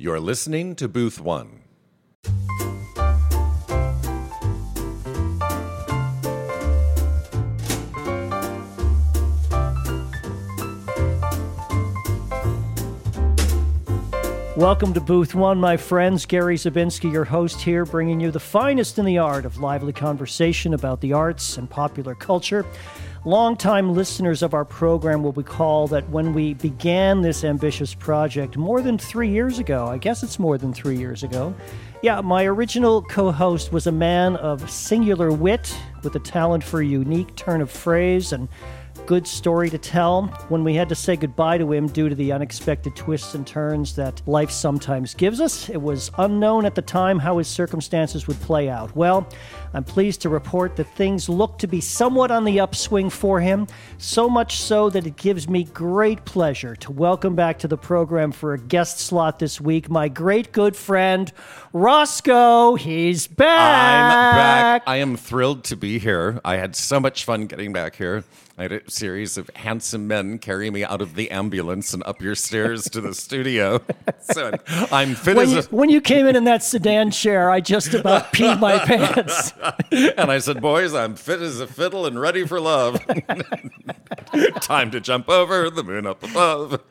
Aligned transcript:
You're 0.00 0.20
listening 0.20 0.76
to 0.76 0.86
Booth 0.86 1.20
One. 1.20 1.64
Welcome 14.56 14.94
to 14.94 15.00
Booth 15.00 15.34
One, 15.34 15.58
my 15.58 15.76
friends. 15.76 16.26
Gary 16.26 16.54
Zabinski, 16.54 17.12
your 17.12 17.24
host 17.24 17.60
here, 17.60 17.84
bringing 17.84 18.20
you 18.20 18.30
the 18.30 18.38
finest 18.38 19.00
in 19.00 19.04
the 19.04 19.18
art 19.18 19.44
of 19.44 19.58
lively 19.58 19.92
conversation 19.92 20.74
about 20.74 21.00
the 21.00 21.12
arts 21.12 21.56
and 21.56 21.68
popular 21.68 22.14
culture. 22.14 22.64
Longtime 23.28 23.92
listeners 23.92 24.42
of 24.42 24.54
our 24.54 24.64
program 24.64 25.22
will 25.22 25.32
recall 25.32 25.86
that 25.88 26.08
when 26.08 26.32
we 26.32 26.54
began 26.54 27.20
this 27.20 27.44
ambitious 27.44 27.92
project 27.92 28.56
more 28.56 28.80
than 28.80 28.96
three 28.96 29.28
years 29.28 29.58
ago, 29.58 29.86
I 29.86 29.98
guess 29.98 30.22
it's 30.22 30.38
more 30.38 30.56
than 30.56 30.72
three 30.72 30.96
years 30.96 31.22
ago, 31.22 31.54
yeah, 32.00 32.22
my 32.22 32.46
original 32.46 33.02
co 33.02 33.30
host 33.30 33.70
was 33.70 33.86
a 33.86 33.92
man 33.92 34.36
of 34.36 34.70
singular 34.70 35.30
wit 35.30 35.76
with 36.02 36.16
a 36.16 36.20
talent 36.20 36.64
for 36.64 36.80
a 36.80 36.86
unique 36.86 37.36
turn 37.36 37.60
of 37.60 37.70
phrase 37.70 38.32
and 38.32 38.48
good 39.08 39.26
story 39.26 39.70
to 39.70 39.78
tell. 39.78 40.26
When 40.50 40.64
we 40.64 40.74
had 40.74 40.90
to 40.90 40.94
say 40.94 41.16
goodbye 41.16 41.56
to 41.56 41.72
him 41.72 41.86
due 41.86 42.10
to 42.10 42.14
the 42.14 42.30
unexpected 42.30 42.94
twists 42.94 43.34
and 43.34 43.46
turns 43.46 43.96
that 43.96 44.20
life 44.28 44.50
sometimes 44.50 45.14
gives 45.14 45.40
us, 45.40 45.70
it 45.70 45.80
was 45.80 46.10
unknown 46.18 46.66
at 46.66 46.74
the 46.74 46.82
time 46.82 47.18
how 47.18 47.38
his 47.38 47.48
circumstances 47.48 48.26
would 48.26 48.38
play 48.42 48.68
out. 48.68 48.94
Well, 48.94 49.26
I'm 49.72 49.84
pleased 49.84 50.20
to 50.22 50.28
report 50.28 50.76
that 50.76 50.94
things 50.94 51.26
look 51.26 51.58
to 51.60 51.66
be 51.66 51.80
somewhat 51.80 52.30
on 52.30 52.44
the 52.44 52.60
upswing 52.60 53.08
for 53.08 53.40
him, 53.40 53.66
so 53.96 54.28
much 54.28 54.58
so 54.58 54.90
that 54.90 55.06
it 55.06 55.16
gives 55.16 55.48
me 55.48 55.64
great 55.64 56.26
pleasure 56.26 56.76
to 56.76 56.92
welcome 56.92 57.34
back 57.34 57.58
to 57.60 57.68
the 57.68 57.78
program 57.78 58.30
for 58.30 58.52
a 58.52 58.58
guest 58.58 58.98
slot 59.00 59.38
this 59.38 59.58
week 59.58 59.88
my 59.88 60.08
great 60.08 60.52
good 60.52 60.76
friend, 60.76 61.32
Roscoe. 61.72 62.74
He's 62.74 63.26
back. 63.26 64.12
I'm 64.12 64.36
back. 64.36 64.82
I 64.86 64.96
am 64.96 65.16
thrilled 65.16 65.64
to 65.64 65.76
be 65.76 65.98
here. 65.98 66.42
I 66.44 66.56
had 66.56 66.76
so 66.76 67.00
much 67.00 67.24
fun 67.24 67.46
getting 67.46 67.72
back 67.72 67.96
here. 67.96 68.22
I 68.58 68.62
had 68.62 68.72
a 68.72 68.90
series 68.90 69.38
of 69.38 69.48
handsome 69.54 70.08
men 70.08 70.40
carry 70.40 70.68
me 70.68 70.82
out 70.82 71.00
of 71.00 71.14
the 71.14 71.30
ambulance 71.30 71.94
and 71.94 72.02
up 72.02 72.20
your 72.20 72.34
stairs 72.34 72.90
to 72.90 73.00
the 73.00 73.14
studio. 73.14 73.80
So 74.20 74.52
I'm, 74.92 75.14
fit 75.14 75.36
When 75.36 75.46
as 75.46 75.52
you, 75.52 75.58
a. 75.60 75.62
when 75.74 75.88
you 75.88 76.00
came 76.02 76.26
in 76.26 76.36
in 76.36 76.44
that 76.44 76.62
sedan 76.62 77.10
chair, 77.10 77.50
I 77.50 77.60
just 77.60 77.94
about 77.94 78.32
peed 78.32 78.60
my 78.60 78.78
pants. 78.78 79.52
And 80.18 80.30
I 80.30 80.38
said, 80.38 80.60
Boys, 80.60 80.92
I'm 80.92 81.14
fit 81.14 81.40
as 81.40 81.60
a 81.60 81.66
fiddle 81.66 82.04
and 82.04 82.20
ready 82.20 82.46
for 82.46 82.60
love. 82.60 83.00
Time 84.60 84.90
to 84.90 85.00
jump 85.00 85.30
over 85.30 85.70
the 85.70 85.82
moon 85.82 86.06
up 86.06 86.22
above. 86.22 86.82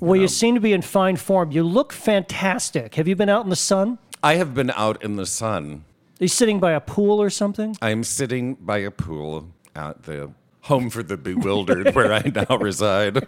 Well, 0.00 0.16
you 0.16 0.22
um, 0.22 0.28
seem 0.28 0.54
to 0.54 0.60
be 0.60 0.72
in 0.72 0.80
fine 0.80 1.16
form. 1.16 1.50
You 1.50 1.64
look 1.64 1.92
fantastic. 1.92 2.94
Have 2.94 3.06
you 3.08 3.16
been 3.16 3.28
out 3.28 3.44
in 3.44 3.50
the 3.50 3.56
sun? 3.56 3.98
I 4.22 4.36
have 4.36 4.54
been 4.54 4.70
out 4.70 5.02
in 5.02 5.16
the 5.16 5.26
sun. 5.26 5.84
Are 6.20 6.24
you 6.24 6.28
sitting 6.28 6.60
by 6.60 6.72
a 6.72 6.80
pool 6.80 7.20
or 7.20 7.28
something? 7.30 7.76
I'm 7.82 8.04
sitting 8.04 8.54
by 8.54 8.78
a 8.78 8.90
pool 8.90 9.48
at 9.74 10.04
the 10.04 10.30
home 10.68 10.90
for 10.90 11.02
the 11.02 11.16
bewildered 11.16 11.94
where 11.94 12.12
I 12.12 12.22
now 12.34 12.56
reside. 12.58 13.26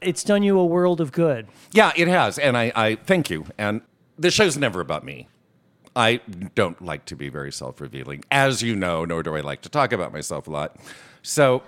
It's 0.00 0.24
done 0.24 0.42
you 0.42 0.58
a 0.58 0.64
world 0.66 1.00
of 1.00 1.12
good. 1.12 1.46
Yeah, 1.72 1.92
it 1.96 2.08
has. 2.08 2.38
And 2.38 2.56
I, 2.56 2.72
I 2.74 2.96
thank 2.96 3.30
you. 3.30 3.46
And 3.56 3.80
the 4.18 4.30
show's 4.30 4.56
never 4.58 4.80
about 4.80 5.04
me. 5.04 5.28
I 5.94 6.20
don't 6.54 6.80
like 6.82 7.04
to 7.06 7.16
be 7.16 7.28
very 7.28 7.52
self 7.52 7.80
revealing, 7.80 8.24
as 8.30 8.62
you 8.62 8.74
know, 8.74 9.04
nor 9.04 9.22
do 9.22 9.36
I 9.36 9.40
like 9.40 9.60
to 9.62 9.68
talk 9.68 9.92
about 9.92 10.12
myself 10.12 10.48
a 10.48 10.50
lot. 10.50 10.76
So, 11.22 11.62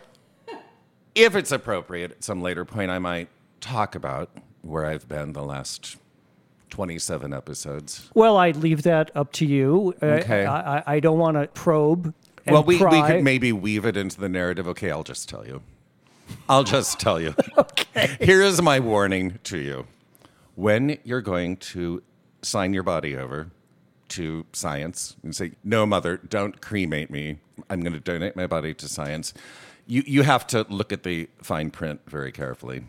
if 1.14 1.36
it's 1.36 1.52
appropriate 1.52 2.10
at 2.10 2.24
some 2.24 2.40
later 2.42 2.64
point, 2.64 2.90
I 2.90 2.98
might 2.98 3.28
talk 3.60 3.94
about 3.94 4.30
where 4.62 4.86
I've 4.86 5.06
been 5.08 5.32
the 5.34 5.44
last 5.44 5.96
27 6.70 7.32
episodes. 7.34 8.10
Well, 8.14 8.36
I 8.38 8.50
leave 8.52 8.82
that 8.82 9.10
up 9.14 9.30
to 9.34 9.46
you. 9.46 9.94
Uh, 10.02 10.06
Okay. 10.06 10.44
I, 10.46 10.78
I, 10.78 10.82
I 10.86 11.00
don't 11.00 11.18
want 11.18 11.36
to 11.36 11.46
probe. 11.48 12.14
Well, 12.46 12.62
we, 12.62 12.76
we 12.76 13.02
could 13.02 13.24
maybe 13.24 13.52
weave 13.52 13.86
it 13.86 13.96
into 13.96 14.20
the 14.20 14.28
narrative. 14.28 14.68
Okay, 14.68 14.90
I'll 14.90 15.02
just 15.02 15.28
tell 15.28 15.46
you. 15.46 15.62
I'll 16.48 16.64
just 16.64 17.00
tell 17.00 17.20
you. 17.20 17.34
okay. 17.58 18.16
Here 18.20 18.42
is 18.42 18.60
my 18.60 18.80
warning 18.80 19.38
to 19.44 19.58
you. 19.58 19.86
When 20.54 20.98
you're 21.04 21.22
going 21.22 21.56
to 21.58 22.02
sign 22.42 22.74
your 22.74 22.82
body 22.82 23.16
over 23.16 23.50
to 24.10 24.46
science 24.52 25.16
and 25.22 25.34
say, 25.34 25.52
no, 25.64 25.86
mother, 25.86 26.18
don't 26.18 26.60
cremate 26.60 27.10
me. 27.10 27.38
I'm 27.70 27.80
going 27.80 27.94
to 27.94 28.00
donate 28.00 28.36
my 28.36 28.46
body 28.46 28.74
to 28.74 28.88
science. 28.88 29.34
You, 29.86 30.02
you 30.06 30.22
have 30.22 30.46
to 30.48 30.66
look 30.68 30.92
at 30.92 31.02
the 31.02 31.28
fine 31.42 31.70
print 31.70 32.00
very 32.06 32.32
carefully. 32.32 32.84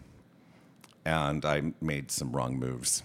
And 1.06 1.46
I 1.46 1.74
made 1.82 2.12
some 2.12 2.32
wrong 2.32 2.58
moves. 2.58 3.04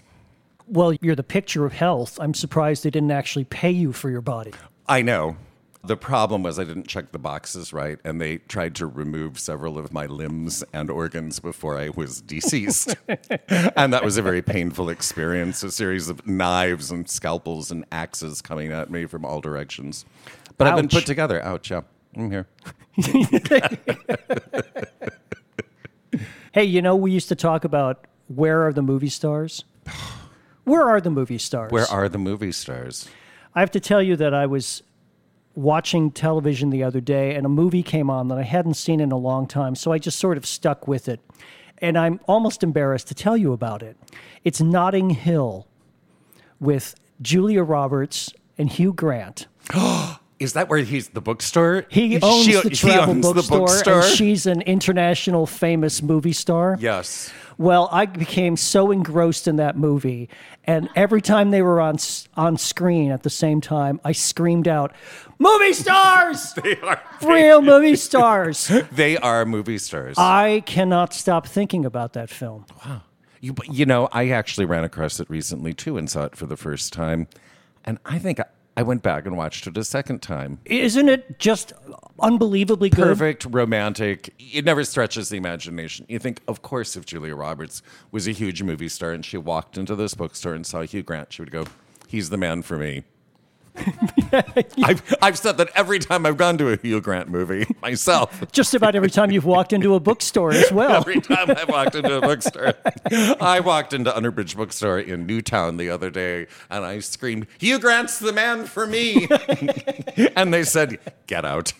Well, 0.67 0.93
you're 1.01 1.15
the 1.15 1.23
picture 1.23 1.65
of 1.65 1.73
health. 1.73 2.19
I'm 2.19 2.33
surprised 2.33 2.83
they 2.83 2.89
didn't 2.89 3.11
actually 3.11 3.45
pay 3.45 3.71
you 3.71 3.93
for 3.93 4.09
your 4.09 4.21
body. 4.21 4.53
I 4.87 5.01
know. 5.01 5.35
The 5.83 5.97
problem 5.97 6.43
was 6.43 6.59
I 6.59 6.63
didn't 6.63 6.87
check 6.87 7.11
the 7.11 7.19
boxes 7.19 7.73
right, 7.73 7.99
and 8.03 8.21
they 8.21 8.37
tried 8.37 8.75
to 8.75 8.85
remove 8.85 9.39
several 9.39 9.79
of 9.79 9.91
my 9.91 10.05
limbs 10.05 10.63
and 10.73 10.91
organs 10.91 11.39
before 11.39 11.77
I 11.77 11.89
was 11.89 12.21
deceased. 12.21 12.95
and 13.47 13.91
that 13.91 14.03
was 14.03 14.17
a 14.17 14.21
very 14.21 14.43
painful 14.43 14.89
experience 14.89 15.63
a 15.63 15.71
series 15.71 16.07
of 16.07 16.27
knives 16.27 16.91
and 16.91 17.09
scalpels 17.09 17.71
and 17.71 17.85
axes 17.91 18.41
coming 18.41 18.71
at 18.71 18.91
me 18.91 19.05
from 19.07 19.25
all 19.25 19.41
directions. 19.41 20.05
But 20.57 20.67
I've 20.67 20.75
been 20.75 20.87
put 20.87 21.07
together. 21.07 21.43
Ouch, 21.43 21.71
yeah. 21.71 21.81
I'm 22.15 22.29
here. 22.29 22.47
Hey, 26.53 26.65
you 26.65 26.81
know, 26.81 26.97
we 26.97 27.11
used 27.11 27.29
to 27.29 27.35
talk 27.35 27.63
about 27.63 28.05
where 28.27 28.67
are 28.67 28.73
the 28.73 28.81
movie 28.81 29.09
stars? 29.09 29.63
Where 30.63 30.83
are 30.87 31.01
the 31.01 31.09
movie 31.09 31.39
stars? 31.39 31.71
Where 31.71 31.89
are 31.89 32.07
the 32.07 32.19
movie 32.19 32.51
stars? 32.51 33.09
I 33.55 33.61
have 33.61 33.71
to 33.71 33.79
tell 33.79 34.01
you 34.01 34.15
that 34.17 34.31
I 34.31 34.45
was 34.45 34.83
watching 35.55 36.11
television 36.11 36.69
the 36.69 36.83
other 36.83 37.01
day 37.01 37.35
and 37.35 37.45
a 37.45 37.49
movie 37.49 37.83
came 37.83 38.09
on 38.09 38.27
that 38.29 38.37
I 38.37 38.43
hadn't 38.43 38.75
seen 38.75 38.99
in 38.99 39.11
a 39.11 39.17
long 39.17 39.47
time, 39.47 39.75
so 39.75 39.91
I 39.91 39.97
just 39.97 40.17
sort 40.17 40.37
of 40.37 40.45
stuck 40.45 40.87
with 40.87 41.07
it. 41.07 41.19
And 41.79 41.97
I'm 41.97 42.19
almost 42.27 42.63
embarrassed 42.63 43.07
to 43.07 43.15
tell 43.15 43.35
you 43.35 43.53
about 43.53 43.81
it. 43.81 43.97
It's 44.43 44.61
Notting 44.61 45.11
Hill 45.11 45.67
with 46.59 46.95
Julia 47.21 47.63
Roberts 47.63 48.31
and 48.57 48.69
Hugh 48.69 48.93
Grant. 48.93 49.47
Is 50.41 50.53
that 50.53 50.69
where 50.69 50.79
he's 50.79 51.09
the 51.09 51.21
bookstore? 51.21 51.85
He 51.89 52.19
owns 52.21 52.45
She- 52.45 52.53
the 52.53 52.69
he 52.69 52.75
travel 52.75 53.11
owns 53.11 53.27
the 53.27 53.33
bookstore, 53.35 53.59
bookstore? 53.67 54.01
and 54.01 54.05
she's 54.15 54.45
an 54.47 54.61
international 54.61 55.45
famous 55.45 56.01
movie 56.01 56.33
star. 56.33 56.77
Yes. 56.79 57.31
Well, 57.57 57.89
I 57.91 58.07
became 58.07 58.57
so 58.57 58.89
engrossed 58.89 59.47
in 59.47 59.57
that 59.57 59.77
movie, 59.77 60.29
and 60.63 60.89
every 60.95 61.21
time 61.21 61.51
they 61.51 61.61
were 61.61 61.79
on 61.79 61.97
on 62.35 62.57
screen 62.57 63.11
at 63.11 63.21
the 63.21 63.29
same 63.29 63.61
time, 63.61 64.01
I 64.03 64.13
screamed 64.13 64.67
out, 64.67 64.93
"Movie 65.37 65.73
stars! 65.73 66.53
They 66.63 66.75
are, 66.81 66.99
Real 67.21 67.61
movie 67.61 67.95
stars!" 67.95 68.71
they 68.91 69.15
are 69.17 69.45
movie 69.45 69.77
stars. 69.77 70.17
I 70.17 70.63
cannot 70.65 71.13
stop 71.13 71.45
thinking 71.45 71.85
about 71.85 72.13
that 72.13 72.31
film. 72.31 72.65
Wow. 72.83 73.01
You, 73.41 73.53
you 73.69 73.85
know, 73.85 74.07
I 74.11 74.29
actually 74.29 74.65
ran 74.65 74.83
across 74.83 75.19
it 75.19 75.29
recently 75.29 75.73
too 75.75 75.97
and 75.97 76.09
saw 76.09 76.25
it 76.25 76.35
for 76.35 76.47
the 76.47 76.57
first 76.57 76.93
time. 76.93 77.27
And 77.85 77.99
I 78.05 78.17
think 78.17 78.39
I, 78.39 78.45
I 78.77 78.83
went 78.83 79.03
back 79.03 79.25
and 79.25 79.35
watched 79.35 79.67
it 79.67 79.77
a 79.77 79.83
second 79.83 80.21
time. 80.21 80.59
Isn't 80.65 81.09
it 81.09 81.39
just 81.39 81.73
unbelievably 82.19 82.91
good? 82.91 83.03
Perfect, 83.03 83.45
romantic. 83.45 84.33
It 84.39 84.63
never 84.63 84.83
stretches 84.83 85.29
the 85.29 85.37
imagination. 85.37 86.05
You 86.07 86.19
think, 86.19 86.41
of 86.47 86.61
course, 86.61 86.95
if 86.95 87.05
Julia 87.05 87.35
Roberts 87.35 87.81
was 88.11 88.27
a 88.27 88.31
huge 88.31 88.63
movie 88.63 88.87
star 88.87 89.11
and 89.11 89.25
she 89.25 89.37
walked 89.37 89.77
into 89.77 89.95
this 89.95 90.13
bookstore 90.13 90.53
and 90.53 90.65
saw 90.65 90.83
Hugh 90.83 91.03
Grant, 91.03 91.33
she 91.33 91.41
would 91.41 91.51
go, 91.51 91.65
he's 92.07 92.29
the 92.29 92.37
man 92.37 92.61
for 92.61 92.77
me. 92.77 93.03
I've, 94.83 95.15
I've 95.21 95.37
said 95.37 95.57
that 95.57 95.69
every 95.75 95.99
time 95.99 96.25
I've 96.25 96.37
gone 96.37 96.57
to 96.57 96.69
a 96.69 96.77
Hugh 96.77 97.01
Grant 97.01 97.29
movie 97.29 97.65
myself. 97.81 98.43
Just 98.51 98.73
about 98.73 98.95
every 98.95 99.09
time 99.09 99.31
you've 99.31 99.45
walked 99.45 99.73
into 99.73 99.95
a 99.95 99.99
bookstore 99.99 100.51
as 100.51 100.71
well. 100.71 100.91
Every 100.91 101.21
time 101.21 101.51
I 101.51 101.63
walked 101.63 101.95
into 101.95 102.17
a 102.17 102.21
bookstore, 102.21 102.73
I 103.39 103.59
walked 103.59 103.93
into 103.93 104.15
Unabridged 104.15 104.57
Bookstore 104.57 104.99
in 104.99 105.25
Newtown 105.25 105.77
the 105.77 105.89
other 105.89 106.09
day, 106.09 106.47
and 106.69 106.85
I 106.85 106.99
screamed, 106.99 107.47
"Hugh 107.59 107.79
Grant's 107.79 108.19
the 108.19 108.33
man 108.33 108.65
for 108.65 108.85
me!" 108.85 109.27
and 110.35 110.53
they 110.53 110.63
said, 110.63 110.99
"Get 111.27 111.45
out, 111.45 111.73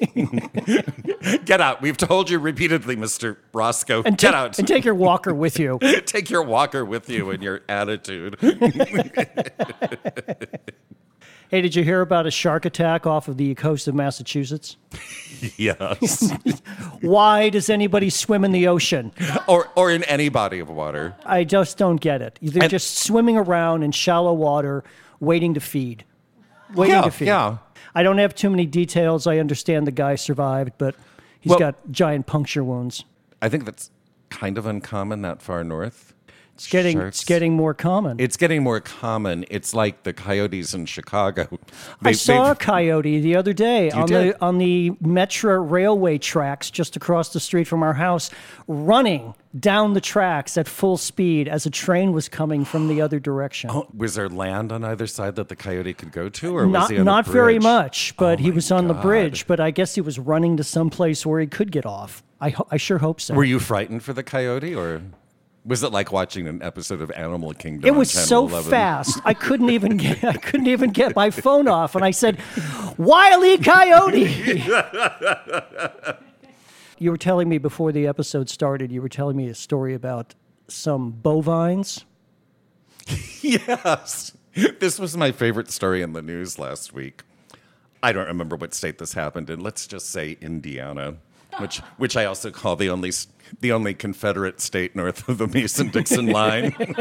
get 1.46 1.62
out! 1.62 1.82
We've 1.82 1.98
told 1.98 2.30
you 2.30 2.40
repeatedly, 2.40 2.96
Mister 2.96 3.38
Roscoe. 3.54 4.02
and 4.04 4.18
get 4.18 4.32
take, 4.32 4.36
out! 4.36 4.60
and 4.60 4.68
take 4.68 4.86
your 4.86 4.96
walker 4.96 5.34
with 5.34 5.60
you. 5.60 5.80
Take 6.06 6.30
your 6.30 6.44
walker 6.44 6.86
with 6.86 7.10
you 7.10 7.30
and 7.32 7.44
your 7.44 7.62
attitude." 7.68 8.38
Hey, 11.52 11.60
did 11.60 11.76
you 11.76 11.84
hear 11.84 12.00
about 12.00 12.26
a 12.26 12.32
shark 12.32 12.64
attack 12.64 13.06
off 13.06 13.28
of 13.28 13.36
the 13.36 13.54
coast 13.56 13.90
of 13.90 13.94
Massachusetts? 13.94 14.78
yes, 15.58 16.32
Why 17.02 17.50
does 17.50 17.70
anybody 17.70 18.10
swim 18.10 18.46
in 18.46 18.54
the 18.54 18.68
ocean? 18.70 19.12
or 19.50 19.68
or 19.76 19.92
in 19.92 20.04
any 20.06 20.30
body 20.30 20.60
of 20.60 20.70
water. 20.70 21.14
I 21.26 21.44
just 21.44 21.78
don't 21.78 22.00
get 22.00 22.22
it. 22.22 22.40
They're 22.42 22.64
And- 22.64 22.70
just 22.72 23.00
swimming 23.00 23.36
around 23.36 23.84
in 23.84 23.92
shallow 23.92 24.34
water, 24.34 24.86
waiting 25.20 25.54
to 25.56 25.60
feed. 25.60 26.06
Waiting 26.74 26.96
Yeah, 26.96 27.02
to 27.02 27.12
feed. 27.12 27.26
yeah. 27.28 27.58
I 27.94 28.02
don't 28.04 28.18
have 28.20 28.34
too 28.34 28.50
many 28.50 28.66
details. 28.66 29.28
I 29.28 29.38
understand 29.40 29.86
the 29.86 29.92
guy 29.92 30.16
survived, 30.16 30.72
but 30.78 30.96
he's 31.42 31.50
Well- 31.50 31.60
got 31.60 31.76
giant 31.92 32.28
puncture 32.28 32.64
wounds. 32.64 33.04
I 33.42 33.50
think 33.50 33.66
that's 33.66 33.92
kind 34.30 34.58
of 34.58 34.66
uncommon 34.66 35.22
that 35.24 35.42
far 35.42 35.66
north. 35.66 36.14
It's 36.62 36.70
getting 36.70 37.00
Sharks. 37.00 37.18
it's 37.18 37.26
getting 37.26 37.56
more 37.56 37.74
common. 37.74 38.20
It's 38.20 38.38
getting 38.38 38.62
more 38.62 38.80
common. 38.80 39.46
It's 39.50 39.74
like 39.74 40.04
the 40.04 40.14
coyotes 40.14 40.76
in 40.76 40.86
Chicago. 40.86 41.48
I 42.04 42.12
saw 42.12 42.52
a 42.52 42.56
coyote 42.56 43.20
the 43.20 43.36
other 43.36 43.52
day 43.52 43.90
on 43.90 44.08
did? 44.08 44.36
the 44.36 44.42
on 44.44 44.60
the 44.60 44.92
Metra 45.02 45.60
railway 45.68 46.20
tracks 46.20 46.70
just 46.70 46.96
across 46.96 47.34
the 47.34 47.40
street 47.40 47.64
from 47.64 47.82
our 47.82 47.96
house, 47.96 48.30
running 48.68 49.34
down 49.60 49.94
the 49.96 50.02
tracks 50.02 50.56
at 50.56 50.68
full 50.68 50.98
speed 50.98 51.48
as 51.48 51.66
a 51.66 51.72
train 51.72 52.12
was 52.12 52.30
coming 52.30 52.64
from 52.64 52.88
the 52.88 53.02
other 53.02 53.20
direction. 53.20 53.72
Oh, 53.72 53.88
was 53.98 54.14
there 54.14 54.30
land 54.30 54.72
on 54.72 54.84
either 54.84 55.08
side 55.08 55.38
that 55.38 55.50
the 55.50 55.56
coyote 55.56 55.96
could 55.96 56.12
go 56.12 56.30
to, 56.30 56.56
or 56.56 56.68
was 56.68 56.74
not 56.74 56.92
he 56.92 57.00
on 57.00 57.06
not 57.06 57.26
very 57.26 57.58
much, 57.58 58.16
but 58.18 58.40
oh 58.40 58.44
he 58.44 58.52
was 58.52 58.72
on 58.72 58.88
the 58.88 58.94
bridge. 58.94 59.48
But 59.48 59.60
I 59.60 59.72
guess 59.72 59.96
he 59.96 60.02
was 60.02 60.20
running 60.20 60.58
to 60.58 60.64
some 60.64 60.92
place 60.92 61.26
where 61.26 61.40
he 61.42 61.48
could 61.48 61.72
get 61.72 61.88
off. 61.88 62.22
I 62.40 62.50
ho- 62.50 62.68
I 62.70 62.78
sure 62.78 63.00
hope 63.00 63.20
so. 63.20 63.34
Were 63.34 63.44
you 63.44 63.60
frightened 63.60 64.04
for 64.04 64.14
the 64.14 64.24
coyote, 64.24 64.76
or 64.76 65.02
was 65.64 65.84
it 65.84 65.92
like 65.92 66.12
watching 66.12 66.48
an 66.48 66.62
episode 66.64 67.02
of 67.02 67.12
Animal 67.12 67.54
Kingdom? 67.54 67.88
It 67.88 67.96
was 67.96 68.12
so 68.12 68.48
11? 68.48 68.70
fast. 68.72 69.20
I 69.26 69.34
couldn't 69.34 69.70
even 69.70 69.98
get 69.98 70.24
I 70.24 70.34
couldn't 70.38 70.68
even 70.68 70.92
get 70.92 71.16
my 71.16 71.30
phone 71.30 71.68
off 71.68 71.96
and 71.96 72.04
I 72.04 72.12
said, 72.12 72.40
"Wile 72.98 73.46
E. 73.46 73.58
Coyote." 73.58 74.64
you 76.98 77.12
were 77.12 77.18
telling 77.18 77.50
me 77.50 77.58
before 77.58 77.92
the 77.92 78.08
episode 78.08 78.50
started, 78.50 78.92
you 78.92 79.02
were 79.02 79.10
telling 79.10 79.38
me 79.38 79.48
a 79.48 79.56
story 79.56 79.94
about 79.94 80.36
some 80.68 81.12
bovines. 81.12 82.06
Yes. 83.42 84.34
This 84.54 85.00
was 85.00 85.18
my 85.18 85.32
favorite 85.32 85.72
story 85.72 86.02
in 86.04 86.14
the 86.14 86.22
news 86.22 86.60
last 86.60 86.94
week. 86.94 87.24
I 88.04 88.12
don't 88.12 88.28
remember 88.28 88.56
what 88.56 88.74
state 88.74 89.00
this 89.00 89.14
happened 89.14 89.50
in. 89.50 89.62
Let's 89.62 89.88
just 89.88 90.10
say 90.12 90.38
Indiana, 90.42 91.16
which 91.58 91.80
which 91.98 92.16
I 92.16 92.26
also 92.26 92.52
call 92.52 92.76
the 92.76 92.90
only 92.90 93.12
the 93.60 93.72
only 93.72 93.94
Confederate 93.94 94.62
state 94.62 94.96
north 94.96 95.28
of 95.28 95.38
the 95.38 95.48
Mason-Dixon 95.48 96.28
line. 96.28 96.76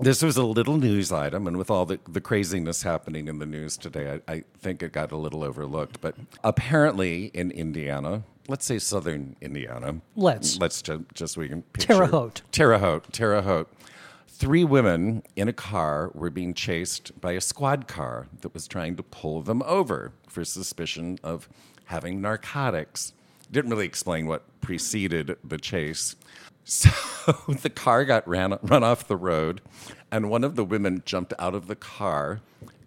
this 0.00 0.22
was 0.22 0.36
a 0.36 0.44
little 0.44 0.76
news 0.76 1.12
item, 1.12 1.46
and 1.46 1.56
with 1.56 1.70
all 1.70 1.84
the, 1.86 1.98
the 2.08 2.20
craziness 2.20 2.82
happening 2.82 3.28
in 3.28 3.38
the 3.38 3.46
news 3.46 3.76
today, 3.76 4.20
I, 4.28 4.32
I 4.32 4.44
think 4.58 4.82
it 4.82 4.92
got 4.92 5.12
a 5.12 5.16
little 5.16 5.42
overlooked. 5.44 6.00
But 6.00 6.14
apparently, 6.44 7.26
in 7.34 7.50
Indiana, 7.50 8.22
let's 8.48 8.64
say 8.64 8.78
southern 8.78 9.36
Indiana, 9.40 10.00
Let's. 10.16 10.58
let's 10.58 10.80
ju- 10.82 11.04
just 11.14 11.34
so 11.34 11.40
we 11.40 11.48
can 11.48 11.62
picture 11.62 11.94
Terre 11.94 12.06
Haute. 12.06 12.42
Terre 12.52 12.78
Haute, 12.78 13.12
Terre 13.12 13.42
Haute. 13.42 13.68
Three 14.28 14.62
women 14.62 15.24
in 15.34 15.48
a 15.48 15.52
car 15.52 16.12
were 16.14 16.30
being 16.30 16.54
chased 16.54 17.20
by 17.20 17.32
a 17.32 17.40
squad 17.40 17.88
car 17.88 18.28
that 18.42 18.54
was 18.54 18.68
trying 18.68 18.94
to 18.96 19.02
pull 19.02 19.42
them 19.42 19.62
over 19.66 20.12
for 20.28 20.44
suspicion 20.44 21.18
of 21.24 21.48
having 21.86 22.20
narcotics. 22.20 23.14
Didn't 23.50 23.70
really 23.70 23.86
explain 23.86 24.26
what 24.26 24.60
preceded 24.60 25.36
the 25.44 25.58
chase. 25.58 26.16
So 26.70 26.90
the 27.48 27.70
car 27.70 28.04
got 28.04 28.28
ran, 28.28 28.58
run 28.60 28.84
off 28.84 29.08
the 29.08 29.16
road, 29.16 29.62
and 30.10 30.28
one 30.28 30.44
of 30.44 30.54
the 30.54 30.66
women 30.66 31.02
jumped 31.06 31.32
out 31.38 31.54
of 31.54 31.66
the 31.66 31.74
car 31.74 32.42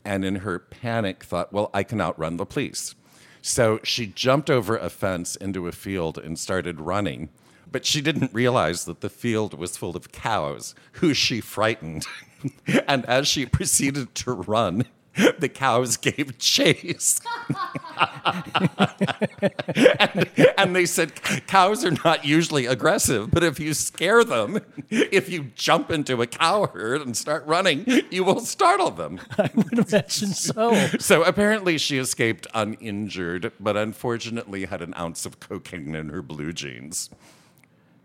and, 0.06 0.24
in 0.24 0.36
her 0.36 0.60
panic, 0.60 1.24
thought, 1.24 1.52
Well, 1.52 1.72
I 1.74 1.81
can 1.81 2.00
outrun 2.00 2.38
the 2.38 2.46
police. 2.46 2.94
So 3.42 3.80
she 3.84 4.06
jumped 4.06 4.52
over 4.52 4.78
a 4.78 4.90
fence 4.90 5.36
into 5.36 5.68
a 5.68 5.72
field 5.72 6.19
and 6.19 6.38
started 6.38 6.80
running. 6.80 7.30
But 7.72 7.86
she 7.86 8.02
didn't 8.02 8.34
realize 8.34 8.86
that 8.86 9.02
the 9.02 9.10
field 9.10 9.58
was 9.58 9.78
full 9.78 9.98
of 9.98 10.12
cows 10.12 10.75
who 10.94 11.13
she 11.13 11.42
frightened. 11.42 12.06
and 12.88 13.06
as 13.06 13.28
she 13.28 13.46
proceeded 13.46 14.13
to 14.16 14.34
run, 14.34 14.86
the 15.40 15.50
cows 15.50 15.98
gave 15.98 16.38
chase. 16.38 17.19
and, 20.00 20.30
and 20.58 20.75
they 20.75 20.86
said 20.86 21.22
cows 21.48 21.84
are 21.84 21.92
not 22.04 22.24
usually 22.24 22.66
aggressive, 22.66 23.30
but 23.30 23.44
if 23.44 23.60
you 23.60 23.74
scare 23.74 24.24
them, 24.24 24.60
if 24.90 25.28
you 25.30 25.52
jump 25.56 25.92
into 25.92 26.22
a 26.22 26.28
cow 26.28 26.68
herd 26.68 27.02
and 27.02 27.18
start 27.18 27.46
running, 27.46 27.86
you 28.10 28.24
will 28.24 28.40
startle 28.40 28.92
them. 28.92 29.19
I 29.38 29.50
would 29.54 29.80
imagine 29.80 30.30
so. 30.30 30.74
So 31.00 31.24
apparently 31.24 31.78
she 31.78 31.98
escaped 31.98 32.48
uninjured, 32.54 33.52
but 33.60 33.75
unfortunately 33.75 34.66
had 34.66 34.81
an 34.81 34.94
ounce 34.98 35.25
of 35.25 35.40
cocaine 35.40 35.94
in 35.94 36.10
her 36.10 36.22
blue 36.22 36.54
jeans. 36.54 37.10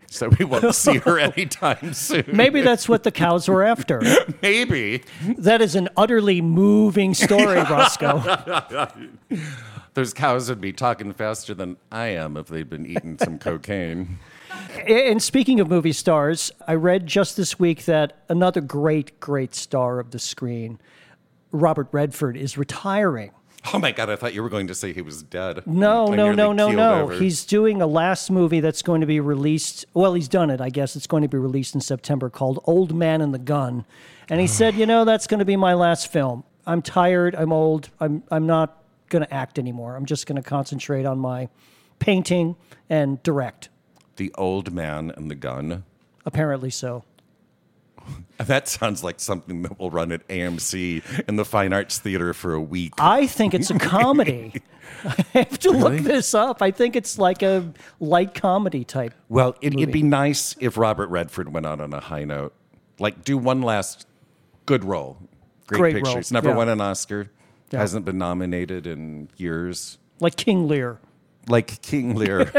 So 0.09 0.29
we 0.39 0.45
won't 0.45 0.73
see 0.75 0.97
her 0.97 1.19
anytime 1.19 1.93
soon. 1.93 2.25
Maybe 2.27 2.61
that's 2.61 2.87
what 2.89 3.03
the 3.03 3.11
cows 3.11 3.47
were 3.47 3.63
after. 3.63 4.01
Maybe. 4.41 5.03
That 5.37 5.61
is 5.61 5.75
an 5.75 5.89
utterly 5.95 6.41
moving 6.41 7.13
story, 7.13 7.57
Roscoe. 7.57 8.89
Those 9.93 10.13
cows 10.13 10.49
would 10.49 10.61
be 10.61 10.73
talking 10.73 11.11
faster 11.11 11.53
than 11.53 11.77
I 11.91 12.07
am 12.07 12.37
if 12.37 12.47
they'd 12.47 12.69
been 12.69 12.85
eating 12.85 13.17
some 13.17 13.39
cocaine. 13.39 14.19
And 14.87 15.21
speaking 15.21 15.59
of 15.59 15.69
movie 15.69 15.91
stars, 15.91 16.51
I 16.67 16.75
read 16.75 17.07
just 17.07 17.35
this 17.35 17.57
week 17.57 17.85
that 17.85 18.17
another 18.29 18.61
great, 18.61 19.19
great 19.19 19.55
star 19.55 19.99
of 19.99 20.11
the 20.11 20.19
screen, 20.19 20.79
Robert 21.51 21.87
Redford, 21.91 22.37
is 22.37 22.57
retiring. 22.57 23.31
Oh 23.73 23.79
my 23.79 23.91
God, 23.91 24.09
I 24.09 24.15
thought 24.15 24.33
you 24.33 24.43
were 24.43 24.49
going 24.49 24.67
to 24.67 24.75
say 24.75 24.93
he 24.93 25.01
was 25.01 25.23
dead. 25.23 25.65
No, 25.65 26.13
I 26.13 26.15
no, 26.15 26.31
no, 26.31 26.53
no, 26.53 26.71
no. 26.71 27.01
over. 27.01 27.13
He's 27.15 27.43
doing 27.43 27.81
a 27.81 27.87
last 27.87 28.29
movie 28.29 28.59
that's 28.59 28.81
going 28.81 29.01
to 29.01 29.07
be 29.07 29.19
released. 29.19 29.85
Well, 29.93 30.13
he's 30.13 30.27
done 30.27 30.49
it, 30.49 30.61
I 30.61 30.69
guess. 30.69 30.95
It's 30.95 31.07
going 31.07 31.23
to 31.23 31.27
be 31.27 31.37
released 31.37 31.75
in 31.75 31.81
September 31.81 32.29
called 32.29 32.59
Old 32.65 32.93
Man 32.93 33.21
and 33.21 33.33
the 33.33 33.39
Gun. 33.39 33.85
And 34.29 34.39
he 34.39 34.47
said, 34.59 34.75
you 34.75 34.85
know, 34.85 35.05
that's 35.05 35.27
going 35.27 35.39
to 35.39 35.45
be 35.45 35.55
my 35.55 35.73
last 35.73 36.11
film. 36.11 36.43
I'm 36.65 36.81
tired. 36.81 37.35
I'm 37.35 37.51
old. 37.51 37.89
I'm, 37.99 38.23
I'm 38.29 38.45
not 38.45 38.83
going 39.09 39.23
to 39.23 39.33
act 39.33 39.57
anymore. 39.57 39.95
I'm 39.95 40.05
just 40.05 40.27
going 40.27 40.41
to 40.41 40.47
concentrate 40.47 41.05
on 41.05 41.17
my 41.17 41.49
painting 41.99 42.55
and 42.89 43.21
direct. 43.23 43.69
The 44.17 44.33
old 44.37 44.71
man 44.71 45.11
and 45.15 45.29
the 45.29 45.35
gun. 45.35 45.83
Apparently 46.25 46.69
so. 46.69 47.03
That 48.39 48.67
sounds 48.67 49.03
like 49.03 49.19
something 49.19 49.63
that 49.63 49.79
will 49.79 49.89
run 49.89 50.11
at 50.11 50.27
AMC 50.27 51.01
in 51.27 51.37
the 51.37 51.43
Fine 51.43 51.73
Arts 51.73 51.97
Theater 51.97 52.35
for 52.35 52.53
a 52.53 52.61
week. 52.61 52.93
I 52.99 53.25
think 53.25 53.55
it's 53.55 53.71
a 53.71 53.79
comedy. 53.79 54.61
I 55.03 55.25
have 55.39 55.57
to 55.59 55.71
Really? 55.71 55.97
look 55.97 56.05
this 56.05 56.35
up. 56.35 56.61
I 56.61 56.69
think 56.69 56.95
it's 56.95 57.17
like 57.17 57.41
a 57.41 57.73
light 57.99 58.35
comedy 58.35 58.83
type. 58.83 59.15
Well, 59.27 59.55
it, 59.61 59.73
it'd 59.73 59.91
be 59.91 60.03
nice 60.03 60.55
if 60.59 60.77
Robert 60.77 61.07
Redford 61.07 61.51
went 61.51 61.65
out 61.65 61.81
on 61.81 61.93
a 61.95 61.99
high 61.99 62.25
note. 62.25 62.53
Like, 62.99 63.23
do 63.23 63.39
one 63.39 63.63
last 63.63 64.05
good 64.67 64.83
role. 64.83 65.17
Great, 65.65 65.79
Great 65.79 65.95
picture. 65.95 66.07
role, 66.09 66.17
He's 66.17 66.31
never 66.31 66.49
yeah. 66.49 66.55
won 66.57 66.69
an 66.69 66.79
Oscar. 66.79 67.31
Yeah. 67.71 67.79
Hasn't 67.79 68.05
been 68.05 68.19
nominated 68.19 68.85
in 68.85 69.29
years. 69.37 69.97
Like 70.19 70.35
King 70.35 70.67
Lear. 70.67 70.99
Like 71.47 71.81
King 71.81 72.13
Lear, 72.13 72.51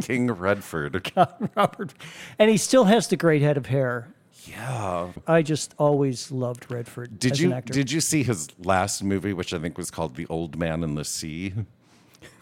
King 0.00 0.30
Redford. 0.30 1.12
God, 1.14 1.50
Robert. 1.54 1.92
And 2.38 2.50
he 2.50 2.56
still 2.56 2.84
has 2.84 3.08
the 3.08 3.16
great 3.16 3.42
head 3.42 3.56
of 3.58 3.66
hair. 3.66 4.14
Yeah. 4.46 5.08
I 5.26 5.42
just 5.42 5.74
always 5.78 6.30
loved 6.32 6.70
Redford 6.70 7.18
Did 7.18 7.32
as 7.32 7.40
you 7.40 7.48
an 7.48 7.54
actor. 7.58 7.72
did 7.72 7.92
you 7.92 8.00
see 8.00 8.22
his 8.22 8.48
last 8.58 9.02
movie, 9.02 9.32
which 9.32 9.52
I 9.54 9.58
think 9.58 9.78
was 9.78 9.90
called 9.90 10.16
The 10.16 10.26
Old 10.28 10.58
Man 10.58 10.82
in 10.82 10.94
the 10.94 11.04
Sea? 11.04 11.52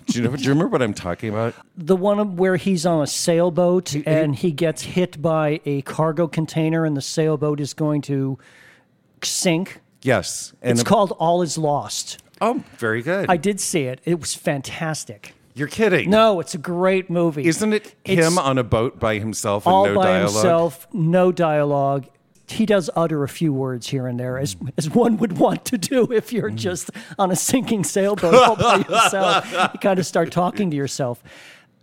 Do 0.07 0.19
you 0.19 0.25
know? 0.29 0.35
Do 0.35 0.43
you 0.43 0.49
remember 0.49 0.69
what 0.73 0.83
I'm 0.83 0.95
talking 0.95 1.29
about? 1.29 1.55
the 1.77 1.95
one 1.97 2.37
where 2.37 2.57
he's 2.57 2.85
on 2.87 3.03
a 3.03 3.07
sailboat 3.07 3.95
and 4.07 4.35
he 4.35 4.51
gets 4.51 4.83
hit 4.83 5.21
by 5.23 5.61
a 5.65 5.83
cargo 5.83 6.27
container 6.27 6.85
and 6.85 6.97
the 6.97 7.03
sailboat 7.03 7.61
is 7.61 7.75
going 7.75 8.01
to 8.03 8.39
sink. 9.23 9.81
Yes. 10.03 10.53
And 10.63 10.73
It's 10.79 10.89
called 10.89 11.13
All 11.19 11.43
Is 11.43 11.59
Lost. 11.59 12.23
oh, 12.41 12.65
very 12.79 13.03
good. 13.03 13.29
I 13.29 13.37
did 13.37 13.61
see 13.61 13.83
it. 13.83 14.01
It 14.05 14.19
was 14.19 14.35
fantastic. 14.35 15.35
You're 15.61 15.69
kidding. 15.69 16.09
No, 16.09 16.41
it's 16.41 16.55
a 16.55 16.59
great 16.59 17.11
movie. 17.11 17.45
Isn't 17.45 17.73
it 17.75 17.95
It's 18.05 18.27
him 18.27 18.39
on 18.39 18.57
a 18.57 18.65
boat 18.65 18.99
by 18.99 19.19
himself 19.19 19.67
and 19.67 19.75
all 19.75 19.85
no 19.85 19.95
by 19.95 20.05
dialogue? 20.07 20.33
himself, 20.33 20.87
no 20.95 21.31
dialogue. 21.31 22.07
He 22.49 22.65
does 22.67 22.89
utter 22.97 23.23
a 23.23 23.29
few 23.29 23.53
words 23.53 23.87
here 23.89 24.07
and 24.07 24.19
there, 24.19 24.39
as 24.39 24.57
as 24.79 24.89
one 24.91 25.19
would 25.19 25.37
want 25.39 25.67
to 25.67 25.77
do 25.79 26.11
if 26.11 26.31
Mm. 26.31 26.33
you're 26.33 26.51
just 26.51 26.91
on 27.19 27.31
a 27.31 27.37
sinking 27.37 27.85
sailboat 27.85 28.35
all 28.35 28.57
by 28.57 28.77
yourself. 28.79 29.53
You 29.75 29.79
kind 29.83 29.99
of 30.01 30.07
start 30.07 30.33
talking 30.33 30.71
to 30.71 30.77
yourself. 30.77 31.23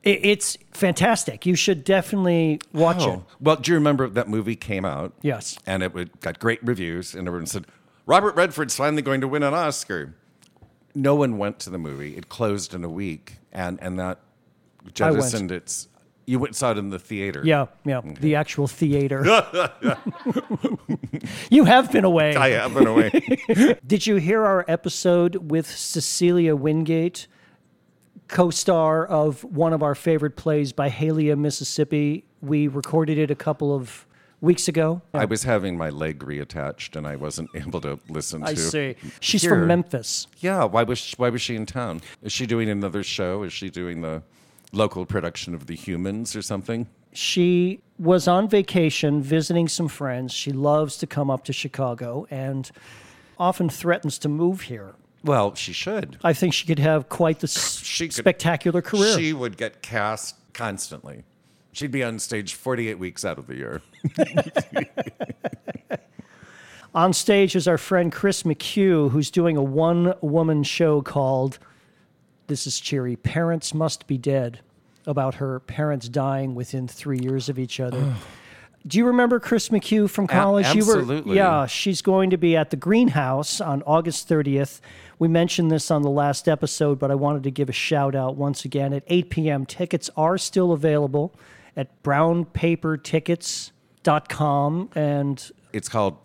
It, 0.03 0.25
it's 0.25 0.57
fantastic. 0.72 1.46
You 1.46 1.53
should 1.55 1.84
definitely 1.84 2.60
watch 2.74 3.03
it. 3.03 3.07
Oh. 3.10 3.25
Well, 3.39 3.57
do 3.57 3.72
you 3.72 3.75
remember 3.77 4.10
that 4.10 4.27
movie 4.27 4.55
came 4.55 4.86
out? 4.86 5.13
Yes. 5.22 5.57
And 5.67 5.84
it 5.84 5.93
would, 5.93 6.19
got 6.19 6.39
great 6.39 6.60
reviews, 6.63 7.13
and 7.13 7.27
everyone 7.27 7.46
said, 7.46 7.65
Robert 8.07 8.36
Redford's 8.36 8.75
finally 8.75 9.01
going 9.03 9.22
to 9.22 9.27
win 9.27 9.43
an 9.43 9.53
Oscar. 9.53 10.15
No 10.98 11.13
one 11.13 11.38
went 11.38 11.60
to 11.60 11.70
the 11.70 11.77
movie. 11.77 12.18
It 12.18 12.27
closed 12.27 12.74
in 12.74 12.84
a 12.84 12.89
week, 12.89 13.38
and, 13.51 13.77
and 13.84 14.00
that 14.00 14.20
jettisoned 14.94 15.51
its. 15.51 15.88
You 16.25 16.39
went, 16.39 16.56
saw 16.56 16.72
it 16.72 16.80
in 16.80 16.89
the 16.89 16.98
theater. 16.98 17.42
Yeah, 17.46 17.68
yeah, 17.86 18.01
the 18.04 18.34
actual 18.36 18.68
theater. 18.68 19.24
you 21.51 21.66
have 21.66 21.92
been 21.92 22.04
away. 22.04 22.36
I 22.36 22.50
have 22.50 22.74
been 22.74 22.88
away. 22.88 23.12
Did 23.88 24.08
you 24.08 24.16
hear 24.16 24.44
our 24.44 24.66
episode 24.68 25.51
with 25.51 25.70
Cecilia 25.70 26.56
Wingate, 26.56 27.27
co 28.27 28.50
star 28.50 29.06
of 29.06 29.44
one 29.44 29.74
of 29.74 29.84
our 29.84 29.94
favorite 29.94 30.36
plays 30.36 30.74
by 30.74 30.89
Halia, 30.89 31.38
Mississippi? 31.38 32.25
We 32.42 32.68
recorded 32.68 33.20
it 33.20 33.30
a 33.30 33.36
couple 33.36 33.74
of 33.74 34.07
weeks 34.41 34.67
ago. 34.67 35.01
I 35.13 35.25
was 35.25 35.44
having 35.44 35.77
my 35.77 35.89
leg 35.89 36.20
reattached, 36.20 36.96
and 36.96 37.08
I 37.08 37.15
wasn't 37.15 37.50
able 37.56 37.82
to 37.82 38.00
listen 38.10 38.44
I 38.44 38.53
to. 38.53 38.60
see. 38.60 38.96
She's 39.20 39.41
Here. 39.41 39.51
from 39.51 39.67
Memphis. 39.67 40.27
Yeah. 40.39 40.63
Why 40.65 40.84
was 40.84 41.00
she, 41.00 41.15
Why 41.17 41.29
was 41.29 41.41
she 41.41 41.56
in 41.56 41.65
town? 41.65 42.01
Is 42.22 42.32
she 42.32 42.46
doing 42.46 42.70
another 42.70 43.03
show? 43.03 43.44
Is 43.44 43.53
she 43.53 43.70
doing 43.70 44.01
the 44.01 44.22
local 44.72 45.06
production 45.06 45.53
of 45.56 45.67
The 45.67 45.75
Humans 45.75 46.36
or 46.36 46.41
something? 46.41 46.88
She 47.13 47.82
was 47.98 48.27
on 48.27 48.48
vacation 48.48 49.22
visiting 49.24 49.67
some 49.67 49.88
friends. 49.88 50.32
She 50.34 50.51
loves 50.51 50.98
to 50.98 51.08
come 51.08 51.32
up 51.32 51.44
to 51.46 51.53
Chicago 51.53 52.27
and 52.29 52.70
often 53.39 53.70
threatens 53.70 54.20
to 54.20 54.29
move 54.29 54.62
here. 54.62 54.94
Well, 55.24 55.56
she 55.56 55.74
should. 55.74 56.17
I 56.24 56.34
think 56.34 56.53
she 56.53 56.67
could 56.67 56.77
have 56.79 57.10
quite 57.10 57.39
the 57.39 57.46
s- 57.48 57.79
She 57.84 58.08
could- 58.08 58.13
spectacular 58.13 58.82
career. 58.84 59.17
She 59.17 59.34
would 59.34 59.58
get 59.58 59.82
cast 59.82 60.36
constantly. 60.53 61.24
She'd 61.77 61.91
be 61.91 62.03
on 62.03 62.17
stage 62.17 62.55
48 62.55 62.98
weeks 62.98 63.24
out 63.24 63.38
of 63.38 63.46
the 63.46 63.55
year. 63.55 63.84
On 66.96 67.13
stage 67.13 67.55
is 67.55 67.67
our 67.67 67.77
friend 67.77 68.12
Chris 68.12 68.41
McHugh, 68.41 69.12
who's 69.12 69.29
doing 69.29 69.57
a 69.57 69.62
one 69.62 70.15
woman 70.22 70.63
show 70.63 71.03
called 71.03 71.60
This 72.48 72.65
is 72.65 72.79
Cheery 72.79 73.15
Parents 73.15 73.75
Must 73.75 74.07
Be 74.07 74.17
Dead, 74.17 74.62
about 75.05 75.36
her 75.36 75.60
parents 75.60 76.10
dying 76.10 76.55
within 76.55 76.88
three 76.88 77.19
years 77.19 77.48
of 77.48 77.60
each 77.60 77.79
other. 77.79 78.15
Do 78.88 78.98
you 78.98 79.05
remember 79.05 79.39
Chris 79.39 79.69
McHugh 79.69 80.10
from 80.10 80.25
college? 80.25 80.65
Were, 80.74 80.79
absolutely. 80.79 81.36
yeah, 81.36 81.67
she's 81.67 82.01
going 82.01 82.31
to 82.31 82.38
be 82.38 82.57
at 82.57 82.72
the 82.72 82.77
Greenhouse 82.77 83.62
on 83.62 83.84
August 83.84 84.27
30th. 84.27 84.81
We 85.19 85.27
mentioned 85.27 85.69
this 85.69 85.91
on 85.91 86.01
the 86.01 86.10
last 86.10 86.48
episode, 86.48 86.98
but 86.98 87.12
I 87.12 87.15
wanted 87.15 87.43
to 87.43 87.51
give 87.51 87.69
a 87.69 87.74
shout 87.74 88.15
out 88.15 88.36
once 88.36 88.65
again 88.65 88.93
at 88.93 89.03
8 89.05 89.29
p.m. 89.29 89.65
Tickets 89.67 90.10
are 90.17 90.39
still 90.39 90.72
available 90.72 91.36
at 91.77 92.03
brownpapertickets.com 92.03 94.89
and 94.96 95.51
It's 95.72 95.88
called 95.88 96.17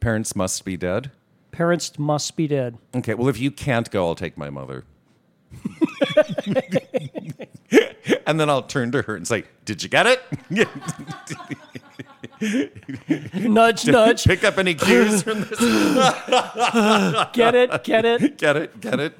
Parents 0.00 0.34
Must 0.34 0.64
Be 0.64 0.76
Dead. 0.76 1.12
Parents 1.52 1.96
Must 1.98 2.36
Be 2.36 2.48
Dead. 2.48 2.78
Okay, 2.96 3.12
well, 3.14 3.28
if 3.28 3.38
you 3.38 3.50
can't 3.50 3.90
go, 3.90 4.06
I'll 4.06 4.14
take 4.14 4.38
my 4.38 4.48
mother. 4.50 4.84
and 8.26 8.38
then 8.40 8.50
I'll 8.50 8.62
turn 8.62 8.92
to 8.92 9.02
her 9.02 9.16
and 9.16 9.26
say, 9.26 9.44
Did 9.64 9.82
you 9.82 9.88
get 9.88 10.06
it? 10.06 10.22
nudge, 13.34 13.86
nudge. 13.86 14.24
Pick 14.24 14.44
up 14.44 14.58
any 14.58 14.74
cues 14.74 15.22
from 15.22 15.40
this? 15.40 15.58
Get 17.32 17.54
it, 17.54 17.84
get 17.84 18.04
it. 18.04 18.36
Get 18.38 18.56
it? 18.56 18.80
Get 18.80 19.00
it? 19.00 19.14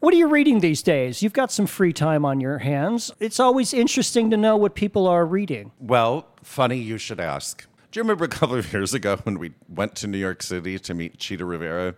What 0.00 0.14
are 0.14 0.16
you 0.16 0.28
reading 0.28 0.60
these 0.60 0.82
days? 0.82 1.22
You've 1.22 1.34
got 1.34 1.52
some 1.52 1.66
free 1.66 1.92
time 1.92 2.24
on 2.24 2.40
your 2.40 2.56
hands. 2.58 3.12
It's 3.20 3.38
always 3.38 3.74
interesting 3.74 4.30
to 4.30 4.36
know 4.38 4.56
what 4.56 4.74
people 4.74 5.06
are 5.06 5.26
reading. 5.26 5.72
Well, 5.78 6.26
funny 6.42 6.78
you 6.78 6.96
should 6.96 7.20
ask. 7.20 7.66
Do 7.92 8.00
you 8.00 8.02
remember 8.02 8.24
a 8.24 8.28
couple 8.28 8.56
of 8.56 8.72
years 8.72 8.94
ago 8.94 9.18
when 9.24 9.38
we 9.38 9.52
went 9.68 9.96
to 9.96 10.06
New 10.06 10.16
York 10.16 10.42
City 10.42 10.78
to 10.78 10.94
meet 10.94 11.18
Chita 11.18 11.44
Rivera? 11.44 11.96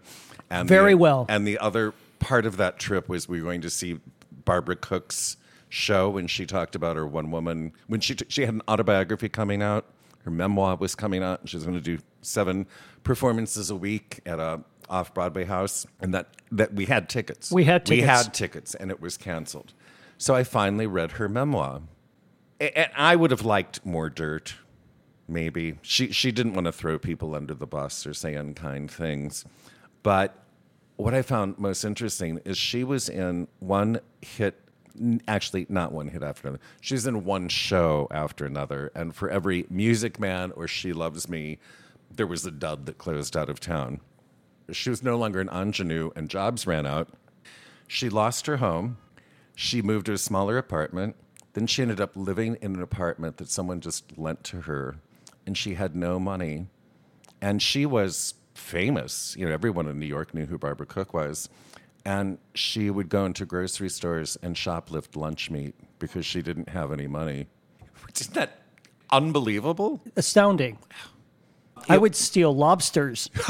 And 0.51 0.69
Very 0.69 0.95
the, 0.95 0.99
well. 0.99 1.27
And 1.29 1.47
the 1.47 1.59
other 1.59 1.95
part 2.19 2.45
of 2.45 2.57
that 2.57 2.81
trip 2.81 3.09
was 3.09 3.29
we 3.29 3.41
were 3.41 3.45
going 3.45 3.61
to 3.61 3.71
see 3.71 4.01
Barbara 4.45 4.75
Cook's 4.75 5.37
show 5.69 6.11
when 6.11 6.27
she 6.27 6.45
talked 6.45 6.75
about 6.75 6.97
her 6.97 7.07
one 7.07 7.31
woman 7.31 7.73
when 7.87 8.01
she 8.01 8.17
t- 8.17 8.27
she 8.29 8.45
had 8.45 8.55
an 8.55 8.63
autobiography 8.69 9.29
coming 9.29 9.63
out. 9.63 9.87
Her 10.25 10.31
memoir 10.33 10.75
was 10.75 10.97
coming 10.97 11.23
out, 11.23 11.41
and 11.41 11.49
she 11.49 11.57
was 11.57 11.65
going 11.65 11.79
to 11.79 11.81
do 11.83 11.99
seven 12.21 12.67
performances 13.05 13.71
a 13.71 13.77
week 13.77 14.21
at 14.27 14.41
a 14.41 14.61
off 14.93 15.13
Broadway 15.15 15.45
house, 15.45 15.87
and 16.01 16.15
that 16.15 16.29
that 16.53 16.75
we 16.75 16.85
had 16.87 17.09
tickets. 17.09 17.51
We 17.51 17.65
had 17.65 17.87
tickets. 17.87 18.03
We 18.03 18.07
had 18.07 18.35
tickets, 18.35 18.75
and 18.75 18.91
it 18.91 19.01
was 19.01 19.17
canceled. 19.17 19.73
So 20.19 20.35
I 20.35 20.45
finally 20.45 20.87
read 20.87 21.13
her 21.13 21.29
memoir. 21.29 21.83
And 22.61 22.91
I 22.95 23.17
would 23.17 23.33
have 23.33 23.45
liked 23.45 23.85
more 23.85 24.09
dirt, 24.09 24.55
maybe. 25.27 25.79
She 25.83 26.13
she 26.13 26.31
didn't 26.31 26.55
want 26.55 26.67
to 26.67 26.73
throw 26.73 26.99
people 26.99 27.35
under 27.35 27.55
the 27.55 27.67
bus 27.67 28.07
or 28.07 28.15
say 28.15 28.35
unkind 28.35 28.91
things. 28.91 29.45
But 30.05 30.37
what 30.97 31.15
I 31.15 31.23
found 31.23 31.59
most 31.59 31.83
interesting 31.83 32.41
is 32.45 32.57
she 32.57 32.85
was 32.85 33.09
in 33.09 33.49
one 33.59 34.01
hit 34.21 34.61
actually 35.27 35.65
not 35.71 35.91
one 35.91 36.09
hit 36.09 36.23
after 36.23 36.49
another. 36.49 36.63
She's 36.83 37.07
in 37.07 37.25
one 37.25 37.49
show 37.49 38.07
after 38.11 38.45
another, 38.45 38.93
and 38.95 39.15
for 39.15 39.31
every 39.31 39.65
Music 39.71 40.21
Man 40.21 40.53
or 40.53 40.69
She 40.69 40.93
Loves 40.93 41.31
Me, 41.31 41.59
there 42.15 42.27
was 42.27 42.45
a 42.45 42.51
dud 42.51 42.85
that 42.87 42.99
closed 42.99 43.37
out 43.37 43.49
of 43.49 43.59
town. 43.59 44.01
She 44.73 44.91
was 44.91 45.03
no 45.03 45.17
longer 45.17 45.41
an 45.41 45.49
ingenue, 45.49 46.11
and 46.17 46.29
jobs 46.29 46.67
ran 46.67 46.87
out. 46.87 47.09
She 47.87 48.09
lost 48.09 48.47
her 48.47 48.57
home. 48.59 48.97
She 49.55 49.83
moved 49.83 50.07
to 50.07 50.13
a 50.13 50.19
smaller 50.19 50.59
apartment. 50.59 51.17
Then 51.53 51.67
she 51.67 51.83
ended 51.83 52.01
up 52.01 52.17
living 52.17 52.57
in 52.63 52.75
an 52.75 52.83
apartment 52.83 53.37
that 53.37 53.51
someone 53.51 53.81
just 53.81 54.17
lent 54.17 54.43
to 54.45 54.63
her, 54.63 54.97
and 55.47 55.57
she 55.57 55.75
had 55.75 55.95
no 55.95 56.19
money. 56.19 56.69
And 57.41 57.61
she 57.61 57.85
was 57.85 58.35
famous. 58.55 59.37
You 59.39 59.47
know, 59.47 59.53
everyone 59.53 59.87
in 59.87 59.99
New 59.99 60.07
York 60.07 60.33
knew 60.33 60.47
who 60.47 60.59
Barbara 60.59 60.87
Cook 60.87 61.13
was. 61.13 61.49
And 62.05 62.39
she 62.55 62.91
would 62.91 63.09
go 63.09 63.25
into 63.25 63.47
grocery 63.47 63.89
stores 63.89 64.37
and 64.43 64.57
shoplift 64.57 65.15
lunch 65.15 65.51
meat 65.51 65.75
because 65.99 66.27
she 66.27 66.43
didn't 66.43 66.69
have 66.69 66.93
any 66.93 67.07
money. 67.07 67.47
Isn't 68.19 68.35
that 68.35 68.63
unbelievable? 69.11 70.01
Astounding. 70.17 70.79
I 71.89 71.99
would 71.99 72.15
steal 72.15 72.55
lobsters. 72.55 73.31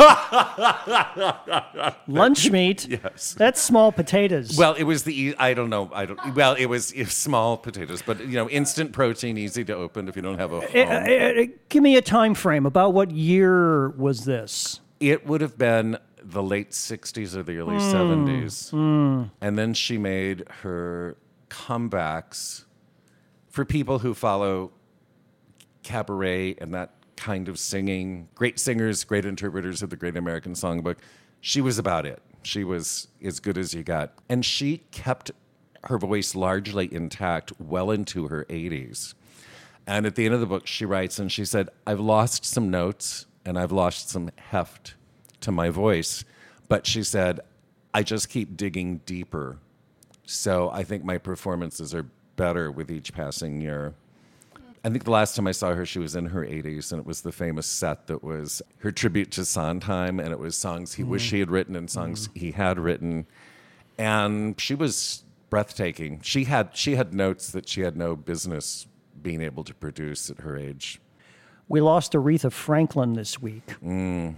Lunch 2.07 2.51
meat. 2.51 2.87
Yes. 2.89 3.35
That's 3.39 3.61
small 3.61 3.93
potatoes. 3.93 4.57
Well, 4.57 4.75
it 4.75 4.85
was 4.85 5.05
the 5.05 5.35
I 5.39 5.55
don't 5.55 5.71
know 5.71 5.91
I 5.93 6.07
don't 6.07 6.35
well 6.35 6.55
it 6.55 6.67
was, 6.67 6.93
it 6.93 7.05
was 7.05 7.13
small 7.15 7.57
potatoes, 7.57 8.03
but 8.05 8.21
you 8.21 8.35
know 8.35 8.49
instant 8.49 8.93
protein, 8.93 9.39
easy 9.39 9.65
to 9.65 9.75
open 9.75 10.09
if 10.09 10.17
you 10.17 10.23
don't 10.23 10.39
have 10.39 10.53
a. 10.53 10.57
Uh, 10.59 10.61
home. 10.87 11.41
uh, 11.41 11.53
give 11.69 11.83
me 11.83 11.97
a 11.97 12.03
time 12.03 12.35
frame. 12.35 12.67
About 12.67 12.93
what 12.95 13.11
year 13.11 13.91
was 13.91 14.25
this? 14.25 14.81
It 15.01 15.27
would 15.27 15.41
have 15.41 15.59
been 15.59 15.99
the 16.23 16.43
late 16.43 16.71
60s 16.71 17.35
or 17.35 17.43
the 17.43 17.59
early 17.59 17.77
70s. 17.77 19.31
And 19.41 19.59
then 19.59 19.75
she 19.75 19.99
made 19.99 20.45
her 20.63 21.17
comebacks 21.49 22.65
for 23.49 23.65
people 23.65 23.99
who 23.99 24.15
follow 24.15 24.71
cabaret 25.83 26.55
and 26.59 26.73
that 26.75 26.95
kind 27.23 27.49
of 27.49 27.57
singing. 27.57 28.29
Great 28.35 28.59
singers, 28.59 29.05
great 29.05 29.25
interpreters 29.25 29.81
of 29.81 29.91
the 29.91 29.97
Great 29.97 30.17
American 30.17 30.55
Songbook. 30.55 30.97
She 31.41 31.61
was 31.61 31.79
about 31.79 32.05
it. 32.05 32.21
She 32.43 32.65
was 32.65 33.07
as 33.23 33.39
good 33.39 33.57
as 33.57 33.73
you 33.73 33.85
got. 33.85 34.13
And 34.29 34.45
she 34.45 34.79
kept 34.91 35.31
her 35.85 35.99
voice 35.99 36.35
largely 36.35 36.93
intact 36.93 37.53
well 37.61 37.93
into 37.93 38.27
her 38.27 38.45
80s. 38.47 39.15
And 39.87 40.05
at 40.05 40.17
the 40.17 40.25
end 40.25 40.35
of 40.35 40.41
the 40.41 40.47
book, 40.47 40.67
she 40.67 40.85
writes 40.85 41.21
and 41.21 41.31
she 41.31 41.45
said, 41.45 41.69
I've 41.87 42.01
lost 42.01 42.45
some 42.45 42.71
notes 42.71 43.27
and 43.45 43.57
I've 43.57 43.73
lost 43.73 44.11
some 44.11 44.33
heft 44.37 44.95
to 45.43 45.53
my 45.53 45.71
voice. 45.71 46.25
But 46.69 46.89
she 46.89 47.05
said, 47.05 47.39
I 47.95 48.03
just 48.03 48.31
keep 48.31 48.57
digging 48.57 48.99
deeper. 49.07 49.59
So 50.27 50.71
I 50.71 50.83
think 50.83 51.05
my 51.05 51.19
performances 51.19 51.95
are 51.95 52.07
better 52.35 52.73
with 52.73 52.91
each 52.91 53.13
passing 53.13 53.61
year. 53.61 53.95
I 54.85 54.91
think 54.91 55.05
the 55.05 55.13
last 55.13 55.37
time 55.37 55.47
I 55.47 55.53
saw 55.53 55.75
her, 55.75 55.87
she 55.87 56.01
was 56.01 56.17
in 56.17 56.27
her 56.27 56.45
80s, 56.45 56.91
and 56.91 57.01
it 57.01 57.07
was 57.07 57.21
the 57.21 57.31
famous 57.31 57.67
set 57.67 58.09
that 58.09 58.25
was 58.25 58.61
her 58.79 58.91
tribute 58.91 59.31
to 59.33 59.45
Sondheim, 59.45 60.19
and 60.19 60.33
it 60.33 60.41
was 60.41 60.57
songs 60.57 60.95
he 60.95 61.05
wished 61.05 61.31
he 61.31 61.39
had 61.39 61.51
written 61.51 61.77
and 61.77 61.89
songs 61.89 62.29
mm. 62.29 62.37
he 62.37 62.51
had 62.51 62.81
written. 62.81 63.27
And 63.97 64.61
she 64.61 64.75
was 64.75 65.23
breathtaking. 65.51 66.21
She 66.23 66.45
had 66.45 66.71
she 66.73 66.97
had 66.97 67.15
notes 67.15 67.53
that 67.53 67.69
she 67.69 67.83
had 67.83 67.97
no 67.97 68.17
business 68.17 68.87
being 69.23 69.41
able 69.41 69.63
to 69.65 69.75
produce 69.75 70.31
at 70.31 70.41
her 70.41 70.57
age. 70.57 71.01
We 71.69 71.81
lost 71.81 72.13
Aretha 72.15 72.51
Franklin 72.51 73.13
this 73.13 73.41
week. 73.41 73.77
Mm. 73.85 74.35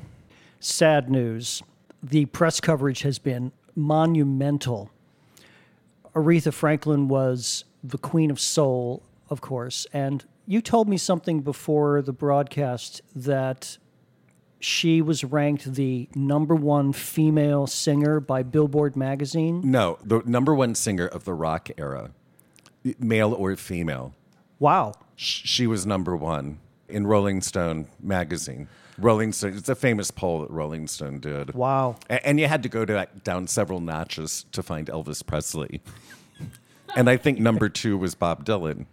Sad 0.60 1.08
news. 1.08 1.62
The 2.02 2.26
press 2.26 2.60
coverage 2.60 3.02
has 3.02 3.18
been 3.18 3.52
monumental. 3.74 4.90
Aretha 6.14 6.52
Franklin 6.52 7.08
was 7.08 7.64
the 7.82 7.98
queen 7.98 8.30
of 8.30 8.38
soul, 8.38 9.02
of 9.30 9.40
course, 9.40 9.86
and 9.92 10.24
you 10.46 10.60
told 10.60 10.88
me 10.88 10.96
something 10.96 11.40
before 11.40 12.02
the 12.02 12.12
broadcast 12.12 13.02
that 13.14 13.78
she 14.60 15.02
was 15.02 15.24
ranked 15.24 15.74
the 15.74 16.08
number 16.14 16.54
one 16.54 16.92
female 16.92 17.66
singer 17.66 18.20
by 18.20 18.42
Billboard 18.42 18.96
magazine. 18.96 19.60
No, 19.64 19.98
the 20.02 20.22
number 20.24 20.54
one 20.54 20.74
singer 20.74 21.06
of 21.06 21.24
the 21.24 21.34
rock 21.34 21.70
era, 21.76 22.12
male 22.98 23.32
or 23.32 23.56
female. 23.56 24.14
Wow. 24.58 24.94
She 25.16 25.66
was 25.66 25.86
number 25.86 26.16
one 26.16 26.58
in 26.88 27.06
Rolling 27.06 27.40
Stone 27.42 27.88
magazine. 28.00 28.68
Rolling 28.96 29.32
Stone, 29.32 29.56
it's 29.56 29.68
a 29.68 29.74
famous 29.74 30.10
poll 30.10 30.40
that 30.40 30.50
Rolling 30.50 30.86
Stone 30.86 31.20
did. 31.20 31.54
Wow. 31.54 31.96
And 32.08 32.38
you 32.38 32.46
had 32.46 32.62
to 32.62 32.68
go 32.68 32.84
to, 32.84 33.08
down 33.22 33.46
several 33.46 33.80
notches 33.80 34.46
to 34.52 34.62
find 34.62 34.86
Elvis 34.86 35.24
Presley. 35.24 35.82
and 36.96 37.10
I 37.10 37.16
think 37.16 37.38
number 37.38 37.68
two 37.68 37.98
was 37.98 38.14
Bob 38.14 38.44
Dylan. 38.44 38.86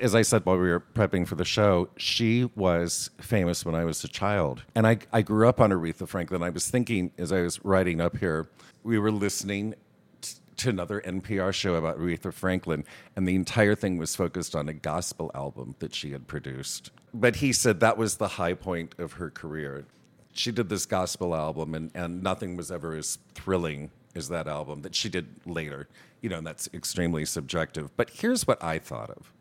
As 0.00 0.14
I 0.14 0.22
said 0.22 0.44
while 0.44 0.56
we 0.56 0.68
were 0.68 0.80
prepping 0.80 1.26
for 1.26 1.34
the 1.34 1.44
show, 1.44 1.88
she 1.96 2.44
was 2.54 3.10
famous 3.20 3.64
when 3.64 3.74
I 3.74 3.84
was 3.84 4.02
a 4.04 4.08
child. 4.08 4.62
And 4.74 4.86
I, 4.86 4.98
I 5.12 5.22
grew 5.22 5.48
up 5.48 5.60
on 5.60 5.70
Aretha 5.70 6.08
Franklin. 6.08 6.42
I 6.42 6.50
was 6.50 6.70
thinking 6.70 7.12
as 7.18 7.32
I 7.32 7.42
was 7.42 7.64
writing 7.64 8.00
up 8.00 8.16
here, 8.16 8.48
we 8.82 8.98
were 8.98 9.10
listening 9.10 9.74
t- 10.20 10.34
to 10.58 10.68
another 10.70 11.00
NPR 11.00 11.52
show 11.52 11.74
about 11.74 11.98
Aretha 11.98 12.32
Franklin, 12.32 12.84
and 13.16 13.26
the 13.26 13.34
entire 13.34 13.74
thing 13.74 13.98
was 13.98 14.14
focused 14.14 14.54
on 14.54 14.68
a 14.68 14.72
gospel 14.72 15.30
album 15.34 15.74
that 15.78 15.94
she 15.94 16.12
had 16.12 16.26
produced. 16.26 16.90
But 17.12 17.36
he 17.36 17.52
said 17.52 17.80
that 17.80 17.96
was 17.96 18.16
the 18.16 18.28
high 18.28 18.54
point 18.54 18.94
of 18.98 19.14
her 19.14 19.30
career. 19.30 19.84
She 20.32 20.52
did 20.52 20.68
this 20.68 20.86
gospel 20.86 21.34
album, 21.34 21.74
and, 21.74 21.90
and 21.94 22.22
nothing 22.22 22.56
was 22.56 22.70
ever 22.70 22.94
as 22.94 23.18
thrilling 23.34 23.90
as 24.14 24.28
that 24.28 24.46
album 24.46 24.82
that 24.82 24.94
she 24.94 25.08
did 25.08 25.28
later. 25.46 25.88
You 26.20 26.28
know, 26.28 26.38
and 26.38 26.46
that's 26.46 26.68
extremely 26.74 27.24
subjective. 27.24 27.96
But 27.96 28.10
here's 28.10 28.46
what 28.46 28.62
I 28.62 28.78
thought 28.78 29.10
of 29.10 29.32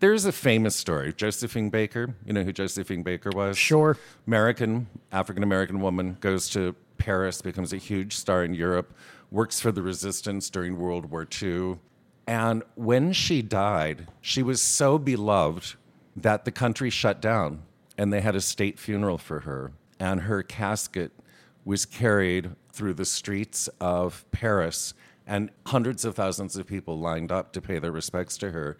There's 0.00 0.24
a 0.24 0.32
famous 0.32 0.76
story. 0.76 1.12
Josephine 1.12 1.70
Baker, 1.70 2.14
you 2.24 2.32
know 2.32 2.44
who 2.44 2.52
Josephine 2.52 3.02
Baker 3.02 3.30
was? 3.34 3.58
Sure. 3.58 3.96
American, 4.28 4.86
African 5.10 5.42
American 5.42 5.80
woman, 5.80 6.16
goes 6.20 6.48
to 6.50 6.76
Paris, 6.98 7.42
becomes 7.42 7.72
a 7.72 7.78
huge 7.78 8.14
star 8.14 8.44
in 8.44 8.54
Europe, 8.54 8.94
works 9.30 9.58
for 9.58 9.72
the 9.72 9.82
resistance 9.82 10.50
during 10.50 10.78
World 10.78 11.06
War 11.06 11.26
II. 11.42 11.78
And 12.28 12.62
when 12.76 13.12
she 13.12 13.42
died, 13.42 14.06
she 14.20 14.42
was 14.42 14.62
so 14.62 14.98
beloved 14.98 15.74
that 16.14 16.44
the 16.44 16.52
country 16.52 16.90
shut 16.90 17.20
down 17.20 17.62
and 17.96 18.12
they 18.12 18.20
had 18.20 18.36
a 18.36 18.40
state 18.40 18.78
funeral 18.78 19.18
for 19.18 19.40
her. 19.40 19.72
And 19.98 20.22
her 20.22 20.44
casket 20.44 21.10
was 21.64 21.84
carried 21.84 22.50
through 22.72 22.94
the 22.94 23.04
streets 23.04 23.68
of 23.80 24.24
Paris, 24.30 24.94
and 25.26 25.50
hundreds 25.66 26.04
of 26.04 26.14
thousands 26.14 26.56
of 26.56 26.66
people 26.66 26.98
lined 26.98 27.32
up 27.32 27.52
to 27.52 27.60
pay 27.60 27.80
their 27.80 27.90
respects 27.90 28.38
to 28.38 28.52
her. 28.52 28.78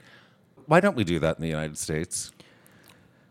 Why 0.68 0.80
don't 0.80 0.94
we 0.94 1.02
do 1.02 1.18
that 1.18 1.36
in 1.36 1.42
the 1.42 1.48
United 1.48 1.78
States? 1.78 2.30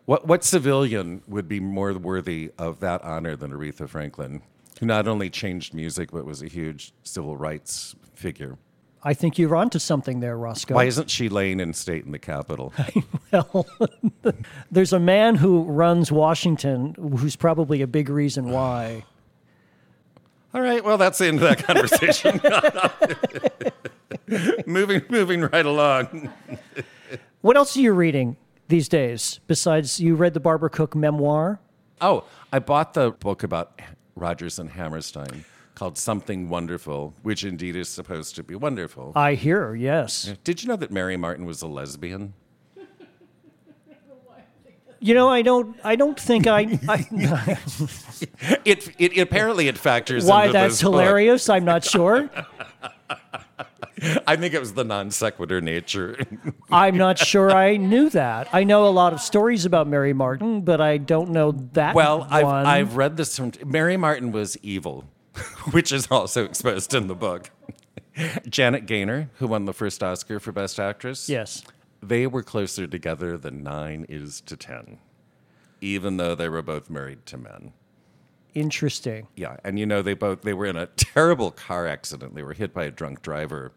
What, 0.05 0.25
what 0.25 0.43
civilian 0.43 1.21
would 1.27 1.47
be 1.47 1.59
more 1.59 1.93
worthy 1.93 2.51
of 2.57 2.79
that 2.79 3.03
honor 3.03 3.35
than 3.35 3.51
Aretha 3.51 3.87
Franklin, 3.87 4.41
who 4.79 4.87
not 4.87 5.07
only 5.07 5.29
changed 5.29 5.75
music 5.75 6.09
but 6.11 6.25
was 6.25 6.41
a 6.41 6.47
huge 6.47 6.93
civil 7.03 7.37
rights 7.37 7.95
figure? 8.15 8.57
I 9.03 9.13
think 9.13 9.37
you're 9.37 9.55
onto 9.55 9.77
something 9.77 10.19
there, 10.19 10.35
Roscoe. 10.35 10.73
Why 10.73 10.85
isn't 10.85 11.11
she 11.11 11.29
laying 11.29 11.59
in 11.59 11.73
state 11.73 12.05
in 12.05 12.11
the 12.11 12.17
Capitol? 12.17 12.73
well, 13.31 13.67
there's 14.71 14.91
a 14.91 14.99
man 14.99 15.35
who 15.35 15.61
runs 15.61 16.11
Washington 16.11 16.95
who's 16.95 17.35
probably 17.35 17.83
a 17.83 17.87
big 17.87 18.09
reason 18.09 18.49
why. 18.49 19.05
All 20.55 20.61
right, 20.61 20.83
well, 20.83 20.97
that's 20.97 21.19
the 21.19 21.27
end 21.27 21.43
of 21.43 21.43
that 21.43 21.63
conversation. 21.63 22.41
moving, 24.65 25.03
moving 25.07 25.41
right 25.41 25.65
along. 25.65 26.33
What 27.41 27.55
else 27.55 27.77
are 27.77 27.81
you 27.81 27.93
reading 27.93 28.37
these 28.67 28.89
days 28.89 29.39
besides 29.47 29.99
you 29.99 30.15
read 30.15 30.33
the 30.33 30.39
Barbara 30.39 30.69
Cook 30.69 30.95
memoir? 30.95 31.59
Oh, 32.01 32.23
I 32.51 32.59
bought 32.59 32.93
the 32.93 33.11
book 33.11 33.43
about 33.43 33.79
Rodgers 34.15 34.59
and 34.59 34.71
Hammerstein 34.71 35.45
called 35.75 35.97
Something 35.97 36.49
Wonderful, 36.49 37.13
which 37.21 37.43
indeed 37.43 37.75
is 37.75 37.89
supposed 37.89 38.35
to 38.35 38.43
be 38.43 38.55
wonderful. 38.55 39.11
I 39.15 39.35
hear, 39.35 39.75
yes. 39.75 40.33
Did 40.43 40.63
you 40.63 40.69
know 40.69 40.75
that 40.77 40.89
Mary 40.89 41.15
Martin 41.17 41.45
was 41.45 41.61
a 41.61 41.67
lesbian? 41.67 42.33
You 44.99 45.13
know, 45.13 45.29
I 45.29 45.43
don't. 45.43 45.79
I 45.83 45.95
don't 45.95 46.19
think 46.19 46.47
I. 46.47 46.79
I 46.89 47.05
It, 48.65 48.89
it 48.97 49.17
apparently 49.19 49.67
it 49.67 49.77
factors 49.77 50.25
why 50.25 50.47
into 50.47 50.53
that's 50.53 50.79
hilarious, 50.79 51.49
I'm 51.49 51.65
not 51.65 51.83
sure. 51.83 52.31
I 54.27 54.35
think 54.35 54.53
it 54.53 54.59
was 54.59 54.73
the 54.73 54.83
non 54.83 55.11
sequitur 55.11 55.61
nature. 55.61 56.17
I'm 56.71 56.97
not 56.97 57.17
sure 57.17 57.51
I 57.51 57.77
knew 57.77 58.09
that. 58.11 58.47
I 58.53 58.63
know 58.63 58.87
a 58.87 58.89
lot 58.89 59.13
of 59.13 59.21
stories 59.21 59.65
about 59.65 59.87
Mary 59.87 60.13
Martin, 60.13 60.61
but 60.61 60.81
I 60.81 60.97
don't 60.97 61.31
know 61.31 61.51
that 61.73 61.95
well, 61.95 62.27
I've. 62.29 62.45
I've 62.45 62.95
read 62.95 63.17
this 63.17 63.37
from 63.37 63.51
Mary 63.65 63.97
Martin 63.97 64.31
was 64.31 64.57
evil, 64.61 65.05
which 65.71 65.91
is 65.91 66.07
also 66.11 66.45
exposed 66.45 66.93
in 66.93 67.07
the 67.07 67.15
book. 67.15 67.49
Janet 68.49 68.87
Gaynor, 68.87 69.29
who 69.35 69.47
won 69.47 69.65
the 69.65 69.73
first 69.73 70.01
Oscar 70.01 70.39
for 70.39 70.51
Best 70.51 70.79
Actress, 70.79 71.29
yes. 71.29 71.63
they 72.01 72.25
were 72.25 72.41
closer 72.41 72.87
together 72.87 73.37
than 73.37 73.63
nine 73.63 74.05
is 74.09 74.41
to 74.41 74.57
ten, 74.57 74.97
even 75.81 76.17
though 76.17 76.33
they 76.33 76.49
were 76.49 76.63
both 76.63 76.89
married 76.89 77.25
to 77.27 77.37
men. 77.37 77.73
Interesting. 78.53 79.27
Yeah, 79.35 79.57
and 79.63 79.77
you 79.77 79.85
know 79.85 80.01
they 80.01 80.13
both 80.13 80.41
they 80.41 80.53
were 80.53 80.65
in 80.65 80.75
a 80.75 80.87
terrible 80.87 81.51
car 81.51 81.87
accident. 81.87 82.35
They 82.35 82.43
were 82.43 82.53
hit 82.53 82.73
by 82.73 82.85
a 82.85 82.91
drunk 82.91 83.21
driver 83.21 83.71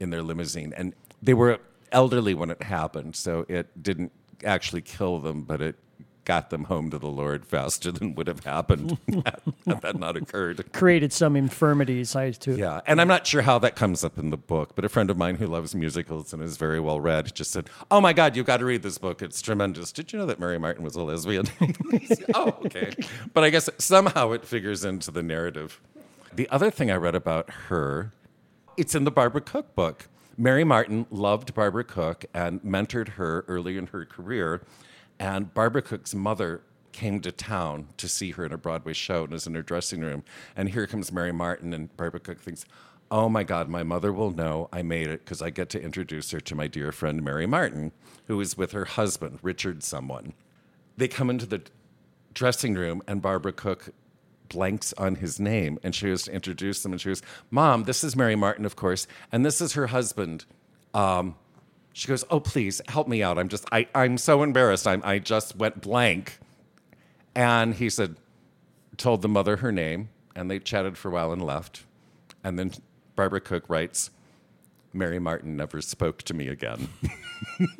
in 0.00 0.10
their 0.10 0.22
limousine, 0.22 0.72
and 0.76 0.94
they 1.22 1.34
were 1.34 1.60
elderly 1.92 2.34
when 2.34 2.50
it 2.50 2.62
happened, 2.62 3.14
so 3.16 3.46
it 3.48 3.82
didn't 3.82 4.12
actually 4.44 4.82
kill 4.82 5.20
them, 5.20 5.42
but 5.42 5.62
it 5.62 5.76
got 6.24 6.50
them 6.50 6.64
home 6.64 6.90
to 6.90 6.98
the 6.98 7.08
Lord 7.08 7.46
faster 7.46 7.92
than 7.92 8.14
would 8.14 8.26
have 8.26 8.44
happened 8.44 8.98
had 9.66 9.80
that 9.82 9.98
not 9.98 10.16
occurred. 10.16 10.72
Created 10.72 11.12
some 11.12 11.36
infirmities. 11.36 12.16
I 12.16 12.30
too. 12.32 12.56
Yeah, 12.56 12.80
and 12.86 13.00
I'm 13.00 13.08
not 13.08 13.26
sure 13.26 13.42
how 13.42 13.58
that 13.60 13.76
comes 13.76 14.04
up 14.04 14.18
in 14.18 14.30
the 14.30 14.36
book, 14.36 14.74
but 14.74 14.84
a 14.84 14.88
friend 14.88 15.10
of 15.10 15.16
mine 15.16 15.36
who 15.36 15.46
loves 15.46 15.74
musicals 15.74 16.32
and 16.32 16.42
is 16.42 16.56
very 16.56 16.80
well 16.80 17.00
read 17.00 17.34
just 17.34 17.52
said, 17.52 17.68
"Oh 17.90 18.00
my 18.00 18.12
God, 18.12 18.36
you've 18.36 18.46
got 18.46 18.58
to 18.58 18.64
read 18.64 18.82
this 18.82 18.98
book. 18.98 19.22
It's 19.22 19.42
tremendous. 19.42 19.92
Did 19.92 20.12
you 20.12 20.18
know 20.18 20.26
that 20.26 20.38
Mary 20.38 20.58
Martin 20.58 20.84
was 20.84 20.96
a 20.96 21.02
lesbian?" 21.02 21.46
oh, 22.34 22.56
okay. 22.66 22.92
But 23.32 23.44
I 23.44 23.50
guess 23.50 23.68
somehow 23.78 24.32
it 24.32 24.44
figures 24.44 24.84
into 24.84 25.10
the 25.10 25.22
narrative. 25.22 25.80
The 26.32 26.48
other 26.48 26.70
thing 26.70 26.90
I 26.90 26.96
read 26.96 27.14
about 27.14 27.50
her, 27.68 28.12
it's 28.76 28.94
in 28.94 29.04
the 29.04 29.10
Barbara 29.10 29.40
Cook 29.40 29.74
book. 29.74 30.08
Mary 30.36 30.64
Martin 30.64 31.06
loved 31.10 31.54
Barbara 31.54 31.84
Cook 31.84 32.24
and 32.34 32.60
mentored 32.62 33.10
her 33.10 33.44
early 33.46 33.76
in 33.76 33.86
her 33.88 34.04
career. 34.04 34.62
And 35.18 35.52
Barbara 35.54 35.82
Cook's 35.82 36.14
mother 36.14 36.62
came 36.92 37.20
to 37.20 37.32
town 37.32 37.88
to 37.96 38.08
see 38.08 38.30
her 38.32 38.46
in 38.46 38.52
a 38.52 38.58
Broadway 38.58 38.92
show 38.92 39.24
and 39.24 39.32
was 39.32 39.46
in 39.46 39.54
her 39.54 39.62
dressing 39.62 40.00
room. 40.00 40.24
And 40.56 40.70
here 40.70 40.86
comes 40.86 41.12
Mary 41.12 41.32
Martin, 41.32 41.72
and 41.74 41.94
Barbara 41.96 42.20
Cook 42.20 42.40
thinks, 42.40 42.64
Oh 43.10 43.28
my 43.28 43.44
God, 43.44 43.68
my 43.68 43.82
mother 43.82 44.12
will 44.12 44.30
know 44.30 44.68
I 44.72 44.82
made 44.82 45.08
it 45.08 45.24
because 45.24 45.42
I 45.42 45.50
get 45.50 45.68
to 45.70 45.82
introduce 45.82 46.30
her 46.30 46.40
to 46.40 46.54
my 46.54 46.66
dear 46.66 46.90
friend 46.90 47.22
Mary 47.22 47.46
Martin, 47.46 47.92
who 48.26 48.40
is 48.40 48.56
with 48.56 48.72
her 48.72 48.86
husband, 48.86 49.38
Richard 49.42 49.82
someone. 49.82 50.32
They 50.96 51.08
come 51.08 51.30
into 51.30 51.46
the 51.46 51.62
dressing 52.32 52.74
room, 52.74 53.02
and 53.06 53.20
Barbara 53.20 53.52
Cook 53.52 53.90
blanks 54.48 54.92
on 54.94 55.16
his 55.16 55.38
name. 55.38 55.78
And 55.82 55.94
she 55.94 56.06
goes 56.06 56.24
to 56.24 56.32
introduce 56.32 56.82
them, 56.82 56.92
and 56.92 57.00
she 57.00 57.10
goes, 57.10 57.22
Mom, 57.50 57.84
this 57.84 58.02
is 58.02 58.16
Mary 58.16 58.36
Martin, 58.36 58.64
of 58.64 58.76
course, 58.76 59.06
and 59.30 59.44
this 59.44 59.60
is 59.60 59.74
her 59.74 59.88
husband. 59.88 60.44
Um, 60.92 61.36
she 61.94 62.08
goes, 62.08 62.24
"Oh, 62.30 62.40
please 62.40 62.82
help 62.88 63.08
me 63.08 63.22
out. 63.22 63.38
I'm 63.38 63.48
just, 63.48 63.64
I, 63.72 63.86
I'm 63.94 64.18
so 64.18 64.42
embarrassed. 64.42 64.86
I'm, 64.86 65.00
I 65.04 65.18
just 65.18 65.56
went 65.56 65.80
blank." 65.80 66.38
And 67.34 67.74
he 67.74 67.88
said, 67.88 68.16
told 68.96 69.22
the 69.22 69.28
mother 69.28 69.56
her 69.56 69.72
name, 69.72 70.10
and 70.36 70.50
they 70.50 70.58
chatted 70.58 70.98
for 70.98 71.08
a 71.08 71.12
while 71.12 71.32
and 71.32 71.42
left. 71.42 71.84
And 72.44 72.58
then 72.58 72.72
Barbara 73.16 73.40
Cook 73.40 73.64
writes, 73.68 74.10
"Mary 74.92 75.18
Martin 75.18 75.56
never 75.56 75.80
spoke 75.80 76.22
to 76.24 76.34
me 76.34 76.48
again." 76.48 76.88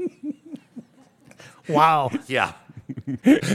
Wow. 1.66 2.11
yeah. 2.27 2.53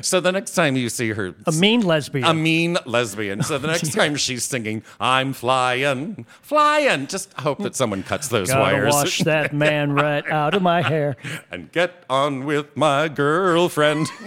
So 0.02 0.20
the 0.20 0.32
next 0.32 0.54
time 0.54 0.76
you 0.76 0.90
see 0.90 1.10
her, 1.10 1.34
A 1.48 1.52
mean 1.52 1.82
lesbian. 1.82 2.26
a 2.26 2.34
mean 2.34 2.78
lesbian. 2.86 3.44
So 3.44 3.58
the 3.58 3.68
next 3.76 3.94
time 3.94 4.16
she's 4.16 4.44
singing, 4.44 4.84
"I'm 5.00 5.34
flying, 5.34 6.26
flying," 6.42 7.08
just 7.08 7.34
hope 7.34 7.60
that 7.60 7.76
someone 7.76 8.04
cuts 8.04 8.28
those 8.28 8.50
wires. 8.50 8.60
Gotta 8.60 8.74
wires 8.74 8.94
wash 8.94 9.20
that 9.20 9.54
man 9.66 9.94
right 9.94 10.28
out 10.30 10.54
of 10.54 10.62
my 10.62 10.82
hair. 10.82 11.16
and 11.52 11.72
get 11.72 12.04
on 12.10 12.46
with 12.46 12.76
my 12.76 13.08
girlfriend. 13.08 14.08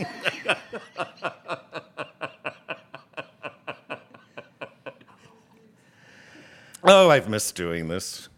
oh, 6.84 7.10
I've 7.10 7.28
missed 7.28 7.54
doing 7.54 7.88
this. 7.88 8.28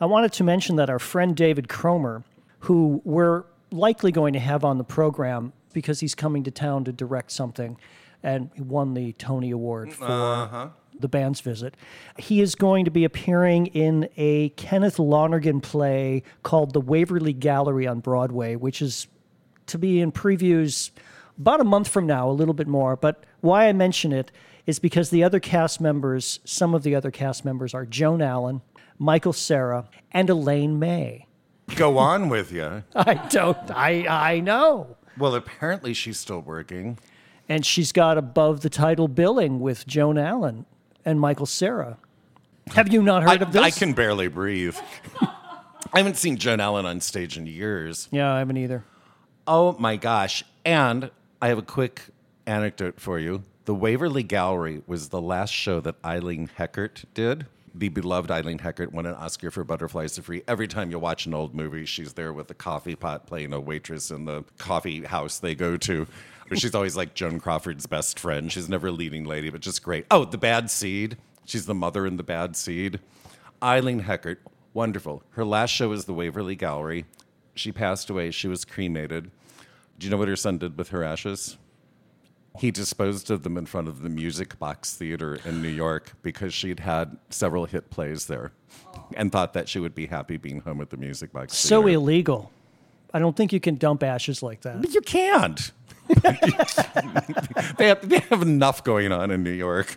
I 0.00 0.06
wanted 0.06 0.32
to 0.34 0.44
mention 0.44 0.76
that 0.76 0.90
our 0.90 0.98
friend 0.98 1.36
David 1.36 1.68
Cromer, 1.68 2.24
who 2.60 3.00
we're 3.04 3.44
likely 3.70 4.12
going 4.12 4.32
to 4.32 4.40
have 4.40 4.64
on 4.64 4.78
the 4.78 4.84
program 4.84 5.52
because 5.74 6.00
he's 6.00 6.14
coming 6.14 6.42
to 6.44 6.50
town 6.50 6.84
to 6.84 6.92
direct 6.92 7.30
something, 7.30 7.76
and 8.22 8.50
he 8.54 8.62
won 8.62 8.94
the 8.94 9.12
Tony 9.14 9.50
Award 9.50 9.92
for 9.92 10.04
uh-huh. 10.04 10.68
the 10.98 11.08
band's 11.08 11.40
visit. 11.40 11.76
He 12.16 12.40
is 12.40 12.54
going 12.54 12.86
to 12.86 12.90
be 12.90 13.04
appearing 13.04 13.66
in 13.66 14.08
a 14.16 14.48
Kenneth 14.50 14.98
Lonergan 14.98 15.60
play 15.60 16.22
called 16.42 16.72
The 16.72 16.80
Waverly 16.80 17.34
Gallery 17.34 17.86
on 17.86 18.00
Broadway, 18.00 18.56
which 18.56 18.80
is 18.80 19.08
to 19.66 19.78
be 19.78 20.00
in 20.00 20.12
previews 20.12 20.90
about 21.38 21.60
a 21.60 21.64
month 21.64 21.88
from 21.88 22.06
now, 22.06 22.30
a 22.30 22.32
little 22.32 22.54
bit 22.54 22.68
more. 22.68 22.96
But 22.96 23.24
why 23.40 23.68
I 23.68 23.72
mention 23.72 24.12
it 24.12 24.30
is 24.66 24.78
because 24.78 25.10
the 25.10 25.24
other 25.24 25.40
cast 25.40 25.80
members, 25.80 26.40
some 26.44 26.74
of 26.74 26.82
the 26.82 26.94
other 26.94 27.10
cast 27.10 27.44
members, 27.44 27.74
are 27.74 27.84
Joan 27.84 28.22
Allen, 28.22 28.62
Michael 28.98 29.32
Cera, 29.32 29.88
and 30.12 30.30
Elaine 30.30 30.78
May. 30.78 31.26
Go 31.76 31.98
on 31.98 32.28
with 32.28 32.52
you. 32.52 32.84
I 32.94 33.14
don't, 33.14 33.70
I, 33.70 34.06
I 34.34 34.40
know. 34.40 34.96
Well, 35.18 35.34
apparently 35.34 35.94
she's 35.94 36.18
still 36.18 36.40
working. 36.40 36.98
And 37.48 37.64
she's 37.64 37.92
got 37.92 38.16
above 38.16 38.60
the 38.60 38.70
title 38.70 39.08
billing 39.08 39.60
with 39.60 39.86
Joan 39.86 40.18
Allen 40.18 40.66
and 41.04 41.20
Michael 41.20 41.46
Cera. 41.46 41.98
Have 42.74 42.92
you 42.92 43.02
not 43.02 43.22
heard 43.22 43.42
I, 43.42 43.46
of 43.46 43.52
this? 43.52 43.62
I 43.62 43.70
can 43.70 43.92
barely 43.92 44.28
breathe. 44.28 44.76
I 45.20 45.98
haven't 45.98 46.16
seen 46.16 46.36
Joan 46.36 46.60
Allen 46.60 46.86
on 46.86 47.00
stage 47.00 47.36
in 47.36 47.46
years. 47.46 48.08
Yeah, 48.10 48.32
I 48.32 48.38
haven't 48.38 48.56
either. 48.56 48.84
Oh 49.46 49.76
my 49.78 49.96
gosh. 49.96 50.42
And 50.64 51.10
I 51.42 51.48
have 51.48 51.58
a 51.58 51.62
quick 51.62 52.06
anecdote 52.46 52.98
for 52.98 53.18
you. 53.18 53.42
The 53.66 53.74
Waverly 53.74 54.22
Gallery 54.22 54.82
was 54.86 55.10
the 55.10 55.20
last 55.20 55.52
show 55.52 55.80
that 55.80 55.96
Eileen 56.04 56.48
Heckart 56.58 57.04
did. 57.14 57.46
The 57.76 57.88
beloved 57.88 58.30
Eileen 58.30 58.58
Heckart 58.58 58.92
won 58.92 59.04
an 59.04 59.14
Oscar 59.14 59.50
for 59.50 59.64
Butterflies 59.64 60.16
Are 60.16 60.22
Free. 60.22 60.44
Every 60.46 60.68
time 60.68 60.92
you 60.92 60.98
watch 61.00 61.26
an 61.26 61.34
old 61.34 61.56
movie, 61.56 61.84
she's 61.86 62.12
there 62.12 62.32
with 62.32 62.48
a 62.50 62.54
coffee 62.54 62.94
pot 62.94 63.26
playing 63.26 63.52
a 63.52 63.58
waitress 63.58 64.12
in 64.12 64.26
the 64.26 64.44
coffee 64.58 65.04
house 65.04 65.40
they 65.40 65.56
go 65.56 65.76
to. 65.78 66.06
She's 66.54 66.74
always 66.74 66.96
like 66.96 67.14
Joan 67.14 67.40
Crawford's 67.40 67.86
best 67.86 68.20
friend. 68.20 68.52
She's 68.52 68.68
never 68.68 68.88
a 68.88 68.92
leading 68.92 69.24
lady, 69.24 69.50
but 69.50 69.60
just 69.60 69.82
great. 69.82 70.06
Oh, 70.10 70.24
The 70.24 70.38
Bad 70.38 70.70
Seed. 70.70 71.16
She's 71.46 71.66
the 71.66 71.74
mother 71.74 72.06
in 72.06 72.16
The 72.16 72.22
Bad 72.22 72.54
Seed. 72.54 73.00
Eileen 73.60 74.02
Heckart, 74.02 74.38
wonderful. 74.72 75.24
Her 75.30 75.44
last 75.44 75.70
show 75.70 75.88
was 75.88 76.04
the 76.04 76.14
Waverly 76.14 76.54
Gallery. 76.54 77.06
she 77.56 77.72
passed 77.72 78.08
away. 78.08 78.30
She 78.30 78.46
was 78.46 78.64
cremated. 78.64 79.32
Do 79.98 80.06
you 80.06 80.10
know 80.12 80.16
what 80.16 80.28
her 80.28 80.36
son 80.36 80.58
did 80.58 80.78
with 80.78 80.90
her 80.90 81.02
ashes? 81.02 81.56
He 82.56 82.70
disposed 82.70 83.30
of 83.30 83.42
them 83.42 83.56
in 83.58 83.66
front 83.66 83.88
of 83.88 84.02
the 84.02 84.08
Music 84.08 84.58
Box 84.60 84.94
Theater 84.94 85.38
in 85.44 85.60
New 85.60 85.68
York 85.68 86.12
because 86.22 86.54
she'd 86.54 86.80
had 86.80 87.16
several 87.28 87.64
hit 87.66 87.90
plays 87.90 88.26
there 88.26 88.52
and 89.16 89.32
thought 89.32 89.54
that 89.54 89.68
she 89.68 89.80
would 89.80 89.94
be 89.94 90.06
happy 90.06 90.36
being 90.36 90.60
home 90.60 90.80
at 90.80 90.90
the 90.90 90.96
Music 90.96 91.32
Box 91.32 91.56
So 91.56 91.82
Theater. 91.82 91.96
illegal. 91.96 92.52
I 93.12 93.18
don't 93.18 93.36
think 93.36 93.52
you 93.52 93.60
can 93.60 93.74
dump 93.76 94.02
ashes 94.04 94.42
like 94.42 94.60
that. 94.62 94.80
But 94.80 94.94
you 94.94 95.00
can't. 95.00 95.72
they, 97.78 97.88
have, 97.88 98.08
they 98.08 98.18
have 98.30 98.42
enough 98.42 98.84
going 98.84 99.10
on 99.10 99.30
in 99.30 99.42
New 99.42 99.50
York. 99.50 99.96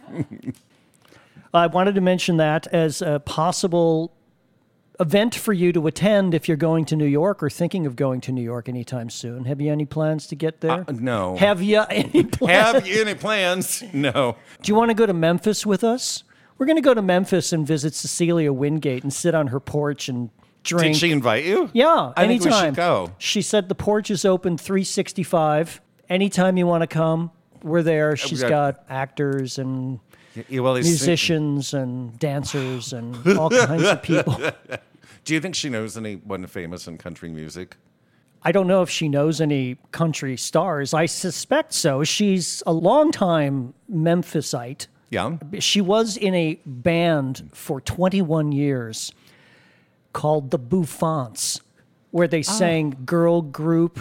I 1.54 1.68
wanted 1.68 1.96
to 1.96 2.02
mention 2.02 2.38
that 2.38 2.68
as 2.68 3.02
a 3.02 3.20
possible 3.20 4.12
event 5.00 5.36
for 5.36 5.54
you 5.54 5.72
to 5.74 5.86
attend 5.88 6.34
if 6.34 6.48
you're 6.48 6.58
going 6.58 6.86
to 6.86 6.96
New 6.96 7.06
York 7.06 7.44
or 7.44 7.50
thinking 7.50 7.86
of 7.86 7.96
going 7.96 8.22
to 8.22 8.32
New 8.32 8.42
York 8.42 8.68
anytime 8.68 9.10
soon. 9.10 9.46
Have 9.46 9.62
you 9.62 9.72
any 9.72 9.86
plans 9.86 10.28
to 10.28 10.36
get 10.36 10.62
there? 10.62 10.86
Uh, 10.88 10.92
no. 10.94 11.36
Have 11.38 11.62
you 11.62 11.82
any 11.90 12.24
plans? 12.24 12.74
Have 12.76 12.88
you 12.88 13.02
any 13.02 13.14
plans? 13.16 13.84
No. 13.94 14.36
Do 14.62 14.72
you 14.72 14.76
want 14.76 14.90
to 14.90 14.96
go 14.96 15.06
to 15.06 15.14
Memphis 15.14 15.66
with 15.66 15.84
us? 15.84 16.24
We're 16.58 16.66
going 16.66 16.78
to 16.78 16.82
go 16.82 16.94
to 16.96 17.02
Memphis 17.04 17.54
and 17.54 17.68
visit 17.68 17.94
Cecilia 17.94 18.52
Wingate 18.52 19.04
and 19.04 19.14
sit 19.14 19.36
on 19.36 19.48
her 19.48 19.60
porch 19.60 20.10
and 20.10 20.32
drink. 20.64 20.96
Did 20.96 21.00
she 21.00 21.12
invite 21.12 21.46
you? 21.46 21.70
Yeah, 21.74 22.14
I 22.18 22.26
think 22.28 22.42
anytime. 22.42 22.62
we 22.64 22.68
should 22.70 22.76
go. 22.76 23.12
She 23.20 23.44
said 23.44 23.70
the 23.70 23.76
porch 23.76 24.10
is 24.10 24.26
open 24.26 24.58
365. 24.58 25.82
Anytime 26.10 26.58
you 26.58 26.66
want 26.66 26.82
to 26.82 26.88
come, 26.88 27.30
we're 27.62 27.84
there. 27.84 28.16
She's 28.16 28.42
got- 28.42 28.50
got 28.50 28.84
actors 28.90 29.60
and 29.60 30.00
Yeah, 30.50 30.60
well, 30.60 30.76
he's- 30.76 30.88
musicians 30.88 31.74
and 31.74 32.18
dancers 32.20 32.94
and 32.94 33.16
all 33.38 33.50
kinds 33.50 33.84
of 33.84 34.02
people. 34.02 34.40
Do 35.26 35.34
you 35.34 35.42
think 35.42 35.56
she 35.56 35.70
knows 35.70 35.98
anyone 35.98 36.48
famous 36.48 36.88
in 36.88 36.98
country 36.98 37.30
music? 37.30 37.76
I 38.44 38.52
don't 38.52 38.68
know 38.68 38.82
if 38.82 38.90
she 38.90 39.10
knows 39.10 39.42
any 39.42 39.78
country 39.92 40.38
stars. 40.38 40.94
I 40.94 41.06
suspect 41.06 41.74
so. 41.74 42.04
She's 42.04 42.64
a 42.66 42.72
longtime 42.72 43.74
Memphisite. 43.92 44.88
Yeah. 45.10 45.38
She 45.60 45.82
was 45.82 46.16
in 46.16 46.34
a 46.34 46.60
band 46.66 47.50
for 47.54 47.82
21 47.82 48.52
years 48.52 49.12
called 50.14 50.52
the 50.52 50.60
Bouffants, 50.60 51.62
where 52.12 52.28
they 52.28 52.40
ah. 52.40 52.44
sang 52.44 52.98
girl 53.06 53.42
group 53.42 54.00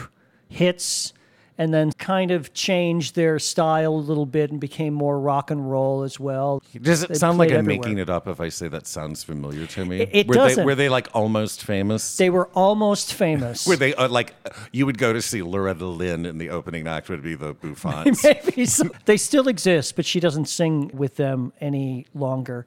hits 0.49 1.12
and 1.59 1.73
then 1.73 1.90
kind 1.92 2.31
of 2.31 2.53
changed 2.53 3.14
their 3.14 3.38
style 3.38 3.95
a 3.95 3.97
little 3.97 4.27
bit 4.27 4.51
and 4.51 4.61
became 4.61 4.92
more 4.92 5.19
rock 5.19 5.51
and 5.51 5.71
roll 5.71 6.03
as 6.03 6.21
well. 6.21 6.62
Does 6.83 7.03
it 7.03 7.09
They 7.09 7.14
sound 7.14 7.38
like 7.38 7.51
I'm 7.51 7.59
everywhere. 7.59 7.79
making 7.88 7.99
it 7.99 8.11
up 8.11 8.29
if 8.29 8.40
I 8.40 8.51
say 8.51 8.69
that 8.69 8.87
sounds 8.87 9.25
familiar 9.25 9.66
to 9.69 9.85
me? 9.85 10.01
It- 10.03 10.11
it 10.12 10.29
were 10.29 10.35
They, 10.35 10.40
doesn't. 10.40 10.64
were 10.66 10.75
they 10.75 10.88
like 10.88 11.09
almost 11.14 11.64
famous? 11.64 12.16
They 12.16 12.29
were 12.31 12.49
almost 12.55 13.14
famous. 13.14 13.66
were 13.69 13.77
they 13.77 13.95
uh, 13.95 14.09
like 14.09 14.35
you 14.73 14.85
would 14.87 14.99
go 14.99 15.12
to 15.12 15.23
see 15.23 15.42
Loretta 15.42 15.87
Lynn 15.87 16.27
and 16.27 16.40
the 16.40 16.51
opening 16.51 16.87
act 16.87 17.09
would 17.09 17.23
be 17.23 17.35
the 17.35 17.55
Bouffants? 17.55 18.23
Maybe 18.47 18.66
so. 18.66 18.90
They 19.07 19.16
still 19.16 19.49
exist, 19.49 19.97
but 19.97 20.05
she 20.05 20.21
doesn't 20.21 20.47
sing 20.47 20.90
with 20.92 21.16
them 21.16 21.53
any 21.61 22.07
longer. 22.14 22.66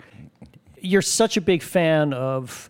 You're 0.82 1.02
such 1.02 1.38
a 1.38 1.42
big 1.42 1.62
fan 1.62 2.14
of 2.14 2.70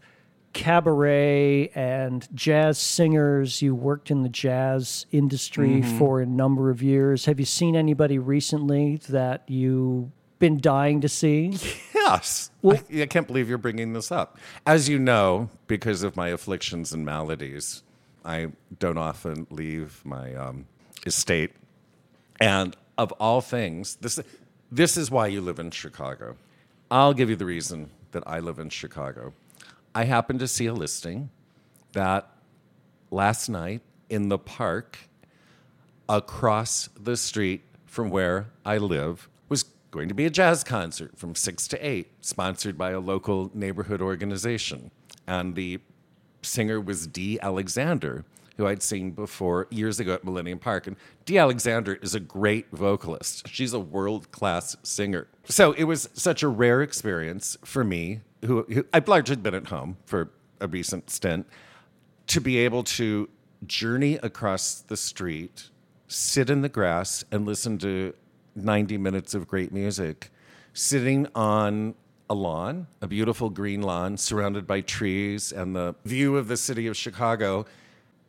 cabaret 0.53 1.69
and 1.69 2.27
jazz 2.33 2.77
singers. 2.77 3.61
You 3.61 3.75
worked 3.75 4.11
in 4.11 4.23
the 4.23 4.29
jazz 4.29 5.05
industry 5.11 5.81
for 5.81 6.21
a 6.21 6.25
number 6.25 6.69
of 6.69 6.81
years. 6.81 7.25
Have 7.25 7.39
you 7.39 7.45
seen 7.45 7.75
anybody 7.75 8.17
recently 8.17 8.97
that 9.09 9.43
you've 9.47 10.09
been 10.39 10.59
dying 10.59 11.01
to 11.01 11.09
see? 11.09 11.57
Yes. 11.93 12.49
I, 12.65 12.81
I 13.01 13.05
can't 13.05 13.27
believe 13.27 13.49
you're 13.49 13.57
bringing 13.57 13.93
this 13.93 14.11
up. 14.11 14.39
As 14.65 14.89
you 14.89 14.97
know, 14.97 15.49
because 15.67 16.01
of 16.01 16.15
my 16.15 16.29
afflictions 16.29 16.91
and 16.91 17.05
maladies, 17.05 17.83
I 18.25 18.47
don't 18.79 18.97
often 18.97 19.45
leave 19.49 20.01
my 20.03 20.33
um, 20.33 20.65
estate. 21.05 21.51
And 22.39 22.75
of 22.97 23.11
all 23.13 23.41
things, 23.41 23.95
this, 23.97 24.19
this 24.71 24.97
is 24.97 25.11
why 25.11 25.27
you 25.27 25.41
live 25.41 25.59
in 25.59 25.71
Chicago. 25.71 26.35
I'll 26.89 27.13
give 27.13 27.29
you 27.29 27.35
the 27.35 27.45
reason 27.45 27.91
that 28.11 28.23
I 28.25 28.39
live 28.39 28.59
in 28.59 28.69
Chicago. 28.69 29.33
I 29.99 30.05
happened 30.05 30.39
to 30.39 30.47
see 30.47 30.65
a 30.65 30.73
listing 30.73 31.29
that 31.91 32.29
last 33.11 33.49
night 33.49 33.81
in 34.09 34.29
the 34.29 34.37
park 34.37 34.97
across 36.07 36.87
the 36.97 37.17
street 37.17 37.63
from 37.85 38.09
where 38.09 38.47
I 38.65 38.77
live 38.77 39.27
was 39.49 39.65
going 39.91 40.07
to 40.07 40.13
be 40.13 40.25
a 40.25 40.29
jazz 40.29 40.63
concert 40.63 41.17
from 41.17 41.35
6 41.35 41.67
to 41.67 41.85
8, 41.85 42.07
sponsored 42.21 42.77
by 42.77 42.91
a 42.91 43.01
local 43.01 43.51
neighborhood 43.53 44.01
organization. 44.01 44.91
And 45.27 45.55
the 45.55 45.81
singer 46.43 46.79
was 46.79 47.05
Dee 47.05 47.37
Alexander, 47.41 48.23
who 48.59 48.67
I'd 48.67 48.83
seen 48.83 49.11
before 49.11 49.67
years 49.71 50.01
ago 50.01 50.13
at 50.15 50.25
Millennium 50.25 50.59
Park. 50.59 50.85
And 50.85 50.97
Dee 51.23 51.37
Alexander 51.37 51.93
is 52.01 52.13
a 52.13 52.19
great 52.19 52.67
vocalist. 52.73 53.47
She's 53.47 53.71
a 53.71 53.79
world 53.79 54.31
class 54.31 54.75
singer. 54.83 55.27
So 55.45 55.71
it 55.71 55.85
was 55.85 56.09
such 56.13 56.43
a 56.43 56.49
rare 56.49 56.81
experience 56.81 57.57
for 57.63 57.85
me, 57.85 58.19
who, 58.45 58.63
who 58.63 58.85
I've 58.91 59.07
largely 59.07 59.37
been 59.37 59.53
at 59.53 59.67
home 59.67 59.95
for 60.05 60.31
a 60.59 60.67
recent 60.67 61.09
stint, 61.09 61.47
to 62.27 62.41
be 62.41 62.57
able 62.57 62.83
to 62.83 63.29
journey 63.65 64.15
across 64.15 64.81
the 64.81 64.97
street, 64.97 65.69
sit 66.09 66.49
in 66.49 66.61
the 66.61 66.67
grass, 66.67 67.23
and 67.31 67.45
listen 67.45 67.77
to 67.77 68.13
90 68.57 68.97
minutes 68.97 69.33
of 69.33 69.47
great 69.47 69.71
music, 69.71 70.31
sitting 70.73 71.27
on 71.33 71.95
a 72.29 72.33
lawn, 72.33 72.87
a 73.01 73.07
beautiful 73.07 73.49
green 73.49 73.81
lawn 73.81 74.17
surrounded 74.17 74.67
by 74.67 74.81
trees 74.81 75.53
and 75.53 75.73
the 75.73 75.95
view 76.03 76.35
of 76.35 76.49
the 76.49 76.57
city 76.57 76.87
of 76.87 76.97
Chicago. 76.97 77.65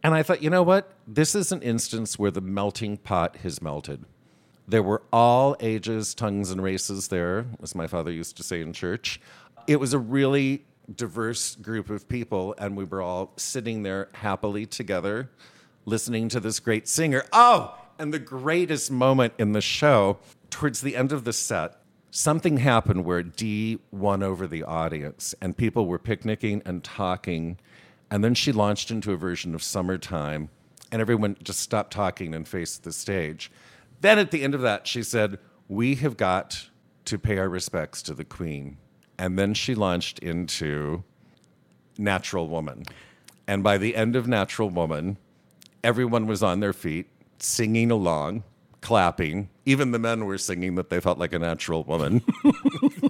And 0.03 0.15
I 0.15 0.23
thought, 0.23 0.43
you 0.43 0.51
know 0.51 0.63
what? 0.63 0.93
This 1.07 1.35
is 1.35 1.53
an 1.53 1.63
instance 1.63 2.19
where 2.19 2.31
the 2.31 2.41
melting 2.41 2.97
pot 2.97 3.37
has 3.39 3.61
melted. 3.61 4.05
There 4.67 4.83
were 4.83 5.03
all 5.13 5.57
ages, 5.61 6.15
tongues, 6.15 6.51
and 6.51 6.63
races 6.63 7.09
there, 7.09 7.47
as 7.63 7.75
my 7.75 7.87
father 7.87 8.11
used 8.11 8.37
to 8.37 8.43
say 8.43 8.61
in 8.61 8.73
church. 8.73 9.21
It 9.67 9.77
was 9.77 9.93
a 9.93 9.99
really 9.99 10.65
diverse 10.97 11.57
group 11.57 11.91
of 11.91 12.09
people, 12.09 12.55
and 12.59 12.77
we 12.77 12.85
were 12.85 13.03
all 13.03 13.33
sitting 13.37 13.83
there 13.83 14.09
happily 14.15 14.67
together, 14.67 15.31
listening 15.85 16.29
to 16.31 16.41
this 16.41 16.61
great 16.61 16.89
singer. 16.89 17.25
Oh, 17.33 17.77
and 17.99 18.15
the 18.15 18.19
greatest 18.19 18.91
moment 18.91 19.35
in 19.39 19.53
the 19.53 19.61
show, 19.61 20.19
towards 20.49 20.81
the 20.81 20.97
end 20.97 21.13
of 21.13 21.25
the 21.25 21.33
set, 21.33 21.77
something 22.11 22.57
happened 22.57 23.05
where 23.05 23.23
Dee 23.23 23.81
won 23.91 24.23
over 24.23 24.47
the 24.47 24.63
audience, 24.63 25.35
and 25.41 25.57
people 25.57 25.87
were 25.87 25.99
picnicking 25.99 26.63
and 26.65 26.83
talking. 26.83 27.59
And 28.11 28.25
then 28.25 28.35
she 28.35 28.53
launched 28.53 28.91
into 28.91 29.13
a 29.13 29.17
version 29.17 29.55
of 29.55 29.63
Summertime, 29.63 30.49
and 30.91 31.01
everyone 31.01 31.37
just 31.43 31.61
stopped 31.61 31.93
talking 31.93 32.35
and 32.35 32.47
faced 32.47 32.83
the 32.83 32.93
stage. 32.93 33.51
Then 34.01 34.19
at 34.19 34.31
the 34.31 34.43
end 34.43 34.55
of 34.55 34.63
that, 34.63 34.87
she 34.87 35.03
said, 35.03 35.39
We 35.69 35.95
have 35.97 36.17
got 36.17 36.69
to 37.05 37.19
pay 37.19 37.39
our 37.39 37.49
respects 37.49 38.03
to 38.03 38.15
the 38.15 38.25
Queen. 38.25 38.79
And 39.19 39.39
then 39.39 39.55
she 39.55 39.75
launched 39.75 40.19
into 40.21 41.05
Natural 41.99 42.49
Woman. 42.49 42.85
And 43.47 43.63
by 43.63 43.79
the 43.79 43.95
end 43.95 44.17
of 44.17 44.27
Natural 44.27 44.71
Woman, 44.71 45.19
everyone 45.85 46.27
was 46.27 46.43
on 46.43 46.61
their 46.61 46.73
feet, 46.73 47.09
singing 47.39 47.91
along, 47.91 48.45
clapping. 48.81 49.51
Even 49.67 49.91
the 49.91 49.99
men 49.99 50.25
were 50.25 50.39
singing 50.39 50.75
that 50.77 50.89
they 50.89 51.01
felt 51.01 51.19
like 51.19 51.33
a 51.33 51.39
natural 51.39 51.85
woman, 51.85 52.23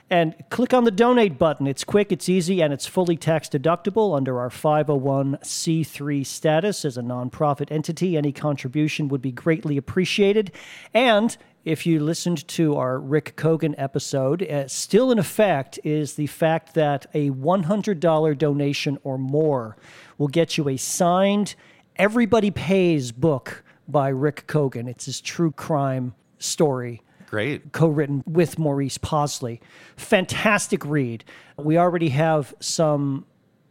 and 0.10 0.36
click 0.50 0.74
on 0.74 0.84
the 0.84 0.92
donate 0.92 1.40
button. 1.40 1.68
It's 1.68 1.84
quick, 1.84 2.12
it's 2.12 2.30
easy, 2.30 2.62
and 2.62 2.72
it's 2.72 2.86
fully 2.86 3.18
tax 3.18 3.50
deductible 3.50 4.16
under 4.16 4.40
our 4.40 4.50
501c3 4.50 6.26
status 6.26 6.86
as 6.86 6.98
a 6.98 7.02
nonprofit 7.02 7.72
entity. 7.72 8.16
Any 8.16 8.32
contribution 8.32 9.08
would 9.08 9.22
be 9.22 9.32
greatly 9.32 9.78
appreciated. 9.78 10.52
And 10.94 11.36
if 11.64 11.88
you 11.88 12.00
listened 12.00 12.48
to 12.50 12.78
our 12.78 13.00
Rick 13.00 13.36
Kogan 13.36 13.74
episode, 13.80 14.44
uh, 14.44 14.68
still 14.68 15.12
in 15.12 15.18
effect 15.18 15.80
is 15.84 16.14
the 16.14 16.28
fact 16.28 16.76
that 16.76 17.08
a 17.16 17.32
$100 17.32 18.38
donation 18.38 19.00
or 19.04 19.18
more 19.18 19.76
will 20.20 20.28
get 20.28 20.58
you 20.58 20.70
a 20.70 20.78
signed 20.78 21.56
Everybody 21.96 22.52
Pays 22.52 23.12
book 23.12 23.64
by 23.88 24.10
Rick 24.10 24.46
Kogan. 24.48 24.88
It's 24.88 25.06
his 25.06 25.22
true 25.22 25.52
crime 25.52 26.14
story 26.46 27.02
Great. 27.28 27.72
co-written 27.72 28.24
with 28.26 28.58
Maurice 28.60 28.98
Possley. 28.98 29.60
Fantastic 29.98 30.86
read. 30.86 31.24
We 31.58 31.78
already 31.78 32.10
have 32.10 32.54
some 32.60 33.26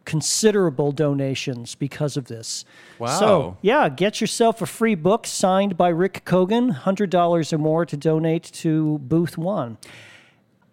considerable 0.05 0.93
donations 0.93 1.75
because 1.75 2.17
of 2.17 2.27
this. 2.27 2.65
Wow. 2.99 3.19
So, 3.19 3.57
yeah, 3.63 3.89
get 3.89 4.21
yourself 4.21 4.61
a 4.61 4.67
free 4.67 4.95
book 4.95 5.27
signed 5.27 5.77
by 5.77 5.89
Rick 5.89 6.25
Kogan, 6.25 6.83
$100 6.83 7.53
or 7.53 7.59
more 7.59 7.87
to 7.87 7.97
donate 7.97 8.45
to 8.45 8.99
Booth 8.99 9.39
1. 9.39 9.79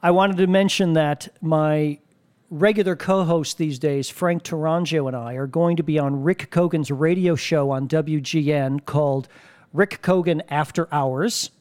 I 0.03 0.11
wanted 0.11 0.37
to 0.37 0.47
mention 0.47 0.93
that 0.93 1.29
my 1.41 1.99
regular 2.49 2.95
co-host 2.95 3.57
these 3.57 3.79
days, 3.79 4.09
Frank 4.09 4.43
Taranjo 4.43 5.07
and 5.07 5.15
I, 5.15 5.35
are 5.35 5.47
going 5.47 5.77
to 5.77 5.83
be 5.83 5.97
on 5.97 6.23
Rick 6.23 6.51
Kogan's 6.51 6.91
radio 6.91 7.35
show 7.35 7.71
on 7.71 7.87
WGN 7.87 8.85
called 8.85 9.29
Rick 9.71 10.01
Kogan 10.01 10.41
After 10.49 10.93
Hours. 10.93 11.51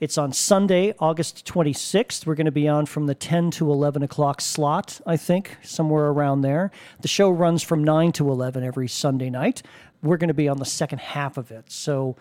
It's 0.00 0.16
on 0.16 0.32
Sunday, 0.32 0.94
August 1.00 1.44
26th. 1.44 2.24
We're 2.24 2.36
going 2.36 2.44
to 2.46 2.52
be 2.52 2.68
on 2.68 2.86
from 2.86 3.06
the 3.06 3.14
10 3.16 3.50
to 3.52 3.70
11 3.72 4.02
o'clock 4.04 4.40
slot, 4.40 5.00
I 5.06 5.16
think, 5.16 5.56
somewhere 5.62 6.06
around 6.06 6.42
there. 6.42 6.70
The 7.00 7.08
show 7.08 7.30
runs 7.30 7.64
from 7.64 7.82
9 7.82 8.12
to 8.12 8.30
11 8.30 8.62
every 8.62 8.86
Sunday 8.86 9.28
night. 9.28 9.62
We're 10.02 10.16
going 10.16 10.28
to 10.28 10.34
be 10.34 10.48
on 10.48 10.58
the 10.58 10.64
second 10.64 11.00
half 11.00 11.36
of 11.36 11.50
it. 11.50 11.64
So 11.72 12.16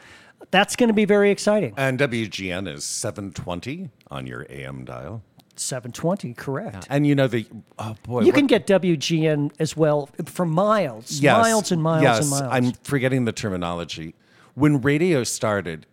that's 0.50 0.76
going 0.76 0.88
to 0.88 0.94
be 0.94 1.06
very 1.06 1.30
exciting. 1.30 1.76
And 1.78 2.00
WGN 2.00 2.68
is 2.68 2.84
720 2.84 3.90
on 4.10 4.26
your 4.26 4.48
AM 4.50 4.84
dial. 4.84 5.22
720, 5.56 6.34
correct. 6.34 6.88
And 6.90 7.06
you 7.06 7.14
know 7.16 7.28
the 7.28 7.46
oh 7.80 7.96
boy, 8.04 8.22
You 8.22 8.28
what- 8.28 8.36
can 8.36 8.48
get 8.48 8.66
WGN 8.68 9.52
as 9.60 9.78
well 9.78 10.10
for 10.26 10.46
miles, 10.46 11.20
Yes. 11.20 11.38
miles 11.44 11.72
and 11.72 11.82
miles 11.82 12.04
yes, 12.04 12.20
and 12.22 12.30
miles. 12.30 12.44
I'm 12.52 12.72
forgetting 12.84 13.26
the 13.26 13.32
terminology. 13.32 14.14
When 14.56 14.82
radio 14.82 15.24
started, 15.24 15.86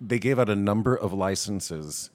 they 0.00 0.18
gave 0.18 0.38
out 0.38 0.48
a 0.48 0.56
number 0.56 0.94
of 0.94 1.12
licenses 1.12 2.10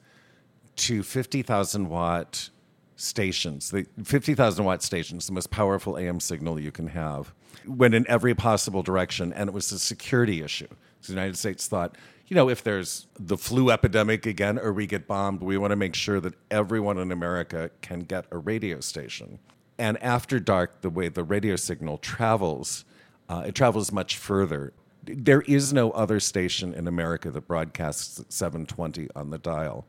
to 0.75 1.03
50,000 1.03 1.89
watt 1.89 2.49
stations. 2.95 3.71
The 3.71 3.85
50,000 4.03 4.65
watt 4.65 4.83
stations, 4.83 5.27
the 5.27 5.33
most 5.33 5.51
powerful 5.51 5.97
AM 5.97 6.19
signal 6.19 6.59
you 6.59 6.71
can 6.71 6.87
have, 6.87 7.33
went 7.65 7.93
in 7.93 8.05
every 8.09 8.35
possible 8.35 8.83
direction, 8.83 9.33
and 9.33 9.49
it 9.49 9.53
was 9.53 9.71
a 9.71 9.79
security 9.79 10.41
issue. 10.41 10.67
The 11.03 11.13
United 11.13 11.37
States 11.37 11.67
thought, 11.67 11.97
you 12.27 12.35
know, 12.35 12.49
if 12.49 12.63
there's 12.63 13.07
the 13.19 13.37
flu 13.37 13.69
epidemic 13.69 14.25
again 14.25 14.57
or 14.57 14.71
we 14.71 14.87
get 14.87 15.07
bombed, 15.07 15.41
we 15.41 15.57
want 15.57 15.71
to 15.71 15.75
make 15.75 15.95
sure 15.95 16.19
that 16.21 16.33
everyone 16.49 16.97
in 16.97 17.11
America 17.11 17.69
can 17.81 18.01
get 18.01 18.25
a 18.31 18.37
radio 18.37 18.79
station. 18.79 19.39
And 19.77 20.01
after 20.01 20.39
dark, 20.39 20.81
the 20.81 20.89
way 20.89 21.09
the 21.09 21.23
radio 21.23 21.55
signal 21.55 21.97
travels, 21.97 22.85
uh, 23.27 23.43
it 23.47 23.55
travels 23.55 23.91
much 23.91 24.17
further. 24.17 24.73
There 25.05 25.41
is 25.41 25.73
no 25.73 25.91
other 25.91 26.19
station 26.19 26.73
in 26.73 26.87
America 26.87 27.29
that 27.31 27.47
broadcasts 27.47 28.19
at 28.19 28.31
720 28.31 29.09
on 29.15 29.29
the 29.29 29.37
dial. 29.37 29.85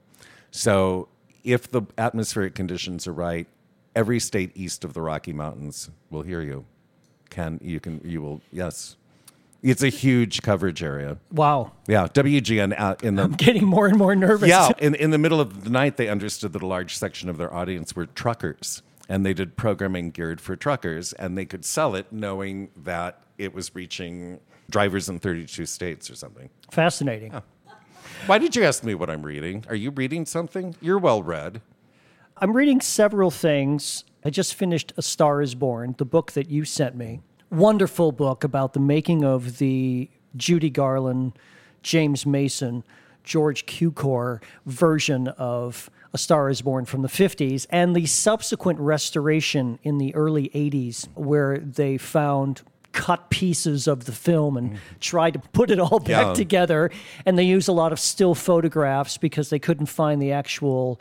So 0.51 1.09
if 1.45 1.71
the 1.71 1.83
atmospheric 1.99 2.55
conditions 2.55 3.07
are 3.07 3.13
right, 3.13 3.47
every 3.95 4.19
state 4.19 4.53
east 4.55 4.85
of 4.85 4.95
the 4.95 5.01
Rocky 5.01 5.33
Mountains 5.33 5.91
will 6.11 6.23
hear 6.23 6.41
you. 6.41 6.65
Can 7.31 7.59
you 7.63 7.81
can 7.81 8.01
you 8.05 8.23
will 8.23 8.41
yes. 8.53 8.97
It's 9.63 9.83
a 9.83 9.89
huge 9.89 10.43
coverage 10.43 10.83
area. 10.83 11.17
wow. 11.33 11.73
Yeah, 11.89 12.07
WGN 12.07 12.75
out 12.77 13.03
uh, 13.03 13.07
in 13.07 13.17
the 13.17 13.23
I'm 13.23 13.33
Getting 13.33 13.65
more 13.65 13.87
and 13.87 13.97
more 13.97 14.15
nervous. 14.15 14.47
yeah, 14.49 14.71
in, 14.79 14.95
in 14.95 15.11
the 15.11 15.17
middle 15.17 15.41
of 15.41 15.65
the 15.65 15.71
night, 15.71 15.97
they 15.97 16.09
understood 16.09 16.53
that 16.53 16.63
a 16.63 16.67
large 16.67 16.99
section 16.99 17.31
of 17.31 17.39
their 17.39 17.53
audience 17.53 17.97
were 17.97 18.05
truckers, 18.05 18.83
and 19.09 19.25
they 19.25 19.33
did 19.33 19.57
programming 19.57 20.11
geared 20.11 20.39
for 20.39 20.55
truckers, 20.55 21.15
and 21.15 21.39
they 21.39 21.47
could 21.47 21.65
sell 21.65 21.95
it 21.95 22.13
knowing 22.13 22.69
that 22.77 23.23
it 23.39 23.55
was 23.55 23.75
reaching 23.75 24.39
drivers 24.71 25.09
in 25.09 25.19
32 25.19 25.67
states 25.67 26.11
or 26.11 26.15
something. 26.15 26.49
Fascinating. 26.71 27.35
Why 28.27 28.39
did 28.39 28.57
you 28.57 28.65
ask 28.65 28.85
me 28.85 28.95
what 28.95 29.11
I'm 29.11 29.23
reading? 29.23 29.65
Are 29.69 29.75
you 29.75 29.91
reading 29.91 30.25
something? 30.27 30.77
You're 30.81 30.99
well 30.99 31.23
read. 31.23 31.61
I'm 32.39 32.57
reading 32.57 32.81
several 32.81 33.31
things. 33.31 34.05
I 34.25 34.31
just 34.31 34.55
finished 34.55 34.93
A 34.97 35.03
Star 35.03 35.43
is 35.43 35.55
Born, 35.55 35.95
the 35.99 36.05
book 36.05 36.33
that 36.33 36.49
you 36.49 36.65
sent 36.65 36.97
me. 36.97 37.21
Wonderful 37.51 38.13
book 38.13 38.43
about 38.43 38.73
the 38.73 38.81
making 38.81 39.25
of 39.25 39.59
the 39.59 40.11
Judy 40.37 40.71
Garland, 40.71 41.39
James 41.83 42.25
Mason, 42.27 42.83
George 43.23 43.67
Cukor 43.67 44.43
version 44.67 45.29
of 45.29 45.91
A 46.13 46.19
Star 46.19 46.49
is 46.49 46.63
Born 46.63 46.85
from 46.85 47.03
the 47.03 47.09
50s 47.09 47.67
and 47.71 47.95
the 47.95 48.07
subsequent 48.07 48.81
restoration 48.81 49.79
in 49.83 49.99
the 49.99 50.15
early 50.15 50.49
80s 50.51 51.09
where 51.15 51.59
they 51.59 51.99
found 51.99 52.63
cut 52.95 53.29
pieces 53.29 53.87
of 53.87 54.07
the 54.07 54.13
film 54.13 54.57
and 54.57 54.69
mm-hmm. 54.71 54.79
tried 55.01 55.33
to 55.33 55.39
put 55.53 55.71
it 55.71 55.79
all 55.79 55.99
back 55.99 56.27
Yeah. 56.29 56.33
together 56.33 56.91
and 57.27 57.37
they 57.37 57.43
use 57.45 57.69
a 57.69 57.73
lot 57.73 57.93
of 57.93 58.01
still 58.01 58.35
photographs 58.35 59.19
because 59.19 59.51
they 59.51 59.59
couldn't 59.59 59.87
find 59.87 60.23
the 60.23 60.33
actual 60.33 61.01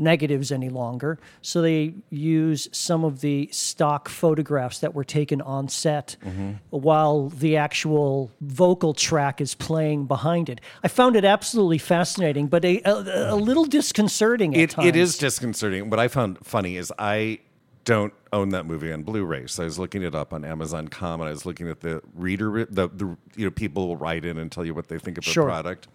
negatives 0.00 0.52
any 0.52 0.68
longer. 0.68 1.18
So 1.42 1.60
they 1.60 1.94
use 2.10 2.68
some 2.70 3.04
of 3.04 3.20
the 3.20 3.48
stock 3.52 4.08
photographs 4.08 4.78
that 4.78 4.94
were 4.94 5.02
taken 5.04 5.40
on 5.40 5.68
set 5.68 6.16
mm-hmm. 6.24 6.52
while 6.70 7.28
the 7.30 7.56
actual 7.56 8.30
vocal 8.40 8.94
track 8.94 9.40
is 9.40 9.54
playing 9.56 10.06
behind 10.06 10.48
it. 10.48 10.60
I 10.84 10.88
found 10.88 11.16
it 11.16 11.24
absolutely 11.24 11.78
fascinating, 11.78 12.46
but 12.46 12.64
a, 12.64 12.80
a, 12.84 13.34
a 13.34 13.36
little 13.36 13.64
disconcerting 13.64 14.54
at 14.54 14.60
It, 14.60 14.70
times. 14.70 14.86
it 14.88 14.94
is 14.96 15.18
disconcerting. 15.18 15.90
What 15.90 15.98
I 15.98 16.06
found 16.06 16.38
funny 16.46 16.76
is 16.76 16.92
I 16.98 17.40
don't 17.88 18.12
own 18.34 18.50
that 18.50 18.66
movie 18.66 18.92
on 18.92 19.02
Blu-ray, 19.02 19.46
so 19.46 19.62
I 19.62 19.64
was 19.64 19.78
looking 19.78 20.02
it 20.02 20.14
up 20.14 20.34
on 20.34 20.44
Amazon 20.44 20.88
Com, 20.88 21.22
and 21.22 21.28
I 21.28 21.32
was 21.32 21.46
looking 21.46 21.68
at 21.70 21.80
the 21.80 22.02
reader, 22.14 22.66
the, 22.66 22.86
the 22.88 23.16
you 23.34 23.46
know 23.46 23.50
people 23.50 23.88
will 23.88 23.96
write 23.96 24.26
in 24.26 24.36
and 24.36 24.52
tell 24.52 24.62
you 24.64 24.74
what 24.74 24.88
they 24.88 24.98
think 24.98 25.16
of 25.16 25.24
Sure. 25.24 25.44
the 25.46 25.48
product. 25.50 25.88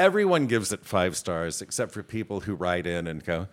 Everyone 0.00 0.46
gives 0.48 0.72
it 0.72 0.84
five 0.84 1.16
stars, 1.16 1.62
except 1.62 1.92
for 1.92 2.02
people 2.02 2.40
who 2.40 2.54
write 2.56 2.88
in 2.88 3.06
and 3.06 3.24
go, 3.24 3.46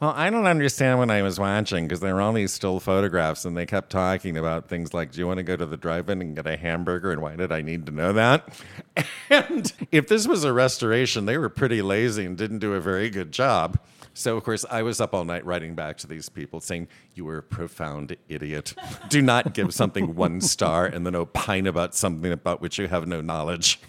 "Well, 0.00 0.12
I 0.14 0.28
don't 0.28 0.44
understand 0.44 0.98
what 0.98 1.10
I 1.10 1.22
was 1.22 1.40
watching 1.40 1.86
because 1.88 2.00
there 2.00 2.14
were 2.14 2.20
all 2.20 2.34
these 2.34 2.52
still 2.52 2.78
photographs, 2.78 3.46
and 3.46 3.56
they 3.56 3.64
kept 3.64 3.88
talking 3.88 4.36
about 4.36 4.68
things 4.68 4.92
like, 4.92 5.12
do 5.12 5.20
you 5.20 5.26
want 5.26 5.38
to 5.38 5.42
go 5.44 5.56
to 5.56 5.64
the 5.64 5.78
drive-in 5.78 6.20
and 6.20 6.36
get 6.36 6.46
a 6.46 6.58
hamburger, 6.58 7.10
and 7.10 7.22
why 7.22 7.36
did 7.36 7.52
I 7.52 7.62
need 7.62 7.86
to 7.86 7.92
know 7.92 8.12
that?" 8.12 8.62
And 9.30 9.72
if 9.90 10.08
this 10.08 10.28
was 10.28 10.44
a 10.44 10.52
restoration, 10.52 11.24
they 11.24 11.38
were 11.38 11.48
pretty 11.48 11.80
lazy 11.80 12.26
and 12.26 12.36
didn't 12.36 12.58
do 12.58 12.74
a 12.74 12.80
very 12.80 13.08
good 13.08 13.32
job. 13.32 13.78
So, 14.14 14.36
of 14.36 14.44
course, 14.44 14.64
I 14.70 14.82
was 14.82 15.00
up 15.00 15.12
all 15.12 15.24
night 15.24 15.44
writing 15.44 15.74
back 15.74 15.98
to 15.98 16.06
these 16.06 16.28
people 16.28 16.60
saying, 16.60 16.88
You 17.14 17.24
were 17.24 17.38
a 17.38 17.42
profound 17.42 18.16
idiot. 18.28 18.72
Do 19.08 19.20
not 19.20 19.54
give 19.54 19.74
something 19.74 20.14
one 20.14 20.40
star 20.40 20.86
and 20.86 21.04
then 21.04 21.16
opine 21.16 21.66
about 21.66 21.96
something 21.96 22.32
about 22.32 22.60
which 22.60 22.78
you 22.78 22.86
have 22.86 23.08
no 23.08 23.20
knowledge. 23.20 23.80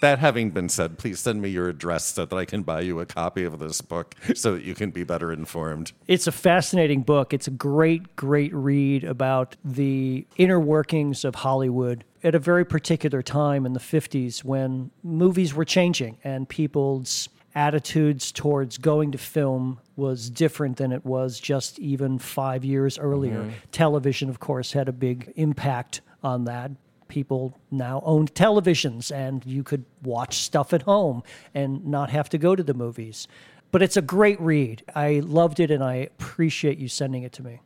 That 0.00 0.20
having 0.20 0.50
been 0.50 0.68
said, 0.68 0.98
please 0.98 1.18
send 1.18 1.42
me 1.42 1.48
your 1.48 1.68
address 1.68 2.04
so 2.04 2.24
that 2.24 2.36
I 2.36 2.44
can 2.44 2.62
buy 2.62 2.82
you 2.82 3.00
a 3.00 3.06
copy 3.06 3.42
of 3.42 3.58
this 3.58 3.80
book 3.80 4.14
so 4.34 4.54
that 4.54 4.62
you 4.62 4.74
can 4.74 4.90
be 4.90 5.02
better 5.02 5.32
informed. 5.32 5.92
It's 6.06 6.28
a 6.28 6.32
fascinating 6.32 7.02
book. 7.02 7.32
It's 7.32 7.48
a 7.48 7.50
great, 7.50 8.14
great 8.14 8.54
read 8.54 9.02
about 9.02 9.56
the 9.64 10.26
inner 10.36 10.60
workings 10.60 11.24
of 11.24 11.36
Hollywood 11.36 12.04
at 12.22 12.34
a 12.34 12.38
very 12.38 12.64
particular 12.64 13.22
time 13.22 13.66
in 13.66 13.72
the 13.72 13.80
50s 13.80 14.44
when 14.44 14.90
movies 15.02 15.54
were 15.54 15.64
changing 15.64 16.18
and 16.22 16.48
people's 16.48 17.28
attitudes 17.54 18.32
towards 18.32 18.78
going 18.78 19.12
to 19.12 19.18
film 19.18 19.78
was 19.96 20.28
different 20.28 20.76
than 20.76 20.90
it 20.92 21.04
was 21.04 21.38
just 21.38 21.78
even 21.78 22.18
five 22.18 22.64
years 22.64 22.98
earlier. 22.98 23.40
Mm-hmm. 23.40 23.50
Television, 23.70 24.28
of 24.28 24.40
course, 24.40 24.72
had 24.72 24.88
a 24.88 24.92
big 24.92 25.32
impact 25.36 26.00
on 26.22 26.44
that. 26.44 26.72
People 27.06 27.56
now 27.70 28.02
owned 28.04 28.34
televisions 28.34 29.14
and 29.14 29.44
you 29.46 29.62
could 29.62 29.84
watch 30.02 30.38
stuff 30.38 30.72
at 30.72 30.82
home 30.82 31.22
and 31.54 31.86
not 31.86 32.10
have 32.10 32.28
to 32.30 32.38
go 32.38 32.56
to 32.56 32.62
the 32.62 32.74
movies. 32.74 33.28
But 33.70 33.82
it's 33.82 33.96
a 33.96 34.02
great 34.02 34.40
read. 34.40 34.82
I 34.94 35.20
loved 35.20 35.60
it 35.60 35.70
and 35.70 35.82
I 35.82 35.94
appreciate 35.96 36.78
you 36.78 36.88
sending 36.88 37.22
it 37.22 37.32
to 37.34 37.42
me. 37.42 37.60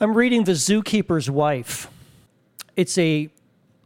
I'm 0.00 0.14
reading 0.14 0.44
The 0.44 0.52
Zookeeper's 0.52 1.30
Wife. 1.30 1.88
It's 2.76 2.98
a 2.98 3.30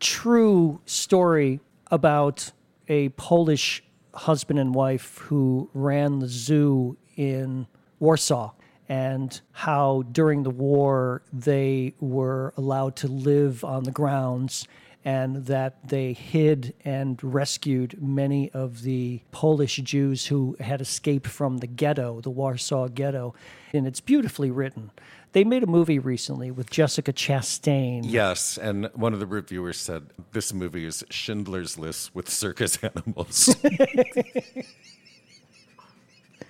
true 0.00 0.80
story 0.86 1.60
about 1.90 2.50
a 2.88 3.10
Polish 3.10 3.82
husband 4.14 4.58
and 4.58 4.74
wife 4.74 5.18
who 5.18 5.70
ran 5.74 6.18
the 6.18 6.28
zoo 6.28 6.96
in 7.16 7.66
Warsaw 7.98 8.52
and 8.88 9.40
how 9.52 10.02
during 10.12 10.42
the 10.42 10.50
war 10.50 11.22
they 11.32 11.94
were 12.00 12.54
allowed 12.56 12.96
to 12.96 13.08
live 13.08 13.62
on 13.64 13.84
the 13.84 13.90
grounds 13.90 14.66
and 15.04 15.46
that 15.46 15.88
they 15.88 16.12
hid 16.12 16.74
and 16.84 17.22
rescued 17.22 18.02
many 18.02 18.50
of 18.50 18.82
the 18.82 19.20
Polish 19.30 19.76
Jews 19.76 20.26
who 20.26 20.56
had 20.60 20.80
escaped 20.80 21.26
from 21.26 21.58
the 21.58 21.66
ghetto, 21.66 22.20
the 22.20 22.30
Warsaw 22.30 22.88
ghetto. 22.88 23.34
And 23.72 23.86
it's 23.86 24.00
beautifully 24.00 24.50
written. 24.50 24.90
They 25.32 25.44
made 25.44 25.62
a 25.62 25.66
movie 25.66 25.98
recently 25.98 26.50
with 26.50 26.70
Jessica 26.70 27.12
Chastain. 27.12 28.02
Yes, 28.04 28.56
and 28.56 28.90
one 28.94 29.12
of 29.12 29.20
the 29.20 29.26
reviewers 29.26 29.78
said 29.78 30.06
this 30.32 30.52
movie 30.54 30.84
is 30.84 31.04
Schindler's 31.10 31.78
List 31.78 32.14
with 32.14 32.28
circus 32.30 32.78
animals. 32.82 33.54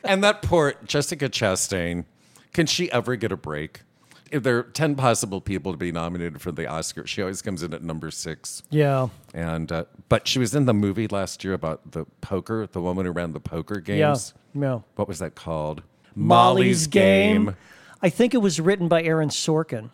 and 0.04 0.22
that 0.22 0.42
poor 0.42 0.74
Jessica 0.84 1.28
Chastain, 1.28 2.04
can 2.52 2.66
she 2.66 2.90
ever 2.92 3.16
get 3.16 3.32
a 3.32 3.36
break? 3.36 3.82
If 4.30 4.42
there 4.42 4.58
are 4.58 4.62
10 4.62 4.94
possible 4.94 5.40
people 5.40 5.72
to 5.72 5.78
be 5.78 5.90
nominated 5.90 6.42
for 6.42 6.52
the 6.52 6.66
Oscar, 6.66 7.06
she 7.06 7.22
always 7.22 7.40
comes 7.40 7.62
in 7.62 7.72
at 7.72 7.82
number 7.82 8.10
six. 8.10 8.62
Yeah. 8.68 9.08
And 9.32 9.72
uh, 9.72 9.84
but 10.10 10.28
she 10.28 10.38
was 10.38 10.54
in 10.54 10.66
the 10.66 10.74
movie 10.74 11.08
last 11.08 11.42
year 11.44 11.54
about 11.54 11.92
the 11.92 12.04
poker, 12.20 12.66
the 12.70 12.82
woman 12.82 13.06
who 13.06 13.12
ran 13.12 13.32
the 13.32 13.40
poker 13.40 13.80
games. 13.80 14.34
Yeah. 14.54 14.80
What 14.96 15.08
was 15.08 15.18
that 15.20 15.34
called? 15.34 15.82
Molly's 16.14 16.86
Game. 16.86 17.56
I 18.00 18.10
think 18.10 18.34
it 18.34 18.38
was 18.38 18.60
written 18.60 18.88
by 18.88 19.02
Aaron 19.02 19.28
Sorkin. 19.28 19.90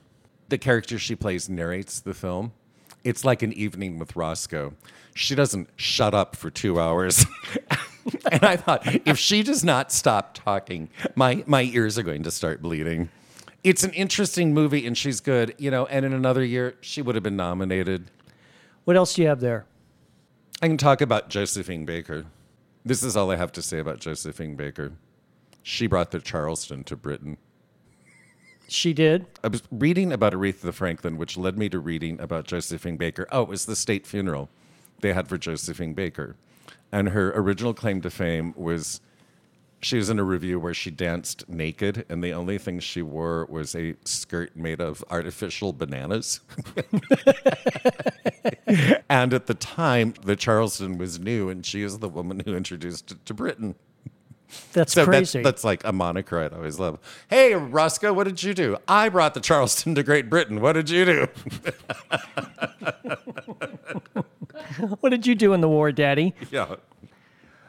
The 0.48 0.58
character 0.58 0.98
she 0.98 1.16
plays 1.16 1.48
narrates 1.48 2.00
the 2.00 2.14
film. 2.14 2.52
It's 3.02 3.24
like 3.24 3.42
an 3.42 3.52
evening 3.52 3.98
with 3.98 4.16
Roscoe. 4.16 4.74
She 5.14 5.34
doesn't 5.34 5.68
shut 5.76 6.14
up 6.14 6.36
for 6.36 6.50
two 6.50 6.80
hours. 6.80 7.24
and 8.30 8.44
I 8.44 8.56
thought, 8.56 8.82
if 9.06 9.18
she 9.18 9.42
does 9.42 9.64
not 9.64 9.92
stop 9.92 10.34
talking, 10.34 10.88
my, 11.14 11.44
my 11.46 11.62
ears 11.62 11.98
are 11.98 12.02
going 12.02 12.22
to 12.24 12.30
start 12.30 12.62
bleeding. 12.62 13.08
It's 13.62 13.84
an 13.84 13.92
interesting 13.92 14.52
movie 14.52 14.86
and 14.86 14.96
she's 14.96 15.20
good, 15.20 15.54
you 15.58 15.70
know, 15.70 15.86
and 15.86 16.04
in 16.04 16.12
another 16.12 16.44
year, 16.44 16.76
she 16.82 17.00
would 17.00 17.14
have 17.14 17.24
been 17.24 17.36
nominated. 17.36 18.10
What 18.84 18.96
else 18.96 19.14
do 19.14 19.22
you 19.22 19.28
have 19.28 19.40
there? 19.40 19.64
I 20.60 20.68
can 20.68 20.76
talk 20.76 21.00
about 21.00 21.30
Josephine 21.30 21.86
Baker. 21.86 22.26
This 22.84 23.02
is 23.02 23.16
all 23.16 23.30
I 23.30 23.36
have 23.36 23.52
to 23.52 23.62
say 23.62 23.78
about 23.78 24.00
Josephine 24.00 24.56
Baker. 24.56 24.92
She 25.62 25.86
brought 25.86 26.10
the 26.10 26.20
Charleston 26.20 26.84
to 26.84 26.96
Britain. 26.96 27.38
She 28.68 28.92
did. 28.92 29.26
I 29.42 29.48
was 29.48 29.62
reading 29.70 30.12
about 30.12 30.32
Aretha 30.32 30.72
Franklin, 30.72 31.16
which 31.16 31.36
led 31.36 31.58
me 31.58 31.68
to 31.68 31.78
reading 31.78 32.20
about 32.20 32.46
Josephine 32.46 32.96
Baker. 32.96 33.26
Oh, 33.30 33.42
it 33.42 33.48
was 33.48 33.66
the 33.66 33.76
state 33.76 34.06
funeral 34.06 34.48
they 35.00 35.12
had 35.12 35.28
for 35.28 35.36
Josephine 35.36 35.94
Baker. 35.94 36.36
And 36.90 37.10
her 37.10 37.32
original 37.36 37.74
claim 37.74 38.00
to 38.02 38.10
fame 38.10 38.54
was 38.56 39.00
she 39.84 39.96
was 39.96 40.08
in 40.08 40.18
a 40.18 40.24
review 40.24 40.58
where 40.58 40.72
she 40.72 40.90
danced 40.90 41.46
naked, 41.48 42.06
and 42.08 42.24
the 42.24 42.32
only 42.32 42.56
thing 42.56 42.80
she 42.80 43.02
wore 43.02 43.44
was 43.50 43.74
a 43.74 43.94
skirt 44.04 44.56
made 44.56 44.80
of 44.80 45.04
artificial 45.10 45.74
bananas. 45.74 46.40
and 49.10 49.34
at 49.34 49.46
the 49.46 49.56
time, 49.58 50.14
the 50.24 50.36
Charleston 50.36 50.96
was 50.96 51.18
new, 51.18 51.50
and 51.50 51.66
she 51.66 51.82
is 51.82 51.98
the 51.98 52.08
woman 52.08 52.40
who 52.46 52.56
introduced 52.56 53.10
it 53.10 53.26
to 53.26 53.34
Britain. 53.34 53.74
That's 54.72 54.92
So 54.92 55.04
crazy. 55.04 55.42
that's 55.42 55.64
like 55.64 55.82
a 55.84 55.92
moniker 55.92 56.40
I'd 56.40 56.52
always 56.52 56.78
love. 56.78 56.98
Hey, 57.28 57.54
Roscoe, 57.54 58.12
what 58.12 58.24
did 58.24 58.42
you 58.42 58.54
do? 58.54 58.76
I 58.88 59.08
brought 59.08 59.34
the 59.34 59.40
Charleston 59.40 59.94
to 59.94 60.02
Great 60.02 60.28
Britain. 60.30 60.60
What 60.60 60.72
did 60.72 60.90
you 60.90 61.04
do? 61.04 61.28
what 65.00 65.10
did 65.10 65.26
you 65.26 65.34
do 65.34 65.52
in 65.52 65.60
the 65.60 65.68
war, 65.68 65.92
Daddy? 65.92 66.34
yeah. 66.50 66.76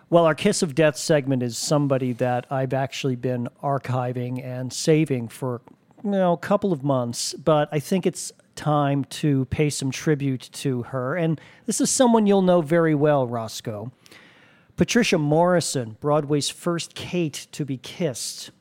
Well, 0.09 0.25
our 0.25 0.35
Kiss 0.35 0.61
of 0.61 0.75
Death 0.75 0.97
segment 0.97 1.41
is 1.41 1.57
somebody 1.57 2.13
that 2.13 2.45
I've 2.51 2.73
actually 2.73 3.15
been 3.15 3.49
archiving 3.63 4.43
and 4.43 4.71
saving 4.71 5.29
for 5.29 5.61
you 6.03 6.11
know, 6.11 6.33
a 6.33 6.37
couple 6.37 6.71
of 6.71 6.83
months, 6.83 7.33
but 7.33 7.67
I 7.71 7.79
think 7.79 8.05
it's 8.05 8.31
time 8.55 9.03
to 9.05 9.45
pay 9.45 9.69
some 9.69 9.89
tribute 9.91 10.49
to 10.53 10.83
her. 10.83 11.15
And 11.15 11.41
this 11.65 11.81
is 11.81 11.89
someone 11.89 12.27
you'll 12.27 12.43
know 12.43 12.61
very 12.61 12.93
well, 12.95 13.27
Roscoe. 13.27 13.91
Patricia 14.75 15.17
Morison, 15.17 15.97
Broadway's 16.01 16.49
first 16.49 16.95
Kate 16.95 17.47
to 17.53 17.63
be 17.63 17.77
kissed. 17.77 18.51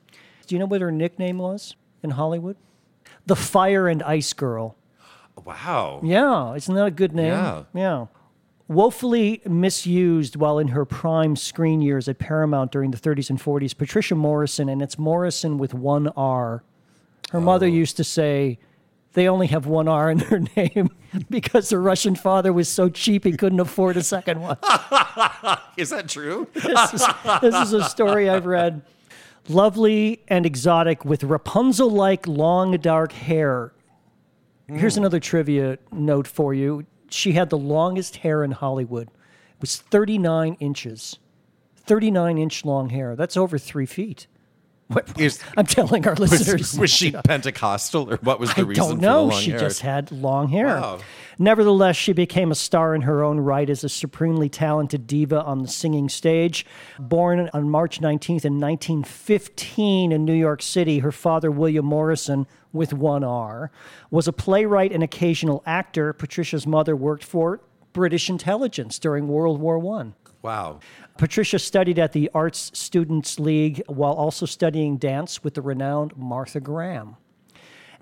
Do 0.46 0.54
you 0.54 0.58
know 0.58 0.66
what 0.66 0.80
her 0.80 0.92
nickname 0.92 1.38
was 1.38 1.74
in 2.02 2.10
Hollywood? 2.10 2.56
The 3.26 3.36
Fire 3.36 3.88
and 3.88 4.02
Ice 4.02 4.32
Girl. 4.32 4.76
Wow. 5.44 6.00
Yeah, 6.04 6.54
isn't 6.54 6.74
that 6.74 6.86
a 6.86 6.90
good 6.90 7.12
name? 7.12 7.32
Yeah. 7.32 7.64
Yeah. 7.74 8.06
Woefully 8.68 9.42
misused 9.44 10.36
while 10.36 10.58
in 10.58 10.68
her 10.68 10.84
prime 10.84 11.36
screen 11.36 11.82
years 11.82 12.08
at 12.08 12.18
Paramount 12.18 12.70
during 12.70 12.92
the 12.92 12.98
30s 12.98 13.28
and 13.28 13.38
40s, 13.38 13.76
Patricia 13.76 14.14
Morison, 14.14 14.68
and 14.68 14.80
it's 14.80 14.98
Morison 14.98 15.58
with 15.58 15.74
one 15.74 16.08
R. 16.16 16.62
Her 17.30 17.40
mother 17.40 17.66
oh. 17.66 17.70
used 17.70 17.96
to 17.96 18.04
say 18.04 18.58
they 19.14 19.28
only 19.28 19.46
have 19.46 19.66
one 19.66 19.88
R 19.88 20.10
in 20.10 20.18
their 20.18 20.40
name 20.56 20.90
because 21.30 21.70
her 21.70 21.80
Russian 21.80 22.14
father 22.14 22.52
was 22.52 22.68
so 22.68 22.88
cheap 22.88 23.24
he 23.24 23.32
couldn't 23.32 23.60
afford 23.60 23.96
a 23.96 24.02
second 24.02 24.40
one. 24.40 24.58
Is 25.76 25.90
that 25.90 26.08
true? 26.08 26.48
this, 26.54 26.94
is, 26.94 27.06
this 27.40 27.54
is 27.54 27.72
a 27.72 27.84
story 27.84 28.28
I've 28.28 28.46
read. 28.46 28.82
Lovely 29.48 30.22
and 30.28 30.44
exotic 30.44 31.04
with 31.04 31.22
Rapunzel 31.22 31.90
like 31.90 32.26
long 32.26 32.76
dark 32.78 33.12
hair. 33.12 33.72
Here's 34.66 34.94
hmm. 34.94 35.02
another 35.02 35.20
trivia 35.20 35.78
note 35.92 36.26
for 36.26 36.54
you. 36.54 36.86
She 37.10 37.32
had 37.32 37.50
the 37.50 37.58
longest 37.58 38.16
hair 38.16 38.42
in 38.42 38.52
Hollywood. 38.52 39.08
It 39.08 39.60
was 39.60 39.76
39 39.76 40.56
inches. 40.60 41.18
39 41.76 42.38
inch 42.38 42.64
long 42.64 42.90
hair. 42.90 43.14
That's 43.14 43.36
over 43.36 43.58
three 43.58 43.86
feet. 43.86 44.26
What, 44.88 45.18
Is- 45.18 45.40
I'm 45.56 45.64
telling 45.66 46.06
our 46.06 46.14
listeners. 46.16 46.72
Was, 46.72 46.78
was 46.78 46.90
she 46.90 47.10
Pentecostal 47.24 48.12
or 48.12 48.16
what 48.18 48.38
was 48.38 48.52
the 48.54 48.60
I 48.60 48.64
reason 48.64 48.84
don't 48.84 48.96
for 48.96 49.02
know. 49.02 49.30
She 49.30 49.50
hair? 49.52 49.60
just 49.60 49.80
had 49.80 50.12
long 50.12 50.48
hair. 50.48 50.66
Wow. 50.66 50.98
Nevertheless, 51.38 51.96
she 51.96 52.12
became 52.12 52.52
a 52.52 52.54
star 52.54 52.94
in 52.94 53.02
her 53.02 53.24
own 53.24 53.40
right 53.40 53.68
as 53.68 53.82
a 53.82 53.88
supremely 53.88 54.48
talented 54.48 55.06
diva 55.06 55.42
on 55.42 55.62
the 55.62 55.68
singing 55.68 56.08
stage. 56.08 56.64
Born 56.98 57.50
on 57.52 57.68
March 57.70 58.00
19th 58.00 58.44
in 58.44 58.60
1915 58.60 60.12
in 60.12 60.24
New 60.24 60.34
York 60.34 60.62
City, 60.62 61.00
her 61.00 61.12
father, 61.12 61.50
William 61.50 61.84
Morison, 61.86 62.46
with 62.72 62.92
one 62.92 63.24
R, 63.24 63.70
was 64.10 64.28
a 64.28 64.32
playwright 64.32 64.92
and 64.92 65.02
occasional 65.02 65.62
actor. 65.66 66.12
Patricia's 66.12 66.66
mother 66.66 66.94
worked 66.94 67.24
for 67.24 67.60
British 67.92 68.28
intelligence 68.28 68.98
during 68.98 69.28
World 69.28 69.60
War 69.60 69.78
One. 69.78 70.14
Wow. 70.44 70.80
Patricia 71.16 71.58
studied 71.58 71.98
at 71.98 72.12
the 72.12 72.30
Arts 72.34 72.70
Students 72.74 73.40
League 73.40 73.82
while 73.86 74.12
also 74.12 74.44
studying 74.44 74.98
dance 74.98 75.42
with 75.42 75.54
the 75.54 75.62
renowned 75.62 76.14
Martha 76.18 76.60
Graham. 76.60 77.16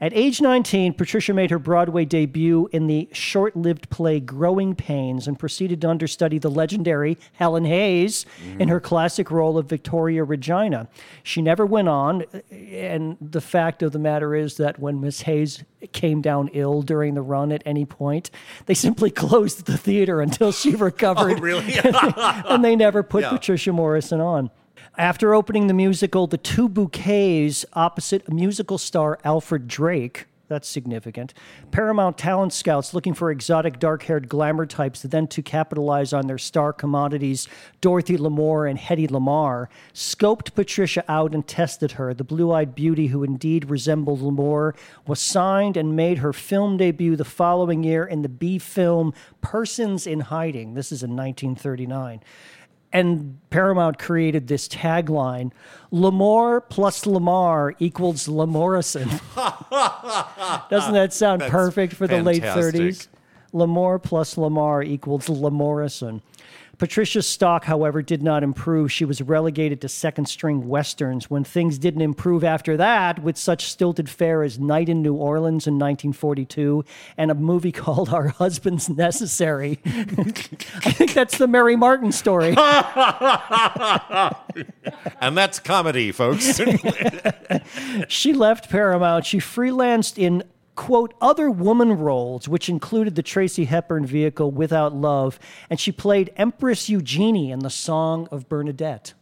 At 0.02 0.12
age 0.14 0.40
19, 0.40 0.94
Patricia 0.94 1.32
made 1.32 1.52
her 1.52 1.60
Broadway 1.60 2.04
debut 2.04 2.68
in 2.72 2.88
the 2.88 3.08
short 3.12 3.54
lived 3.54 3.88
play 3.88 4.18
Growing 4.18 4.74
Pains 4.74 5.28
and 5.28 5.38
proceeded 5.38 5.80
to 5.82 5.88
understudy 5.88 6.40
the 6.40 6.50
legendary 6.50 7.16
Helen 7.34 7.64
Hayes 7.64 8.26
in 8.58 8.66
her 8.66 8.80
classic 8.80 9.30
role 9.30 9.56
of 9.56 9.66
Victoria 9.66 10.24
Regina. 10.24 10.88
She 11.22 11.40
never 11.40 11.64
went 11.64 11.88
on, 11.88 12.24
and 12.50 13.16
the 13.20 13.40
fact 13.40 13.80
of 13.84 13.92
the 13.92 14.00
matter 14.00 14.34
is 14.34 14.56
that 14.56 14.80
when 14.80 15.00
Miss 15.00 15.20
Hayes 15.22 15.62
came 15.92 16.20
down 16.20 16.50
ill 16.52 16.82
during 16.82 17.14
the 17.14 17.22
run 17.22 17.52
at 17.52 17.62
any 17.64 17.84
point, 17.84 18.32
they 18.66 18.74
simply 18.74 19.10
closed 19.12 19.66
the 19.66 19.78
theater 19.78 20.20
until 20.20 20.50
she 20.50 20.74
recovered 20.74 21.38
oh, 21.38 21.40
Really? 21.40 21.74
and 21.84 22.64
they 22.64 22.74
never 22.74 23.04
put 23.04 23.22
Yeah. 23.22 23.30
Patricia 23.30 23.72
Morison 23.72 24.20
on. 24.20 24.50
After 24.98 25.34
opening 25.34 25.66
the 25.68 25.74
musical 25.74 26.26
The 26.26 26.38
Two 26.38 26.68
Bouquets 26.68 27.64
opposite 27.72 28.30
musical 28.30 28.78
star 28.78 29.18
Alfred 29.24 29.66
Drake, 29.66 30.26
that's 30.52 30.68
significant, 30.68 31.32
Paramount 31.70 32.18
talent 32.18 32.52
scouts 32.52 32.92
looking 32.92 33.14
for 33.14 33.30
exotic 33.30 33.78
dark 33.78 34.02
haired 34.02 34.28
glamour 34.28 34.66
types 34.66 35.00
then 35.00 35.26
to 35.28 35.40
capitalize 35.40 36.12
on 36.12 36.26
their 36.26 36.36
star 36.36 36.74
commodities, 36.74 37.48
Dorothy 37.80 38.18
Lamour 38.18 38.68
and 38.68 38.78
Hedy 38.78 39.08
Lamarr, 39.08 39.68
scoped 39.94 40.54
Patricia 40.54 41.04
out 41.08 41.34
and 41.34 41.46
tested 41.46 41.92
her. 41.92 42.12
The 42.12 42.22
blue 42.22 42.52
eyed 42.52 42.74
beauty, 42.74 43.06
who 43.06 43.24
indeed 43.24 43.70
resembled 43.70 44.20
Lamour, 44.20 44.74
was 45.06 45.20
signed 45.20 45.78
and 45.78 45.96
made 45.96 46.18
her 46.18 46.34
film 46.34 46.76
debut 46.76 47.16
the 47.16 47.24
following 47.24 47.82
year 47.82 48.04
in 48.04 48.20
the 48.20 48.28
B 48.28 48.58
film 48.58 49.14
Persons 49.40 50.06
in 50.06 50.20
Hiding. 50.20 50.74
This 50.74 50.92
is 50.92 51.02
in 51.02 51.16
1939 51.16 52.20
and 52.92 53.38
Paramount 53.50 53.98
created 53.98 54.46
this 54.48 54.68
tagline: 54.68 55.52
"Lamour 55.92 56.62
plus 56.68 57.04
Lamarr 57.04 57.74
equals 57.78 58.26
Lamorison. 58.28 59.08
Doesn't 60.70 60.94
that 60.94 61.12
sound 61.12 61.42
perfect 61.42 61.94
for 61.94 62.06
the 62.06 62.22
late 62.22 62.42
30s? 62.42 63.08
Lamour 63.52 64.02
plus 64.02 64.36
Lamarr 64.36 64.84
equals 64.84 65.26
Lamorrison. 65.28 66.22
Patricia's 66.82 67.28
stock, 67.28 67.64
however, 67.66 68.02
did 68.02 68.24
not 68.24 68.42
improve. 68.42 68.90
She 68.90 69.04
was 69.04 69.22
relegated 69.22 69.80
to 69.82 69.88
second 69.88 70.26
string 70.26 70.66
westerns. 70.66 71.30
When 71.30 71.44
things 71.44 71.78
didn't 71.78 72.00
improve 72.00 72.42
after 72.42 72.76
that, 72.76 73.22
with 73.22 73.38
such 73.38 73.66
stilted 73.66 74.10
fare 74.10 74.42
as 74.42 74.58
Night 74.58 74.88
in 74.88 75.00
New 75.00 75.14
Orleans 75.14 75.68
in 75.68 75.74
1942 75.74 76.84
and 77.16 77.30
a 77.30 77.36
movie 77.36 77.70
called 77.82 78.08
Are 78.08 78.26
Husbands 78.26 78.88
Necessary. 78.88 79.78
I 79.86 80.90
think 80.90 81.14
that's 81.14 81.38
the 81.38 81.46
Mary 81.46 81.76
Martin 81.76 82.10
story. 82.10 82.56
And 85.20 85.38
that's 85.38 85.60
comedy, 85.60 86.10
folks. 86.10 86.60
she 88.08 88.32
left 88.32 88.68
Paramount. 88.68 89.24
She 89.24 89.38
freelanced 89.38 90.18
in 90.18 90.42
quote 90.74 91.12
other 91.20 91.50
woman 91.50 91.92
roles 91.92 92.48
which 92.48 92.68
included 92.68 93.14
the 93.14 93.22
Tracy 93.22 93.64
Hepburn 93.66 94.06
vehicle 94.06 94.50
Without 94.50 94.94
Love 94.94 95.38
and 95.68 95.78
she 95.78 95.92
played 95.92 96.32
Empress 96.36 96.88
Eugenie 96.88 97.50
in 97.50 97.58
the 97.60 97.70
Song 97.70 98.26
of 98.30 98.48
Bernadette. 98.48 99.14